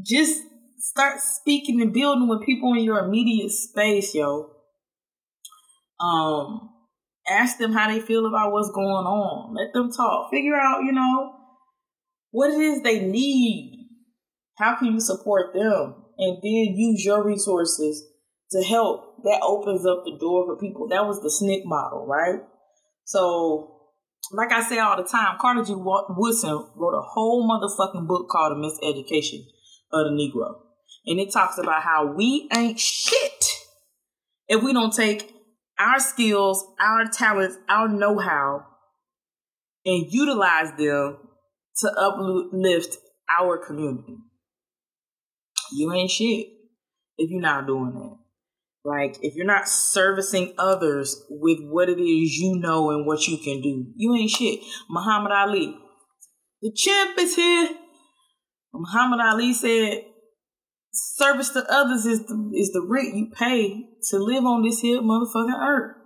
just 0.00 0.40
start 0.78 1.18
speaking 1.18 1.82
and 1.82 1.92
building 1.92 2.28
with 2.28 2.46
people 2.46 2.72
in 2.74 2.84
your 2.84 3.00
immediate 3.00 3.50
space, 3.50 4.14
yo. 4.14 4.52
Um, 5.98 6.70
ask 7.28 7.58
them 7.58 7.72
how 7.72 7.90
they 7.90 7.98
feel 7.98 8.26
about 8.26 8.52
what's 8.52 8.70
going 8.70 8.86
on. 8.86 9.56
Let 9.56 9.72
them 9.72 9.90
talk. 9.90 10.30
Figure 10.30 10.54
out, 10.54 10.84
you 10.84 10.92
know, 10.92 11.34
what 12.30 12.50
it 12.50 12.60
is 12.60 12.82
they 12.82 13.00
need. 13.00 13.88
How 14.56 14.76
can 14.76 14.92
you 14.92 15.00
support 15.00 15.52
them? 15.52 15.96
And 16.16 16.36
then 16.36 16.76
use 16.76 17.04
your 17.04 17.24
resources 17.24 18.06
to 18.52 18.62
help. 18.62 19.16
That 19.24 19.40
opens 19.42 19.84
up 19.84 20.04
the 20.04 20.16
door 20.16 20.46
for 20.46 20.56
people. 20.56 20.86
That 20.90 21.08
was 21.08 21.20
the 21.20 21.44
SNCC 21.44 21.62
model, 21.64 22.06
right? 22.06 22.38
So, 23.02 23.73
like 24.32 24.52
I 24.52 24.62
say 24.62 24.78
all 24.78 24.96
the 24.96 25.08
time, 25.08 25.36
Carter 25.40 25.64
G. 25.64 25.74
Woodson 25.76 26.66
wrote 26.76 26.98
a 26.98 27.02
whole 27.02 27.48
motherfucking 27.48 28.06
book 28.06 28.28
called 28.28 28.52
The 28.52 28.60
Miseducation 28.60 29.44
of 29.92 30.06
the 30.06 30.10
Negro. 30.10 30.54
And 31.06 31.20
it 31.20 31.32
talks 31.32 31.58
about 31.58 31.82
how 31.82 32.14
we 32.14 32.48
ain't 32.54 32.80
shit 32.80 33.44
if 34.48 34.62
we 34.62 34.72
don't 34.72 34.92
take 34.92 35.34
our 35.78 35.98
skills, 35.98 36.64
our 36.80 37.06
talents, 37.06 37.56
our 37.68 37.88
know 37.88 38.18
how, 38.18 38.66
and 39.84 40.06
utilize 40.10 40.70
them 40.78 41.18
to 41.78 41.88
uplift 41.98 42.96
our 43.38 43.58
community. 43.58 44.16
You 45.72 45.92
ain't 45.92 46.10
shit 46.10 46.46
if 47.18 47.30
you're 47.30 47.40
not 47.40 47.66
doing 47.66 47.92
that. 47.94 48.23
Like, 48.84 49.16
if 49.22 49.34
you're 49.34 49.46
not 49.46 49.66
servicing 49.66 50.52
others 50.58 51.24
with 51.30 51.58
what 51.62 51.88
it 51.88 51.98
is 51.98 52.36
you 52.36 52.58
know 52.58 52.90
and 52.90 53.06
what 53.06 53.26
you 53.26 53.38
can 53.38 53.62
do, 53.62 53.86
you 53.96 54.14
ain't 54.14 54.30
shit. 54.30 54.60
Muhammad 54.90 55.32
Ali, 55.32 55.74
the 56.60 56.70
champ 56.76 57.18
is 57.18 57.34
here. 57.34 57.70
Muhammad 58.74 59.20
Ali 59.20 59.54
said, 59.54 60.04
service 60.92 61.48
to 61.50 61.64
others 61.70 62.04
is 62.04 62.26
the, 62.26 62.52
is 62.54 62.72
the 62.72 62.86
rent 62.86 63.16
you 63.16 63.30
pay 63.34 63.88
to 64.10 64.18
live 64.18 64.44
on 64.44 64.62
this 64.62 64.80
here 64.80 65.00
motherfucking 65.00 65.60
earth. 65.60 65.96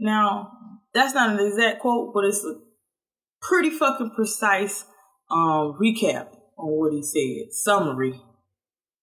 Now, 0.00 0.50
that's 0.94 1.14
not 1.14 1.38
an 1.38 1.46
exact 1.46 1.80
quote, 1.80 2.12
but 2.14 2.24
it's 2.24 2.44
a 2.44 2.54
pretty 3.42 3.70
fucking 3.70 4.12
precise 4.16 4.84
um, 5.30 5.78
recap 5.80 6.28
on 6.56 6.70
what 6.70 6.92
he 6.92 7.02
said, 7.02 7.52
summary. 7.52 8.20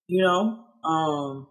You 0.08 0.24
know, 0.24 0.66
um, 0.84 1.48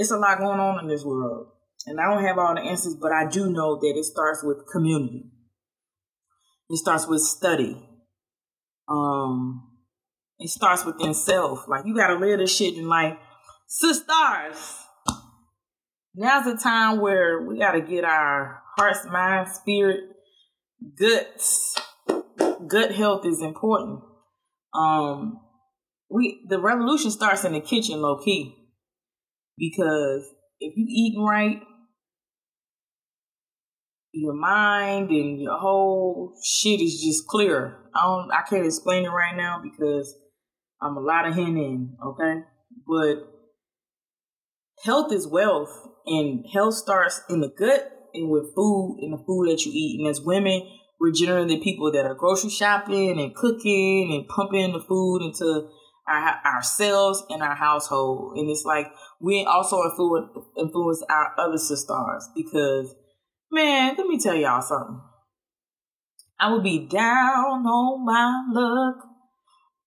it's 0.00 0.10
a 0.10 0.16
lot 0.16 0.38
going 0.38 0.58
on 0.58 0.82
in 0.82 0.88
this 0.88 1.04
world. 1.04 1.48
And 1.86 2.00
I 2.00 2.04
don't 2.04 2.24
have 2.24 2.38
all 2.38 2.54
the 2.54 2.62
answers, 2.62 2.94
but 2.94 3.12
I 3.12 3.28
do 3.28 3.50
know 3.50 3.78
that 3.78 3.94
it 3.94 4.04
starts 4.04 4.42
with 4.42 4.66
community. 4.72 5.26
It 6.70 6.78
starts 6.78 7.06
with 7.06 7.20
study. 7.20 7.76
Um, 8.88 9.68
it 10.38 10.48
starts 10.48 10.86
within 10.86 11.12
self. 11.12 11.68
Like 11.68 11.84
you 11.84 11.94
gotta 11.94 12.14
live 12.14 12.38
this 12.38 12.56
shit 12.56 12.76
in 12.78 12.88
life. 12.88 13.18
Sisters, 13.66 14.78
now's 16.14 16.44
the 16.46 16.58
time 16.60 17.00
where 17.00 17.42
we 17.42 17.58
gotta 17.58 17.82
get 17.82 18.04
our 18.04 18.62
hearts, 18.78 19.04
mind, 19.04 19.48
spirit, 19.50 20.00
guts. 20.98 21.76
Gut 22.66 22.92
health 22.92 23.26
is 23.26 23.42
important. 23.42 24.00
Um, 24.72 25.40
we 26.08 26.46
the 26.48 26.58
revolution 26.58 27.10
starts 27.10 27.44
in 27.44 27.52
the 27.52 27.60
kitchen, 27.60 28.00
low 28.00 28.16
key, 28.16 28.59
because 29.60 30.24
if 30.58 30.76
you 30.76 30.86
eating 30.88 31.22
right, 31.22 31.60
your 34.12 34.34
mind 34.34 35.10
and 35.10 35.40
your 35.40 35.56
whole 35.56 36.34
shit 36.42 36.80
is 36.80 37.00
just 37.00 37.28
clear. 37.28 37.78
I 37.94 38.02
don't 38.02 38.32
I 38.32 38.42
can't 38.48 38.66
explain 38.66 39.04
it 39.04 39.10
right 39.10 39.36
now 39.36 39.60
because 39.62 40.16
I'm 40.82 40.96
a 40.96 41.00
lot 41.00 41.28
of 41.28 41.34
hen 41.34 41.56
in, 41.56 41.96
okay? 42.04 42.40
But 42.88 43.28
health 44.84 45.12
is 45.12 45.28
wealth 45.28 45.70
and 46.06 46.44
health 46.52 46.74
starts 46.74 47.22
in 47.28 47.40
the 47.40 47.50
gut 47.56 47.92
and 48.14 48.30
with 48.30 48.54
food 48.56 48.98
and 49.02 49.12
the 49.12 49.24
food 49.24 49.50
that 49.50 49.64
you 49.64 49.72
eat. 49.72 50.00
And 50.00 50.08
as 50.08 50.20
women, 50.20 50.62
we're 50.98 51.12
generally 51.12 51.62
people 51.62 51.92
that 51.92 52.06
are 52.06 52.14
grocery 52.14 52.50
shopping 52.50 53.20
and 53.20 53.34
cooking 53.34 54.12
and 54.12 54.26
pumping 54.26 54.72
the 54.72 54.80
food 54.80 55.22
into 55.22 55.68
our, 56.08 56.40
ourselves 56.44 57.22
and 57.30 57.42
our 57.42 57.54
household. 57.54 58.36
And 58.36 58.50
it's 58.50 58.64
like 58.64 58.86
we 59.20 59.44
also 59.44 59.82
influence, 59.84 60.30
influence 60.56 61.02
our 61.08 61.34
other 61.38 61.58
sisters 61.58 62.28
because 62.34 62.94
Man, 63.52 63.94
let 63.98 64.06
me 64.06 64.18
tell 64.18 64.34
y'all 64.34 64.62
something. 64.62 65.00
I 66.38 66.52
would 66.52 66.62
be 66.62 66.86
down 66.86 67.66
on 67.66 68.04
my 68.04 68.44
luck, 68.52 69.04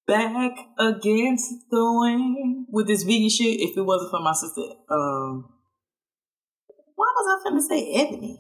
back 0.06 0.58
against 0.78 1.50
the 1.72 2.00
wind 2.00 2.68
with 2.70 2.88
this 2.88 3.04
vegan 3.04 3.30
shit 3.30 3.62
if 3.62 3.78
it 3.78 3.82
wasn't 3.82 4.12
for 4.12 4.20
my 4.20 4.34
sister. 4.34 4.62
Um, 4.90 5.50
why 6.96 7.08
was 7.16 7.42
I 7.46 7.50
finna 7.50 7.62
say 7.62 7.94
Ebony? 7.94 8.40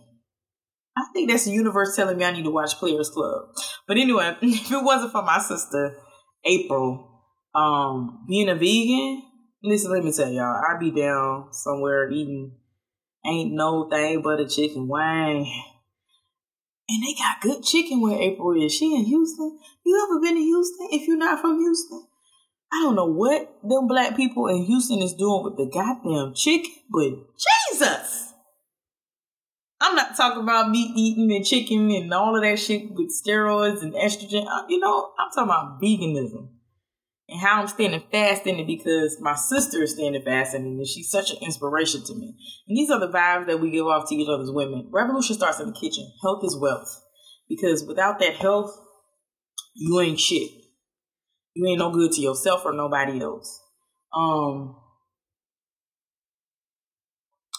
I 0.95 1.05
think 1.13 1.29
that's 1.29 1.45
the 1.45 1.51
universe 1.51 1.95
telling 1.95 2.17
me 2.17 2.25
I 2.25 2.31
need 2.31 2.43
to 2.43 2.51
watch 2.51 2.75
Players 2.75 3.09
Club. 3.09 3.45
But 3.87 3.97
anyway, 3.97 4.35
if 4.41 4.71
it 4.71 4.83
wasn't 4.83 5.13
for 5.13 5.23
my 5.23 5.39
sister 5.39 5.95
April, 6.45 7.21
um, 7.55 8.25
being 8.27 8.49
a 8.49 8.55
vegan, 8.55 9.23
listen, 9.63 9.91
let 9.91 10.03
me 10.03 10.11
tell 10.11 10.29
y'all, 10.29 10.61
I'd 10.69 10.79
be 10.79 10.91
down 10.91 11.47
somewhere 11.51 12.11
eating 12.11 12.51
ain't 13.25 13.53
no 13.53 13.87
thing 13.89 14.21
but 14.21 14.39
a 14.39 14.47
chicken 14.47 14.87
wing. 14.87 15.63
And 16.89 17.03
they 17.03 17.13
got 17.13 17.41
good 17.41 17.63
chicken 17.63 18.01
where 18.01 18.19
April 18.19 18.61
is. 18.61 18.73
She 18.73 18.93
in 18.93 19.05
Houston. 19.05 19.57
You 19.85 20.03
ever 20.03 20.19
been 20.19 20.35
to 20.35 20.41
Houston? 20.41 20.89
If 20.91 21.07
you're 21.07 21.17
not 21.17 21.39
from 21.39 21.59
Houston, 21.59 22.05
I 22.73 22.83
don't 22.83 22.95
know 22.95 23.05
what 23.05 23.55
them 23.63 23.87
black 23.87 24.17
people 24.17 24.47
in 24.47 24.63
Houston 24.63 25.01
is 25.01 25.13
doing 25.13 25.43
with 25.43 25.55
the 25.55 25.69
goddamn 25.71 26.33
chicken, 26.35 26.71
but 26.89 27.11
Jesus! 27.71 28.33
I'm 29.79 29.95
not 29.95 30.15
talking 30.15 30.43
about 30.43 30.69
meat 30.69 30.91
eating 30.95 31.31
and 31.35 31.45
chicken 31.45 31.89
and 31.91 32.13
all 32.13 32.35
of 32.35 32.41
that 32.43 32.57
shit 32.57 32.91
with 32.91 33.11
steroids 33.11 33.81
and 33.81 33.93
estrogen. 33.93 34.45
Uh, 34.47 34.65
you 34.67 34.79
know, 34.79 35.11
I'm 35.17 35.29
talking 35.29 35.43
about 35.43 35.81
veganism 35.81 36.49
and 37.33 37.41
how 37.41 37.59
I'm 37.59 37.67
standing 37.67 38.03
fast 38.11 38.45
in 38.45 38.59
it 38.59 38.67
because 38.67 39.17
my 39.19 39.33
sister 39.33 39.81
is 39.81 39.93
standing 39.93 40.21
fast 40.21 40.53
in 40.53 40.67
it 40.67 40.67
and 40.67 40.87
she's 40.87 41.09
such 41.09 41.31
an 41.31 41.37
inspiration 41.41 42.03
to 42.03 42.13
me. 42.13 42.35
And 42.67 42.77
these 42.77 42.91
are 42.91 42.99
the 42.99 43.09
vibes 43.09 43.47
that 43.47 43.59
we 43.59 43.71
give 43.71 43.87
off 43.87 44.07
to 44.09 44.15
each 44.15 44.29
other 44.29 44.43
as 44.43 44.51
women. 44.51 44.87
Revolution 44.91 45.35
starts 45.35 45.59
in 45.59 45.65
the 45.65 45.73
kitchen. 45.73 46.07
Health 46.21 46.43
is 46.43 46.55
wealth. 46.55 47.01
Because 47.49 47.83
without 47.85 48.19
that 48.19 48.35
health, 48.35 48.79
you 49.73 49.99
ain't 49.99 50.19
shit. 50.19 50.47
You 51.55 51.65
ain't 51.65 51.79
no 51.79 51.89
good 51.89 52.11
to 52.11 52.21
yourself 52.21 52.61
or 52.65 52.73
nobody 52.73 53.19
else. 53.19 53.59
Um 54.15 54.75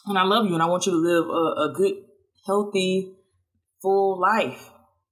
and 0.07 0.17
I 0.17 0.23
love 0.23 0.47
you 0.47 0.55
and 0.55 0.63
I 0.63 0.67
want 0.67 0.87
you 0.87 0.93
to 0.93 0.99
live 0.99 1.27
a, 1.27 1.71
a 1.71 1.75
good, 1.75 1.95
healthy, 2.47 3.17
full 3.83 4.21
life. 4.21 4.71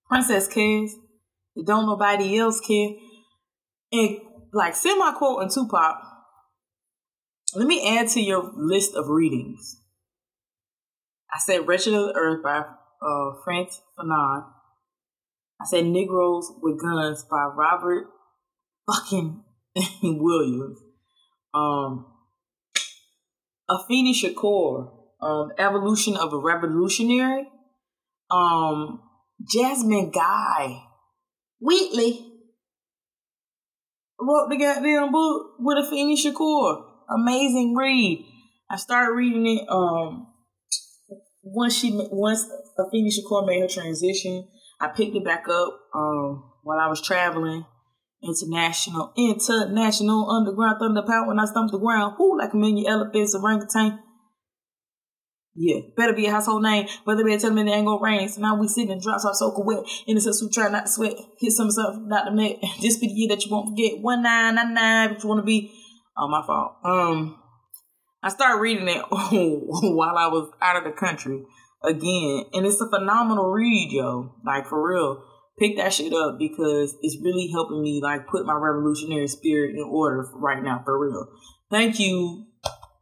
Princess 0.09 0.47
cares. 0.47 0.95
Don't 1.67 1.87
nobody 1.87 2.39
else 2.39 2.61
care. 2.61 2.91
And 3.91 4.21
like 4.53 4.77
semi 4.77 5.13
quote 5.13 5.43
and 5.43 5.51
Tupac. 5.51 5.97
Let 7.55 7.67
me 7.67 7.99
add 7.99 8.09
to 8.11 8.21
your 8.21 8.51
list 8.55 8.95
of 8.95 9.09
readings. 9.09 9.81
I 11.35 11.39
said 11.39 11.67
Wretched 11.67 11.95
of 11.95 12.09
the 12.09 12.15
Earth 12.15 12.43
by 12.43 12.59
uh, 12.59 13.33
Frantz 13.45 13.81
Fanon. 13.99 14.45
I 15.61 15.65
said 15.65 15.87
Negroes 15.87 16.51
with 16.61 16.81
Guns 16.81 17.25
by 17.31 17.45
Robert 17.45 18.07
fucking 18.91 19.43
Williams. 20.03 20.79
Um, 21.55 22.07
Afeni 23.71 24.13
Shakur, 24.15 24.91
um, 25.21 25.53
Evolution 25.59 26.17
of 26.17 26.33
a 26.33 26.39
Revolutionary. 26.39 27.49
Um, 28.31 29.03
Jasmine 29.51 30.11
Guy, 30.11 30.83
Wheatley 31.61 32.32
wrote 34.27 34.49
the 34.51 34.57
goddamn 34.57 35.13
book 35.13 35.53
with 35.59 35.79
a 35.79 35.89
Afeni 35.89 36.17
Shakur. 36.17 36.85
Amazing 37.11 37.75
read. 37.77 38.27
I 38.71 38.77
started 38.77 39.13
reading 39.13 39.47
it 39.47 39.69
um 39.69 40.29
once 41.43 41.77
she 41.77 41.91
once 41.93 42.47
Afeni 42.79 43.11
Shakur 43.11 43.47
made 43.47 43.61
her 43.61 43.69
transition. 43.69 44.49
I 44.81 44.89
picked 44.89 45.17
it 45.17 45.25
back 45.25 45.49
up 45.49 45.81
um 45.95 46.51
while 46.63 46.79
I 46.79 46.89
was 46.89 47.03
traveling 47.03 47.67
international 48.23 49.13
international 49.17 50.31
underground 50.31 50.79
thunder 50.79 51.03
power 51.03 51.27
when 51.27 51.41
I 51.41 51.45
stumped 51.45 51.73
the 51.73 51.79
ground. 51.79 52.17
Whoo 52.19 52.39
like 52.39 52.53
a 52.53 52.57
million 52.57 52.87
elephants 52.87 53.35
orangutan. 53.35 53.99
Yeah, 55.55 55.81
better 55.97 56.15
be 56.15 56.27
a 56.27 56.31
household 56.31 56.63
name. 56.63 56.89
Whether 57.05 57.25
be 57.25 57.37
tell 57.37 57.51
me 57.51 57.63
it 57.63 57.69
ain't 57.69 57.87
gonna 57.87 58.03
rain. 58.03 58.29
So 58.29 58.41
now 58.41 58.59
we 58.59 58.69
sitting 58.69 58.91
in 58.91 59.01
drops 59.01 59.27
are 59.27 59.35
soaking 59.35 59.67
wet. 59.67 59.85
Innocents 60.07 60.41
who 60.41 60.49
try 60.49 60.69
not 60.69 60.87
to 60.87 60.93
sweat. 60.93 61.15
Hit 61.39 61.53
some 61.53 61.71
stuff 61.71 61.97
not 62.01 62.25
to 62.25 62.31
make. 62.31 62.59
This 62.81 62.99
be 62.99 63.09
the 63.09 63.13
year 63.13 63.29
that 63.29 63.45
you 63.45 63.51
won't 63.51 63.71
forget. 63.71 64.01
One 64.01 64.23
nine 64.23 64.55
nine 64.55 64.73
nine. 64.73 65.13
But 65.13 65.23
you 65.23 65.29
wanna 65.29 65.43
be. 65.43 65.71
Oh, 66.17 66.29
my 66.29 66.43
fault. 66.47 66.77
Um, 66.85 67.39
I 68.23 68.31
started 68.31 68.61
reading 68.61 68.89
it 68.89 69.03
while 69.11 70.17
I 70.17 70.29
was 70.29 70.51
out 70.61 70.77
of 70.77 70.85
the 70.85 70.93
country 70.93 71.43
again, 71.83 72.45
and 72.53 72.67
it's 72.67 72.81
a 72.81 72.89
phenomenal 72.89 73.51
read, 73.51 73.89
yo. 73.93 74.35
Like 74.47 74.67
for 74.67 74.89
real, 74.89 75.23
pick 75.59 75.77
that 75.77 75.93
shit 75.93 76.15
up 76.15 76.39
because 76.39 76.97
it's 77.03 77.19
really 77.23 77.51
helping 77.53 77.83
me 77.83 78.01
like 78.03 78.27
put 78.27 78.47
my 78.47 78.55
revolutionary 78.55 79.29
spirit 79.29 79.75
in 79.77 79.83
order 79.83 80.25
right 80.35 80.63
now, 80.63 80.81
for 80.85 80.99
real. 80.99 81.27
Thank 81.71 82.01
you, 82.01 82.47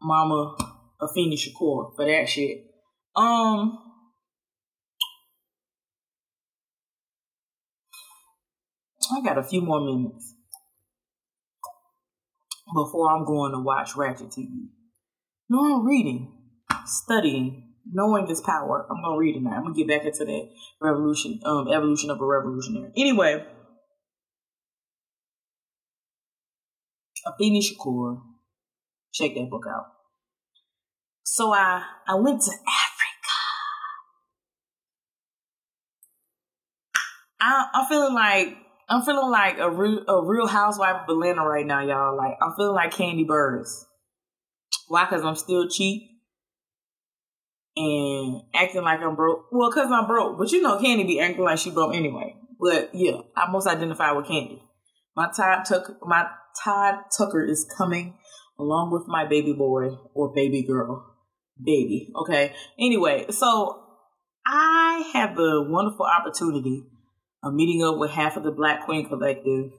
Mama 0.03 0.57
Afeni 1.01 1.34
Shakur, 1.34 1.94
for 1.96 2.07
that 2.07 2.28
shit. 2.28 2.64
Um. 3.16 3.78
I 9.12 9.20
got 9.22 9.38
a 9.38 9.42
few 9.42 9.61
more 9.61 9.80
minutes 9.80 10.34
before 12.72 13.11
I'm 13.11 13.24
going 13.24 13.53
to 13.53 13.59
watch 13.59 13.96
Ratchet 13.96 14.28
TV. 14.28 14.68
No, 15.48 15.78
I'm 15.78 15.86
reading, 15.86 16.32
studying, 16.86 17.72
knowing 17.90 18.26
this 18.26 18.40
power. 18.40 18.86
I'm 18.88 19.03
gonna 19.03 19.18
read 19.18 19.36
it 19.36 19.42
now. 19.42 19.51
I'm 19.51 19.62
gonna 19.64 19.74
get 19.74 19.88
back 19.88 20.05
into 20.05 20.24
that 20.24 20.48
revolution, 20.80 21.40
um, 21.44 21.66
evolution 21.68 22.11
of 22.11 22.20
a 22.20 22.24
revolutionary. 22.24 22.92
Anyway, 22.96 23.44
Afeni 27.26 27.61
Shakur, 27.61 28.22
check 29.12 29.34
that 29.34 29.51
book 29.51 29.64
out. 29.68 29.86
So 31.33 31.53
I 31.55 31.85
I 32.09 32.16
went 32.16 32.43
to 32.43 32.51
Africa. 32.51 33.37
I 37.41 37.66
I'm 37.72 37.87
feeling 37.87 38.14
like 38.14 38.57
I'm 38.89 39.03
feeling 39.03 39.31
like 39.31 39.59
a 39.61 39.70
real 39.70 40.05
a 40.09 40.26
real 40.26 40.49
housewife 40.49 41.03
of 41.05 41.09
Atlanta 41.09 41.47
right 41.47 41.64
now, 41.64 41.87
y'all. 41.87 42.16
Like 42.16 42.37
I'm 42.43 42.55
feeling 42.57 42.74
like 42.74 42.93
Kandi 42.93 43.24
Burruss. 43.24 43.85
Why? 44.89 45.07
Cause 45.07 45.24
I'm 45.24 45.37
still 45.37 45.68
cheap 45.68 46.03
and 47.76 48.43
acting 48.53 48.83
like 48.83 48.99
I'm 48.99 49.14
broke. 49.14 49.53
Well, 49.53 49.70
cause 49.70 49.89
I'm 49.89 50.09
broke. 50.09 50.37
But 50.37 50.51
you 50.51 50.61
know, 50.61 50.78
Kandi 50.78 51.07
be 51.07 51.20
acting 51.20 51.45
like 51.45 51.61
she 51.61 51.70
broke 51.70 51.95
anyway. 51.95 52.35
But 52.59 52.91
yeah, 52.93 53.20
I 53.37 53.49
most 53.53 53.68
identify 53.68 54.11
with 54.11 54.26
Kandi. 54.26 54.61
My 55.14 55.31
Todd 55.31 55.64
Tucker, 55.64 55.97
my 56.03 56.26
Todd 56.64 56.97
Tucker 57.16 57.45
is 57.45 57.72
coming 57.78 58.14
along 58.59 58.91
with 58.91 59.05
my 59.07 59.24
baby 59.26 59.53
boy 59.53 59.91
or 60.12 60.35
baby 60.35 60.62
girl, 60.62 61.07
baby. 61.64 62.12
Okay. 62.22 62.54
Anyway, 62.78 63.26
so 63.30 63.82
I 64.46 65.11
have 65.12 65.36
the 65.36 65.64
wonderful 65.68 66.06
opportunity 66.06 66.84
of 67.42 67.54
meeting 67.54 67.82
up 67.84 67.98
with 67.98 68.11
half 68.11 68.36
of 68.36 68.42
the 68.42 68.50
Black 68.50 68.84
Queen 68.84 69.08
Collective 69.08 69.72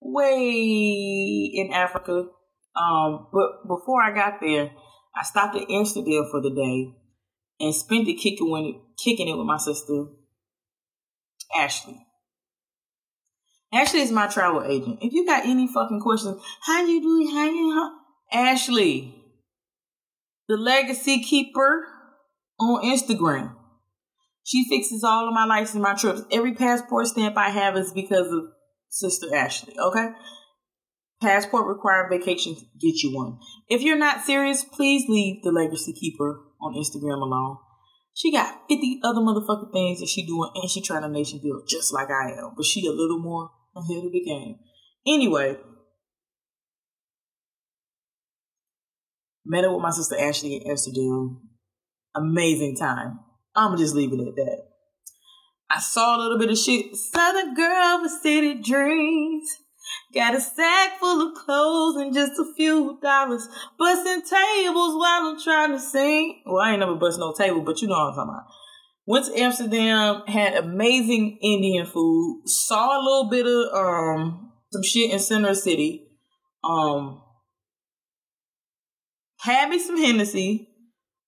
way 0.00 1.50
in 1.54 1.70
Africa. 1.72 2.26
Um, 2.76 3.26
but 3.32 3.66
before 3.66 4.02
I 4.02 4.14
got 4.14 4.40
there, 4.40 4.70
I 5.16 5.24
stopped 5.24 5.56
at 5.56 5.70
Amsterdam 5.70 6.28
for 6.30 6.40
the 6.40 6.50
day 6.50 6.94
and 7.60 7.74
spent 7.74 8.08
it 8.08 8.14
kicking 8.14 8.56
it, 8.56 9.02
kicking 9.02 9.28
it 9.28 9.36
with 9.36 9.46
my 9.46 9.58
sister, 9.58 10.06
Ashley. 11.56 12.04
Ashley 13.72 14.00
is 14.00 14.12
my 14.12 14.28
travel 14.28 14.62
agent. 14.64 15.00
If 15.02 15.12
you 15.12 15.26
got 15.26 15.44
any 15.44 15.66
fucking 15.66 16.00
questions, 16.00 16.40
how 16.62 16.86
you 16.86 17.02
doing? 17.02 17.30
How 17.34 17.44
you? 17.50 17.74
How? 17.74 17.92
Ashley, 18.32 19.14
the 20.48 20.56
legacy 20.56 21.22
keeper 21.22 21.86
on 22.58 22.82
Instagram. 22.84 23.54
She 24.44 24.66
fixes 24.68 25.04
all 25.04 25.28
of 25.28 25.34
my 25.34 25.44
lights 25.44 25.74
and 25.74 25.82
my 25.82 25.94
trips. 25.94 26.22
Every 26.32 26.54
passport 26.54 27.06
stamp 27.06 27.36
I 27.36 27.50
have 27.50 27.76
is 27.76 27.92
because 27.92 28.32
of 28.32 28.44
Sister 28.88 29.34
Ashley. 29.34 29.78
Okay. 29.78 30.08
Passport 31.20 31.66
required 31.66 32.08
vacation, 32.10 32.54
get 32.80 33.02
you 33.02 33.14
one. 33.14 33.38
If 33.68 33.82
you're 33.82 33.98
not 33.98 34.24
serious, 34.24 34.64
please 34.64 35.04
leave 35.08 35.42
the 35.42 35.50
Legacy 35.50 35.92
Keeper 35.92 36.40
on 36.62 36.74
Instagram 36.74 37.20
alone. 37.20 37.58
She 38.14 38.32
got 38.32 38.68
50 38.68 39.00
other 39.04 39.20
motherfucking 39.20 39.72
things 39.72 40.00
that 40.00 40.08
she 40.08 40.24
doing 40.24 40.50
and 40.54 40.70
she 40.70 40.80
trying 40.80 41.02
to 41.02 41.08
nation 41.08 41.40
build 41.42 41.64
just 41.68 41.92
like 41.92 42.08
I 42.08 42.32
am. 42.38 42.52
But 42.56 42.66
she 42.66 42.86
a 42.86 42.90
little 42.90 43.18
more 43.18 43.50
ahead 43.76 44.04
of 44.04 44.12
the 44.12 44.24
game. 44.24 44.56
Anyway, 45.06 45.56
met 49.48 49.64
up 49.64 49.72
with 49.72 49.82
my 49.82 49.90
sister 49.90 50.16
Ashley 50.18 50.56
in 50.56 50.70
Amsterdam. 50.70 51.40
Amazing 52.14 52.76
time. 52.76 53.20
I'ma 53.56 53.76
just 53.76 53.94
leave 53.94 54.12
it 54.12 54.20
at 54.20 54.36
that. 54.36 54.58
I 55.70 55.80
saw 55.80 56.16
a 56.16 56.20
little 56.20 56.38
bit 56.38 56.50
of 56.50 56.58
shit. 56.58 56.94
Southern 56.94 57.54
girl 57.54 58.00
with 58.02 58.12
city 58.22 58.60
dreams. 58.62 59.48
Got 60.14 60.34
a 60.34 60.40
sack 60.40 60.98
full 60.98 61.28
of 61.28 61.34
clothes 61.34 61.96
and 61.96 62.14
just 62.14 62.32
a 62.38 62.54
few 62.56 62.98
dollars. 63.02 63.46
Busting 63.78 64.22
tables 64.22 64.94
while 64.94 65.26
I'm 65.26 65.40
trying 65.40 65.72
to 65.72 65.80
sing. 65.80 66.42
Well, 66.46 66.64
I 66.64 66.72
ain't 66.72 66.80
never 66.80 66.94
bust 66.94 67.18
no 67.18 67.32
table, 67.32 67.62
but 67.62 67.80
you 67.80 67.88
know 67.88 67.94
what 67.94 68.10
I'm 68.10 68.14
talking 68.14 68.30
about. 68.30 68.46
Went 69.06 69.26
to 69.26 69.40
Amsterdam, 69.40 70.22
had 70.26 70.54
amazing 70.54 71.38
Indian 71.42 71.86
food. 71.86 72.42
Saw 72.46 72.98
a 72.98 73.02
little 73.02 73.30
bit 73.30 73.46
of 73.46 73.74
um 73.74 74.52
some 74.72 74.82
shit 74.82 75.10
in 75.10 75.18
Center 75.18 75.54
City. 75.54 76.08
Um 76.62 77.22
had 79.40 79.70
me 79.70 79.78
some 79.78 79.96
Hennessy. 79.96 80.68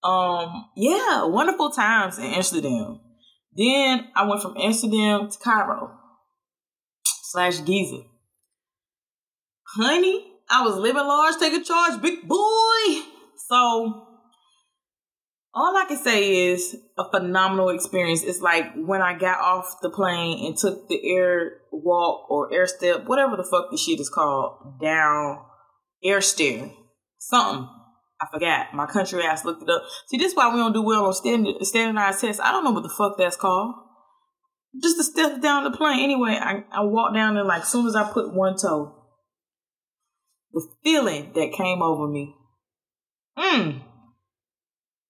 Um, 0.02 0.66
yeah, 0.76 1.24
wonderful 1.24 1.70
times 1.70 2.18
in 2.18 2.24
Amsterdam. 2.24 3.00
Then 3.54 4.08
I 4.14 4.26
went 4.26 4.42
from 4.42 4.56
Amsterdam 4.56 5.28
to 5.30 5.38
Cairo 5.38 5.98
slash 7.24 7.62
Giza 7.64 8.02
honey, 9.76 10.24
I 10.48 10.64
was 10.64 10.76
living 10.76 11.06
large, 11.06 11.36
taking 11.38 11.64
charge, 11.64 12.02
big 12.02 12.26
boy. 12.26 13.02
So 13.48 14.06
all 15.54 15.76
I 15.76 15.84
can 15.86 15.96
say 15.96 16.48
is 16.48 16.76
a 16.98 17.10
phenomenal 17.10 17.70
experience. 17.70 18.22
It's 18.22 18.40
like 18.40 18.72
when 18.74 19.02
I 19.02 19.16
got 19.16 19.40
off 19.40 19.80
the 19.80 19.90
plane 19.90 20.46
and 20.46 20.56
took 20.56 20.88
the 20.88 21.00
air 21.14 21.58
walk 21.72 22.30
or 22.30 22.52
air 22.52 22.66
step, 22.66 23.06
whatever 23.06 23.36
the 23.36 23.44
fuck 23.44 23.70
the 23.70 23.76
shit 23.76 24.00
is 24.00 24.10
called, 24.10 24.80
down 24.80 25.40
air 26.02 26.20
stair, 26.20 26.70
something. 27.18 27.68
I 28.20 28.26
forgot. 28.32 28.74
My 28.74 28.86
country 28.86 29.22
ass 29.22 29.44
looked 29.44 29.62
it 29.62 29.70
up. 29.70 29.82
See, 30.08 30.18
this 30.18 30.32
is 30.32 30.36
why 30.36 30.52
we 30.52 30.60
don't 30.60 30.72
do 30.72 30.82
well 30.82 31.06
on 31.06 31.14
standard, 31.14 31.56
standardized 31.64 32.20
tests. 32.20 32.40
I 32.42 32.52
don't 32.52 32.64
know 32.64 32.72
what 32.72 32.82
the 32.82 32.94
fuck 32.96 33.16
that's 33.16 33.36
called. 33.36 33.74
Just 34.82 34.98
to 34.98 35.04
step 35.04 35.40
down 35.40 35.64
the 35.64 35.76
plane. 35.76 36.00
Anyway, 36.00 36.38
I, 36.40 36.64
I 36.70 36.82
walked 36.82 37.14
down 37.14 37.34
there 37.34 37.44
like 37.44 37.62
as 37.62 37.68
soon 37.68 37.86
as 37.86 37.96
I 37.96 38.10
put 38.12 38.34
one 38.34 38.56
toe 38.56 39.00
the 40.52 40.66
feeling 40.82 41.32
that 41.34 41.52
came 41.52 41.82
over 41.82 42.08
me. 42.08 42.34
Mmm. 43.38 43.82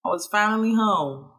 I 0.05 0.09
was 0.09 0.29
finally 0.31 0.75
home. 0.75 1.31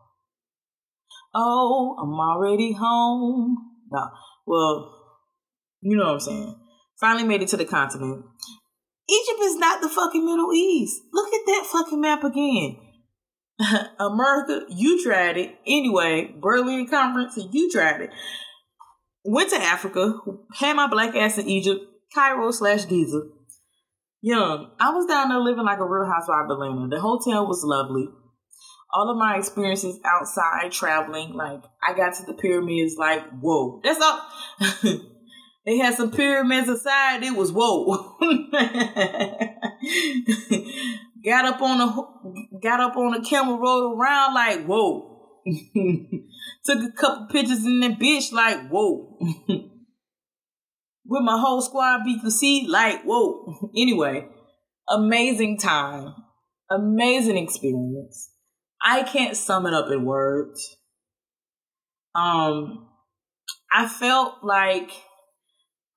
Oh, 1.34 1.96
I'm 2.02 2.14
already 2.14 2.74
home. 2.74 3.58
No, 3.92 4.10
well, 4.46 4.96
you 5.82 5.98
know 5.98 6.06
what 6.06 6.14
I'm 6.14 6.20
saying. 6.20 6.56
Finally 7.00 7.28
made 7.28 7.42
it 7.42 7.48
to 7.50 7.58
the 7.58 7.66
continent. 7.66 8.26
Egypt 9.12 9.40
is 9.42 9.58
not 9.58 9.82
the 9.82 9.90
fucking 9.90 10.26
Middle 10.26 10.54
East. 10.54 11.02
Look 11.12 11.34
at 11.34 11.46
that 11.46 11.68
fucking 11.72 12.02
map 12.02 12.24
again. 12.24 12.78
America, 14.00 14.66
you 14.70 15.04
tried 15.04 15.38
it. 15.38 15.56
Anyway, 15.68 16.34
Berlin 16.40 16.88
Conference, 16.88 17.38
you 17.52 17.70
tried 17.70 18.02
it. 18.02 18.10
Went 19.24 19.50
to 19.52 19.58
Africa, 19.58 20.20
had 20.56 20.76
my 20.76 20.88
black 20.88 21.16
ass 21.16 21.38
in 21.38 21.48
Egypt, 21.48 21.82
Cairo 22.14 22.52
slash 22.52 22.88
Giza 22.88 23.22
young, 24.22 24.72
I 24.80 24.92
was 24.92 25.06
down 25.08 25.30
there 25.30 25.40
living 25.40 25.66
like 25.66 25.80
a 25.80 25.86
real 25.86 26.06
housewife 26.06 26.46
of 26.46 26.52
Atlanta. 26.52 26.88
The 26.88 27.02
hotel 27.02 27.48
was 27.48 27.64
lovely. 27.64 28.08
All 28.94 29.10
of 29.10 29.18
my 29.18 29.38
experiences 29.38 30.00
outside 30.06 30.72
traveling, 30.72 31.34
like 31.34 31.64
I 31.86 31.94
got 31.94 32.14
to 32.16 32.26
the 32.26 32.34
pyramids, 32.34 32.96
like 32.98 33.28
whoa, 33.40 33.82
that's 33.84 34.02
all. 34.02 34.22
they 35.66 35.78
had 35.78 35.96
some 35.96 36.12
pyramids 36.12 36.70
aside. 36.70 37.24
It 37.24 37.36
was 37.36 37.52
whoa. 37.52 38.18
got 41.26 41.46
up 41.46 41.62
on 41.62 41.82
a 41.82 42.60
got 42.62 42.80
up 42.80 42.98
on 42.98 43.14
a 43.14 43.24
camel, 43.24 43.60
rode 43.60 43.98
around 43.98 44.34
like 44.34 44.66
whoa. 44.66 45.08
Took 46.66 46.84
a 46.84 46.92
couple 46.92 47.28
pictures 47.28 47.66
in 47.66 47.80
that 47.82 48.00
bitch, 48.00 48.32
like 48.32 48.70
whoa. 48.70 49.18
with 51.12 51.24
my 51.24 51.38
whole 51.38 51.62
squad 51.62 52.04
be 52.04 52.18
the 52.24 52.32
see 52.32 52.66
like 52.68 53.04
whoa 53.04 53.72
anyway 53.76 54.26
amazing 54.88 55.58
time 55.58 56.14
amazing 56.70 57.38
experience 57.38 58.30
i 58.82 59.04
can't 59.04 59.36
sum 59.36 59.66
it 59.66 59.74
up 59.74 59.92
in 59.92 60.06
words 60.06 60.78
um 62.16 62.88
i 63.74 63.88
felt 63.88 64.36
like 64.44 64.92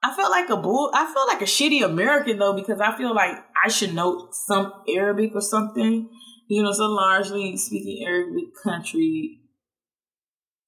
i 0.04 0.14
felt 0.14 0.30
like 0.30 0.48
a 0.50 0.56
bull 0.56 0.90
i 0.94 1.04
felt 1.12 1.26
like 1.28 1.42
a 1.42 1.50
shitty 1.56 1.84
american 1.84 2.38
though 2.38 2.54
because 2.54 2.80
i 2.80 2.96
feel 2.96 3.14
like 3.14 3.36
i 3.64 3.68
should 3.68 3.94
know 3.94 4.28
some 4.46 4.72
arabic 4.96 5.32
or 5.34 5.40
something 5.40 6.08
You 6.46 6.62
know, 6.62 6.72
so 6.72 6.84
largely 6.90 7.56
speaking 7.56 8.04
Arabic 8.06 8.50
country, 8.62 9.40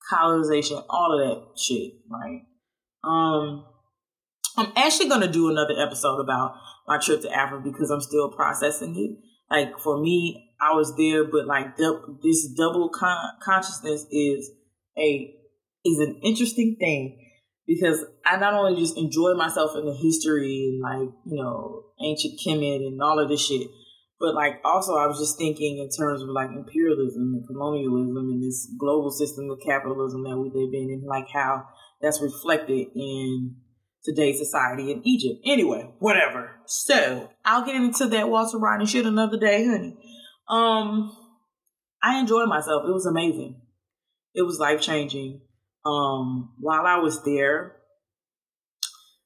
colonization, 0.09 0.79
all 0.89 1.13
of 1.13 1.21
that 1.29 1.59
shit, 1.61 1.93
right? 2.11 2.43
Um, 3.05 3.67
I'm 4.57 4.73
actually 4.75 5.11
gonna 5.11 5.31
do 5.31 5.51
another 5.51 5.75
episode 5.79 6.19
about 6.19 6.55
my 6.89 6.99
trip 6.99 7.21
to 7.23 7.31
Africa 7.31 7.63
because 7.71 7.91
I'm 7.91 8.01
still 8.01 8.31
processing 8.31 8.97
it. 8.97 9.19
Like 9.55 9.79
for 9.79 10.01
me, 10.01 10.51
I 10.61 10.73
was 10.73 10.97
there, 10.97 11.25
but 11.25 11.47
like 11.47 11.77
du- 11.77 12.19
this 12.23 12.49
double 12.57 12.89
con- 12.89 13.33
consciousness 13.43 14.07
is 14.11 14.51
a 14.97 15.35
is 15.85 15.99
an 15.99 16.21
interesting 16.25 16.77
thing 16.81 17.26
because 17.67 18.05
I 18.25 18.37
not 18.37 18.55
only 18.55 18.81
just 18.81 18.97
enjoy 18.97 19.35
myself 19.35 19.73
in 19.77 19.85
the 19.85 19.95
history 19.95 20.71
and 20.71 20.81
like 20.81 21.15
you 21.27 21.43
know 21.43 21.85
ancient 22.01 22.39
Kemet 22.45 22.87
and 22.87 23.01
all 23.03 23.19
of 23.19 23.29
this 23.29 23.45
shit, 23.45 23.69
but 24.21 24.35
like 24.35 24.61
also 24.65 24.95
I 24.97 25.07
was 25.07 25.19
just 25.19 25.39
thinking 25.39 25.79
in 25.79 25.89
terms 25.91 26.23
of 26.23 26.29
like 26.29 26.51
imperialism 26.51 27.35
and 27.35 27.47
colonialism 27.47 28.17
and 28.17 28.43
this 28.43 28.69
global 28.79 29.11
system 29.11 29.51
of 29.51 29.59
capitalism 29.67 30.23
that 30.25 30.37
we 30.37 30.51
live 30.55 30.73
in 30.73 30.91
and 30.91 31.05
like 31.07 31.27
how 31.33 31.65
that's 32.01 32.23
reflected 32.23 32.89
in 32.95 33.57
today's 34.05 34.39
society 34.39 34.93
in 34.93 35.03
Egypt. 35.05 35.41
Anyway, 35.45 35.91
whatever. 35.99 36.53
So 36.67 37.31
I'll 37.45 37.67
get 37.67 37.75
into 37.75 38.07
that 38.07 38.29
Walter 38.29 38.59
Rodney 38.59 38.87
shit 38.87 39.07
another 39.07 39.39
day, 39.39 39.67
honey. 39.67 39.97
Um, 40.49 41.15
I 42.03 42.19
enjoyed 42.21 42.49
myself. 42.49 42.85
It 42.87 42.93
was 42.93 43.07
amazing. 43.07 43.61
It 44.35 44.43
was 44.43 44.59
life 44.59 44.81
changing. 44.81 45.41
Um, 45.87 46.55
while 46.59 46.85
I 46.85 46.97
was 46.99 47.23
there, 47.25 47.77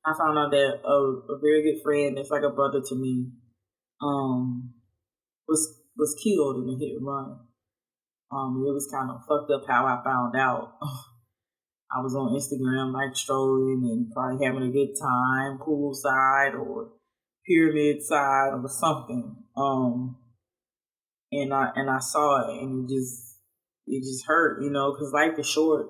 I 0.05 0.13
found 0.17 0.39
out 0.39 0.51
that 0.51 0.81
a, 0.85 1.33
a 1.33 1.39
very 1.41 1.63
good 1.63 1.83
friend, 1.83 2.17
that's 2.17 2.31
like 2.31 2.43
a 2.43 2.51
brother 2.51 2.83
to 2.87 2.95
me, 2.95 3.31
um, 4.03 4.75
was 5.49 5.77
was 5.97 6.15
killed 6.23 6.63
in 6.63 6.75
a 6.75 6.79
hit 6.79 6.97
and 6.97 7.07
run. 7.07 7.39
Um, 8.31 8.65
it 8.67 8.73
was 8.73 8.89
kind 8.93 9.11
of 9.11 9.25
fucked 9.27 9.51
up 9.51 9.65
how 9.67 9.87
I 9.87 10.03
found 10.05 10.37
out. 10.37 10.75
I 11.93 12.01
was 12.03 12.15
on 12.15 12.39
Instagram, 12.39 12.93
like 12.93 13.17
strolling 13.17 13.83
and 13.91 14.13
probably 14.13 14.47
having 14.47 14.63
a 14.63 14.71
good 14.71 14.95
time, 15.01 15.59
poolside 15.59 16.55
or 16.55 16.91
pyramid 17.45 18.03
side 18.03 18.53
or 18.53 18.69
something. 18.69 19.35
Um, 19.57 20.17
and 21.33 21.53
I 21.53 21.71
and 21.75 21.91
I 21.91 21.99
saw 21.99 22.49
it, 22.49 22.63
and 22.63 22.85
it 22.89 22.95
just 22.95 23.39
it 23.87 24.03
just 24.03 24.27
hurt, 24.27 24.63
you 24.63 24.71
know, 24.71 24.93
because 24.93 25.13
life 25.13 25.39
is 25.39 25.49
short, 25.49 25.87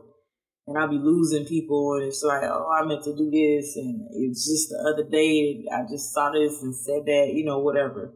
and 0.71 0.79
I'll 0.79 0.87
be 0.87 0.99
losing 1.03 1.47
people, 1.47 1.95
and 1.95 2.05
it's 2.05 2.23
like, 2.23 2.45
oh, 2.45 2.71
I 2.71 2.87
meant 2.87 3.03
to 3.03 3.17
do 3.17 3.29
this, 3.29 3.75
and 3.75 4.07
it's 4.13 4.47
just 4.47 4.69
the 4.69 4.79
other 4.95 5.03
day 5.03 5.65
I 5.67 5.83
just 5.83 6.15
saw 6.15 6.31
this 6.31 6.63
and 6.63 6.77
said 6.77 7.03
that, 7.07 7.33
you 7.35 7.45
know, 7.45 7.59
whatever. 7.59 8.15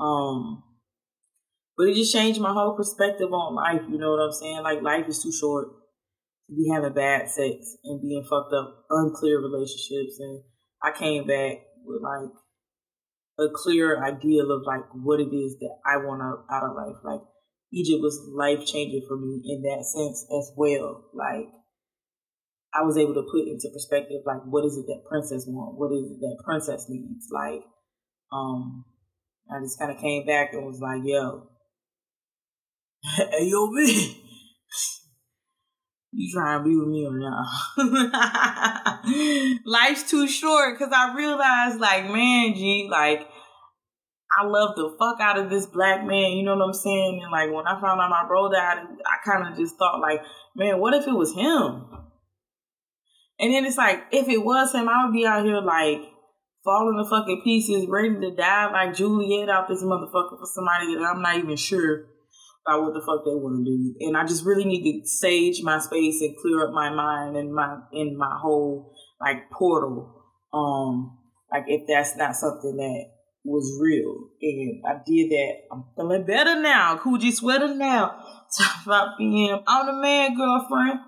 Um, 0.00 0.62
but 1.76 1.88
it 1.88 1.94
just 1.96 2.14
changed 2.14 2.40
my 2.40 2.54
whole 2.54 2.74
perspective 2.74 3.30
on 3.30 3.54
life. 3.54 3.82
You 3.90 3.98
know 3.98 4.12
what 4.12 4.24
I'm 4.24 4.32
saying? 4.32 4.62
Like 4.62 4.80
life 4.80 5.06
is 5.06 5.22
too 5.22 5.32
short 5.38 5.68
to 6.48 6.56
be 6.56 6.70
having 6.72 6.94
bad 6.94 7.28
sex 7.28 7.76
and 7.84 8.00
being 8.00 8.24
fucked 8.24 8.54
up, 8.54 8.86
unclear 8.88 9.38
relationships. 9.38 10.16
And 10.18 10.42
I 10.82 10.96
came 10.96 11.26
back 11.26 11.58
with 11.84 12.00
like 12.00 12.30
a 13.38 13.52
clear 13.54 14.02
idea 14.02 14.44
of 14.44 14.62
like 14.64 14.88
what 14.94 15.20
it 15.20 15.34
is 15.34 15.58
that 15.60 15.76
I 15.84 15.98
want 15.98 16.22
out 16.50 16.70
of 16.70 16.74
life. 16.74 16.96
Like 17.04 17.20
Egypt 17.70 18.00
was 18.00 18.18
life 18.32 18.64
changing 18.64 19.04
for 19.06 19.18
me 19.18 19.42
in 19.44 19.60
that 19.60 19.84
sense 19.84 20.24
as 20.32 20.52
well. 20.56 21.04
Like 21.12 21.52
I 22.74 22.82
was 22.82 22.96
able 22.96 23.14
to 23.14 23.22
put 23.30 23.46
into 23.46 23.68
perspective 23.72 24.22
like 24.24 24.40
what 24.44 24.64
is 24.64 24.76
it 24.76 24.86
that 24.86 25.04
princess 25.08 25.44
want? 25.46 25.78
What 25.78 25.92
is 25.92 26.10
it 26.10 26.20
that 26.20 26.42
princess 26.44 26.86
needs? 26.88 27.28
Like, 27.30 27.62
um, 28.32 28.84
I 29.50 29.60
just 29.60 29.78
kind 29.78 29.92
of 29.92 29.98
came 29.98 30.26
back 30.26 30.52
and 30.52 30.64
was 30.64 30.80
like, 30.80 31.02
yo, 31.04 31.48
me. 33.72 34.18
You 36.14 36.30
trying 36.30 36.58
to 36.58 36.64
be 36.68 36.76
with 36.76 36.88
me 36.88 37.06
or 37.06 37.18
not? 37.18 37.46
Life's 39.64 40.10
too 40.10 40.28
short 40.28 40.78
because 40.78 40.92
I 40.94 41.14
realized, 41.16 41.80
like, 41.80 42.04
man, 42.04 42.52
G, 42.52 42.86
like, 42.90 43.26
I 44.38 44.44
love 44.44 44.76
the 44.76 44.94
fuck 44.98 45.20
out 45.20 45.38
of 45.38 45.48
this 45.48 45.64
black 45.64 46.04
man. 46.04 46.32
You 46.32 46.44
know 46.44 46.56
what 46.56 46.66
I'm 46.66 46.74
saying? 46.74 47.20
And 47.22 47.32
like, 47.32 47.50
when 47.50 47.66
I 47.66 47.80
found 47.80 47.98
out 47.98 48.10
my 48.10 48.26
bro 48.26 48.52
died, 48.52 48.78
I 48.78 49.30
kind 49.30 49.50
of 49.50 49.58
just 49.58 49.78
thought, 49.78 50.00
like, 50.00 50.20
man, 50.54 50.80
what 50.80 50.92
if 50.92 51.06
it 51.06 51.12
was 51.12 51.34
him? 51.34 51.86
And 53.42 53.52
then 53.52 53.66
it's 53.66 53.76
like, 53.76 54.04
if 54.12 54.28
it 54.28 54.42
was 54.42 54.72
him, 54.72 54.88
I 54.88 55.04
would 55.04 55.12
be 55.12 55.26
out 55.26 55.44
here 55.44 55.60
like 55.60 56.00
falling 56.64 56.96
to 56.96 57.10
fucking 57.10 57.42
pieces, 57.42 57.86
ready 57.88 58.14
to 58.14 58.34
die 58.34 58.70
like 58.72 58.94
Juliet 58.94 59.48
out 59.48 59.68
this 59.68 59.82
motherfucker 59.82 60.38
for 60.38 60.46
somebody 60.46 60.94
that 60.94 61.02
I'm 61.02 61.20
not 61.20 61.36
even 61.36 61.56
sure 61.56 62.06
about 62.64 62.82
what 62.82 62.94
the 62.94 63.00
fuck 63.00 63.24
they 63.24 63.34
want 63.34 63.66
to 63.66 63.70
do. 63.70 64.06
And 64.06 64.16
I 64.16 64.24
just 64.24 64.46
really 64.46 64.64
need 64.64 64.84
to 64.84 65.06
sage 65.06 65.60
my 65.62 65.78
space 65.80 66.20
and 66.20 66.36
clear 66.40 66.64
up 66.66 66.72
my 66.72 66.90
mind 66.90 67.36
and 67.36 67.52
my 67.52 67.78
in 67.92 68.16
my 68.16 68.38
whole 68.40 68.94
like 69.20 69.50
portal. 69.50 70.22
Um, 70.54 71.18
like 71.50 71.64
if 71.66 71.82
that's 71.88 72.16
not 72.16 72.36
something 72.36 72.76
that 72.76 73.04
was 73.44 73.78
real. 73.80 74.28
And 74.40 74.82
I 74.86 75.02
did 75.04 75.30
that. 75.30 75.52
I'm 75.72 75.84
feeling 75.96 76.24
better 76.24 76.60
now. 76.60 76.96
Coochie 76.96 77.32
sweater 77.32 77.74
now. 77.74 78.24
Top 78.58 78.86
about 78.86 79.18
being 79.18 79.58
I'm 79.66 79.86
the 79.86 79.92
man, 79.94 80.36
girlfriend. 80.36 81.00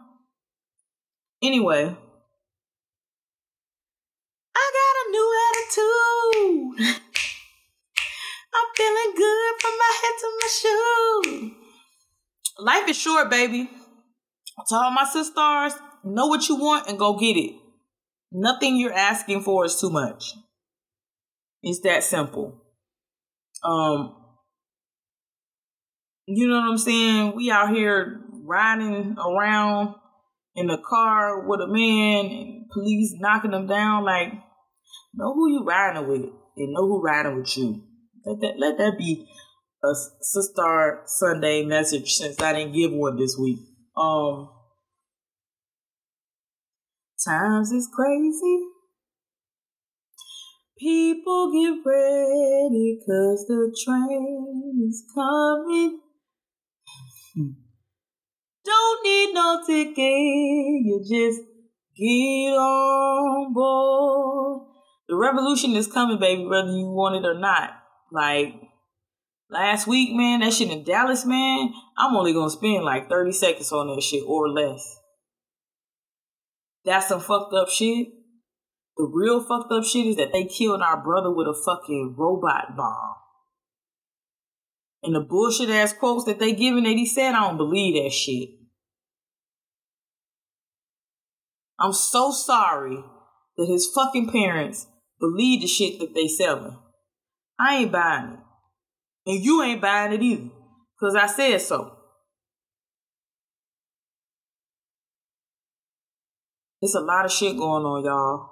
Anyway. 1.42 1.96
I 4.56 4.70
got 4.72 4.94
a 5.02 5.06
attitude. 5.74 6.96
I'm 8.54 8.68
feeling 8.76 9.14
good 9.16 9.54
from 9.60 9.72
my 9.78 9.92
head 10.02 10.14
to 10.20 10.28
my 10.40 10.48
shoes. 10.50 11.52
Life 12.58 12.88
is 12.88 12.96
short, 12.96 13.30
baby. 13.30 13.68
To 14.68 14.74
all 14.76 14.90
my 14.92 15.04
sisters, 15.04 15.74
know 16.04 16.26
what 16.26 16.48
you 16.48 16.56
want 16.56 16.88
and 16.88 16.98
go 16.98 17.18
get 17.18 17.36
it. 17.36 17.56
Nothing 18.30 18.76
you're 18.76 18.92
asking 18.92 19.42
for 19.42 19.64
is 19.64 19.80
too 19.80 19.90
much. 19.90 20.34
It's 21.62 21.80
that 21.80 22.04
simple. 22.04 22.62
Um, 23.64 24.14
you 26.26 26.48
know 26.48 26.60
what 26.60 26.70
I'm 26.70 26.78
saying? 26.78 27.36
We 27.36 27.50
out 27.50 27.74
here 27.74 28.20
riding 28.44 29.16
around 29.18 29.94
in 30.54 30.70
a 30.70 30.78
car 30.78 31.46
with 31.48 31.60
a 31.60 31.66
man 31.66 32.26
and 32.26 32.70
police 32.70 33.14
knocking 33.18 33.50
them 33.50 33.66
down. 33.66 34.04
Like, 34.04 34.32
know 35.14 35.32
who 35.34 35.50
you 35.50 35.64
riding 35.64 36.08
with 36.08 36.22
and 36.56 36.72
know 36.72 36.86
who 36.86 37.02
riding 37.02 37.36
with 37.36 37.56
you. 37.56 37.82
Let 38.24 38.40
that 38.40 38.58
let 38.58 38.78
that 38.78 38.98
be 38.98 39.28
a 39.82 39.94
Sister 40.20 41.02
Sunday 41.06 41.64
message 41.64 42.12
since 42.12 42.40
I 42.40 42.52
didn't 42.54 42.74
give 42.74 42.92
one 42.92 43.16
this 43.16 43.36
week. 43.38 43.58
Um, 43.96 44.48
times 47.24 47.70
is 47.70 47.88
crazy. 47.94 48.66
People 50.78 51.52
get 51.52 51.88
ready 51.88 52.98
cause 53.06 53.46
the 53.46 53.76
train 53.84 54.88
is 54.88 55.04
coming. 55.14 56.00
Don't 58.64 59.04
need 59.04 59.34
no 59.34 59.62
ticket, 59.66 59.96
you 59.98 61.00
just 61.06 61.42
get 61.96 62.56
on 62.56 63.52
board. 63.52 64.73
The 65.08 65.16
revolution 65.16 65.74
is 65.74 65.86
coming, 65.86 66.18
baby, 66.18 66.46
whether 66.46 66.70
you 66.70 66.90
want 66.90 67.16
it 67.16 67.28
or 67.28 67.38
not. 67.38 67.70
Like 68.10 68.54
last 69.50 69.86
week, 69.86 70.14
man, 70.14 70.40
that 70.40 70.52
shit 70.52 70.70
in 70.70 70.84
Dallas, 70.84 71.26
man, 71.26 71.72
I'm 71.98 72.16
only 72.16 72.32
gonna 72.32 72.50
spend 72.50 72.84
like 72.84 73.08
30 73.08 73.32
seconds 73.32 73.72
on 73.72 73.88
that 73.88 74.02
shit 74.02 74.22
or 74.26 74.48
less. 74.48 74.98
That's 76.84 77.08
some 77.08 77.20
fucked 77.20 77.54
up 77.54 77.68
shit. 77.68 78.08
The 78.96 79.10
real 79.12 79.42
fucked 79.42 79.72
up 79.72 79.84
shit 79.84 80.06
is 80.06 80.16
that 80.16 80.32
they 80.32 80.44
killed 80.44 80.80
our 80.80 81.02
brother 81.02 81.34
with 81.34 81.48
a 81.48 81.62
fucking 81.64 82.14
robot 82.16 82.76
bomb. 82.76 83.16
And 85.02 85.14
the 85.14 85.20
bullshit 85.20 85.68
ass 85.68 85.92
quotes 85.92 86.24
that 86.24 86.38
they 86.38 86.54
giving 86.54 86.84
that 86.84 86.90
he 86.90 87.04
said, 87.04 87.34
I 87.34 87.40
don't 87.40 87.56
believe 87.58 88.02
that 88.02 88.10
shit. 88.10 88.50
I'm 91.78 91.92
so 91.92 92.30
sorry 92.30 93.04
that 93.56 93.66
his 93.66 93.90
fucking 93.94 94.30
parents 94.30 94.86
believe 95.20 95.62
the 95.62 95.66
shit 95.66 95.98
that 95.98 96.14
they 96.14 96.28
selling. 96.28 96.78
I 97.58 97.76
ain't 97.76 97.92
buying 97.92 98.32
it. 98.32 98.38
And 99.26 99.44
you 99.44 99.62
ain't 99.62 99.80
buying 99.80 100.12
it 100.12 100.22
either. 100.22 100.50
Cause 101.00 101.14
I 101.14 101.26
said 101.26 101.60
so. 101.60 101.96
It's 106.80 106.94
a 106.94 107.00
lot 107.00 107.24
of 107.24 107.32
shit 107.32 107.56
going 107.56 107.84
on, 107.84 108.04
y'all. 108.04 108.50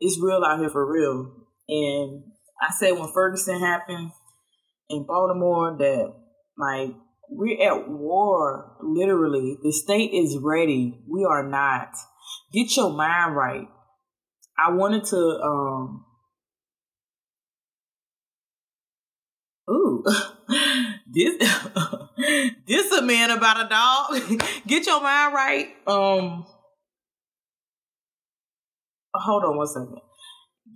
It's 0.00 0.20
real 0.20 0.42
out 0.44 0.58
here 0.58 0.70
for 0.70 0.90
real. 0.90 1.32
And 1.68 2.24
I 2.60 2.72
said 2.72 2.92
when 2.92 3.12
Ferguson 3.12 3.60
happened 3.60 4.10
in 4.88 5.06
Baltimore 5.06 5.76
that 5.78 6.12
like 6.58 6.94
we're 7.30 7.62
at 7.62 7.88
war, 7.88 8.76
literally. 8.82 9.56
The 9.62 9.72
state 9.72 10.10
is 10.12 10.36
ready. 10.40 11.00
We 11.08 11.24
are 11.24 11.46
not. 11.46 11.94
Get 12.52 12.76
your 12.76 12.90
mind 12.90 13.36
right. 13.36 13.68
I 14.66 14.70
wanted 14.70 15.04
to 15.06 15.40
um 15.42 16.04
Ooh, 19.70 20.02
this 21.06 21.36
this 22.66 22.92
a 22.92 23.02
man 23.02 23.30
about 23.30 23.66
a 23.66 23.68
dog. 23.68 24.42
Get 24.66 24.86
your 24.86 25.00
mind 25.00 25.34
right. 25.34 25.68
Um, 25.86 26.44
hold 29.14 29.44
on 29.44 29.56
one 29.56 29.66
second. 29.68 30.00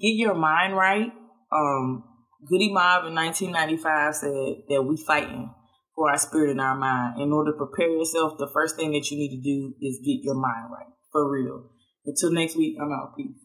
Get 0.01 0.15
your 0.15 0.35
mind 0.35 0.77
right. 0.77 1.13
Um, 1.53 2.05
Goodie 2.47 2.73
Mob 2.73 3.07
in 3.07 3.15
1995 3.15 4.15
said 4.15 4.31
that 4.69 4.83
we 4.83 4.97
fighting 4.97 5.53
for 5.95 6.11
our 6.11 6.19
spirit 6.19 6.51
and 6.51 6.61
our 6.61 6.77
mind. 6.77 7.21
In 7.21 7.33
order 7.33 7.53
to 7.53 7.59
prepare 7.59 7.89
yourself, 7.89 8.39
the 8.39 8.49
first 8.53 8.77
thing 8.77 8.93
that 8.93 9.11
you 9.11 9.17
need 9.17 9.37
to 9.37 9.43
do 9.43 9.75
is 9.81 10.01
get 10.05 10.23
your 10.23 10.35
mind 10.35 10.71
right. 10.71 10.93
For 11.11 11.29
real. 11.29 11.71
Until 12.07 12.33
next 12.33 12.57
week, 12.57 12.77
I'm 12.81 12.93
out. 12.93 13.17
Peace. 13.17 13.39